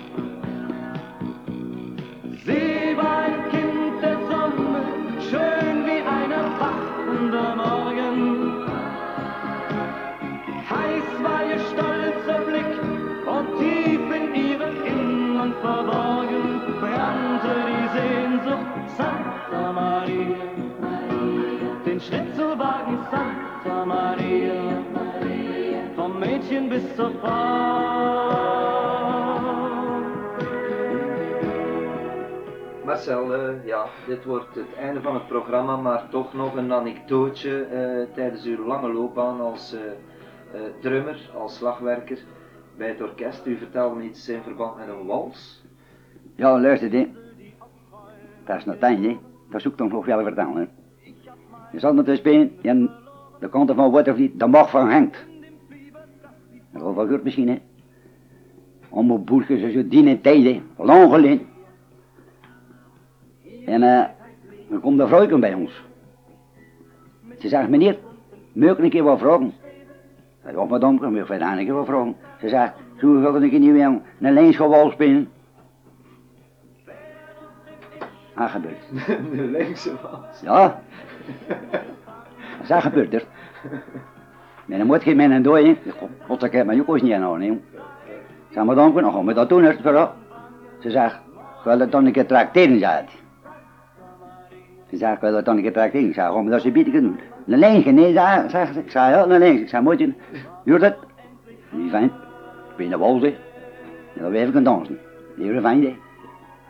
Sie 2.45 2.97
war 2.97 3.19
ein 3.19 3.51
Kind 3.51 4.03
der 4.03 4.19
Sonne, 4.31 4.83
schön 5.31 5.85
wie 5.85 6.03
ein 6.17 6.31
erwachender 6.33 7.55
Morgen. 7.57 8.34
Maria, 23.85 24.83
vom 25.97 26.19
Mädchen 26.19 26.69
bis 26.69 26.83
zur 26.97 27.11
Frau. 27.21 28.45
Marcel, 32.85 33.35
eh, 33.35 33.67
ja, 33.67 33.87
dit 34.07 34.25
wordt 34.25 34.55
het 34.55 34.75
einde 34.79 35.01
van 35.01 35.15
het 35.15 35.27
programma, 35.27 35.77
maar 35.77 36.09
toch 36.09 36.35
nog 36.35 36.57
een 36.57 36.73
anekdootje 36.73 37.63
eh, 37.65 38.15
tijdens 38.15 38.45
uw 38.45 38.67
lange 38.67 38.93
loopbaan 38.93 39.41
als 39.41 39.75
eh, 39.75 39.81
eh, 39.81 40.71
drummer, 40.81 41.31
als 41.37 41.57
slagwerker 41.57 42.19
bij 42.77 42.89
het 42.89 43.03
orkest. 43.03 43.47
U 43.47 43.57
vertelde 43.57 43.97
me 43.97 44.03
iets 44.03 44.29
in 44.29 44.43
verband 44.43 44.77
met 44.77 44.89
een 44.89 45.07
wals. 45.07 45.65
ja, 46.37 46.61
luister, 46.61 46.91
hè. 46.91 47.13
Dat 48.45 48.57
is 48.57 48.65
nog 48.65 48.77
tijd, 48.77 48.99
hè. 48.99 49.19
Dat 49.51 49.63
zoek 49.63 49.73
ik 49.73 49.79
dan 49.79 49.89
nog 49.89 50.07
wel 50.07 50.23
vertellen, 50.23 50.57
hè. 50.57 50.67
Je 51.73 51.79
zat 51.79 51.95
met 51.95 52.17
spelen 52.17 52.53
en 52.63 53.04
de 53.45 53.51
kant 53.51 53.73
van 53.75 53.91
Watervliet, 53.91 54.39
de 54.41 54.47
mag 54.47 54.71
van 54.71 54.91
hangt. 54.91 55.25
Dat 56.73 56.83
was 56.83 56.95
wel 56.95 57.07
goed 57.07 57.25
misschien, 57.25 57.49
hè. 57.49 57.61
Om 58.89 59.11
op 59.11 59.27
boertjes 59.27 59.63
en 59.63 59.73
zo 59.73 59.89
die 59.89 60.21
tijd, 60.21 60.45
hè. 60.45 60.63
Lang 60.77 61.13
geleden. 61.13 61.47
En 63.67 63.83
eh, 63.83 64.05
dan 64.69 64.81
komt 64.81 64.99
de 64.99 65.07
vrouw 65.07 65.39
bij 65.39 65.55
ons. 65.55 65.85
Ze 67.39 67.49
zegt, 67.49 67.69
meneer, 67.69 67.99
ik 68.53 68.79
een 68.79 68.91
keer 68.91 69.03
wat 69.03 69.19
vragen? 69.19 69.53
Zei, 70.43 70.57
wat 70.57 70.69
madame, 70.69 71.19
ik 71.19 71.27
verder 71.27 71.49
een 71.49 71.65
keer 71.65 71.75
wat 71.75 71.87
vragen? 71.87 72.17
Ze 72.41 72.49
zegt, 72.49 72.73
zo 72.97 73.21
wil 73.21 73.37
ik 73.37 73.43
een 73.43 73.51
keer 73.51 73.59
niet 73.59 73.73
weer 73.73 74.01
een 74.21 74.33
leensgewal 74.33 74.91
spelen. 74.91 75.29
Ah, 78.35 78.51
gebeurt. 78.51 78.83
de 79.37 79.43
linkse 79.43 79.93
wals. 80.03 80.41
Ja. 80.41 80.81
Dat 82.69 82.85
is 82.85 83.11
dat 83.11 83.27
er. 83.71 83.83
Mijn 84.65 84.87
moet 84.87 85.03
geen 85.03 85.17
mijn 85.17 85.43
dooi, 85.43 85.67
hè. 85.67 85.93
God, 86.27 86.43
ik 86.43 86.53
heb 86.53 86.67
mijn 86.67 86.77
joekos 86.79 87.03
niet 87.03 87.13
aan, 87.13 87.41
hè. 87.41 87.61
Zeg 88.51 88.65
maar 88.65 88.75
dan, 88.75 88.95
dan 88.95 89.13
gaan 89.13 89.27
we 89.27 89.35
dat 89.35 89.49
doen, 89.49 89.63
hè, 89.65 89.73
vooral. 89.83 90.13
Ze 90.79 90.91
zegt, 90.91 91.15
ik 91.15 91.65
wil 91.65 91.79
dat 91.79 91.93
dan 91.93 92.07
een 92.07 92.13
keer 92.13 92.27
tracteren, 92.27 92.79
zei 92.79 92.93
het. 92.97 93.11
Ze 94.91 94.97
zegt, 94.97 95.15
ik 95.15 95.21
wil 95.21 95.33
dat 95.33 95.45
dan 95.45 95.57
een 95.57 95.63
keer 95.63 95.73
tracteren. 95.73 96.09
Ik 96.09 96.15
gaan 96.33 96.45
we 96.45 96.51
dat 96.51 96.61
ze 96.63 96.71
bieden 96.71 96.93
doen. 97.03 97.21
Een 97.47 97.59
leentje, 97.59 97.91
nee, 97.93 98.13
zei- 98.13 98.49
ze. 98.49 98.79
Ik 98.81 98.91
zei, 98.91 99.11
ja, 99.15 99.23
een 99.23 99.39
leentje. 99.39 99.63
Ik 99.63 99.69
zei, 99.69 99.83
moet 99.83 99.99
je, 99.99 100.13
duurt 100.65 100.83
het? 100.83 100.97
Die 101.71 101.91
fijn. 101.91 102.05
Ik 102.71 102.77
ben 102.77 102.89
de 102.89 102.99
hè. 103.23 103.29
En 104.15 104.23
dan 104.23 104.31
weer 104.31 104.47
even 104.47 104.65
dansen. 104.65 104.99
Die 105.37 105.53
was 105.53 105.63
fijn, 105.63 105.83
hè. 105.83 105.97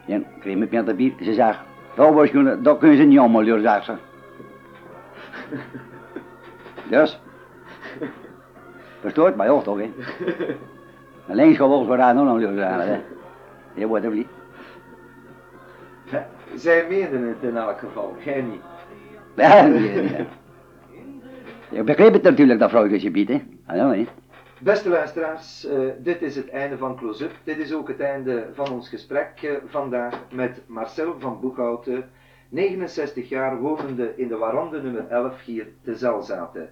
Ja, 0.07 0.17
ik 0.17 0.25
kreeg 0.41 0.57
mijn 0.57 0.69
pint 0.69 0.97
bier. 0.97 1.13
Ze 1.23 1.33
zegt, 1.35 1.59
dat, 1.97 2.13
gewoon- 2.31 2.63
dat 2.63 2.79
kunnen 2.79 2.97
ze 2.97 3.03
niet 3.03 3.19
allemaal 3.19 3.43
zegt 3.61 3.85
ze. 3.85 3.93
Dus. 6.91 7.21
Verstoord 9.01 9.37
mij 9.37 9.51
ook 9.51 9.65
toch, 9.65 9.79
hè. 9.79 9.93
Alleen 11.29 11.55
gewoon 11.55 11.87
voor 11.87 11.99
haar 11.99 12.15
nog 12.15 12.41
doen, 12.41 12.57
hè. 12.57 13.01
Je 13.75 13.87
wordt 13.87 14.05
er 14.05 14.11
niet. 14.11 14.29
Zij 16.55 16.87
meenden 16.89 17.29
het 17.29 17.37
in 17.41 17.57
elk 17.57 17.79
geval, 17.79 18.17
jij 18.25 18.43
niet. 18.43 18.61
Ja, 19.35 19.67
nee. 19.67 20.27
Ik 21.71 21.85
begreep 21.85 22.13
het 22.13 22.23
natuurlijk, 22.23 22.59
dat 22.59 22.71
vrouwtje 22.71 23.11
biedt, 23.11 23.31
hè. 23.31 23.43
Ah, 23.67 23.77
ja, 23.77 23.91
hè. 23.91 24.07
Beste 24.59 24.89
luisteraars, 24.89 25.67
eh, 25.67 25.79
dit 25.99 26.23
is 26.23 26.37
het 26.37 26.49
einde 26.49 26.79
van 26.79 26.97
Close-up. 26.97 27.33
Dit 27.45 27.59
is 27.59 27.73
ook 27.73 27.89
het 27.89 28.01
einde 28.01 28.47
van 28.55 28.71
ons 28.71 28.89
gesprek 28.89 29.43
eh, 29.43 29.51
vandaag 29.67 30.15
met 30.33 30.61
Marcel 30.67 31.15
van 31.19 31.41
Boekhouten, 31.41 32.11
69 32.49 33.29
jaar 33.29 33.61
wonende 33.61 34.13
in 34.17 34.29
de 34.29 34.37
Warande 34.37 34.83
nummer 34.83 35.09
11 35.09 35.45
hier 35.45 35.67
te 35.83 35.95
Zelzaten. 35.95 36.69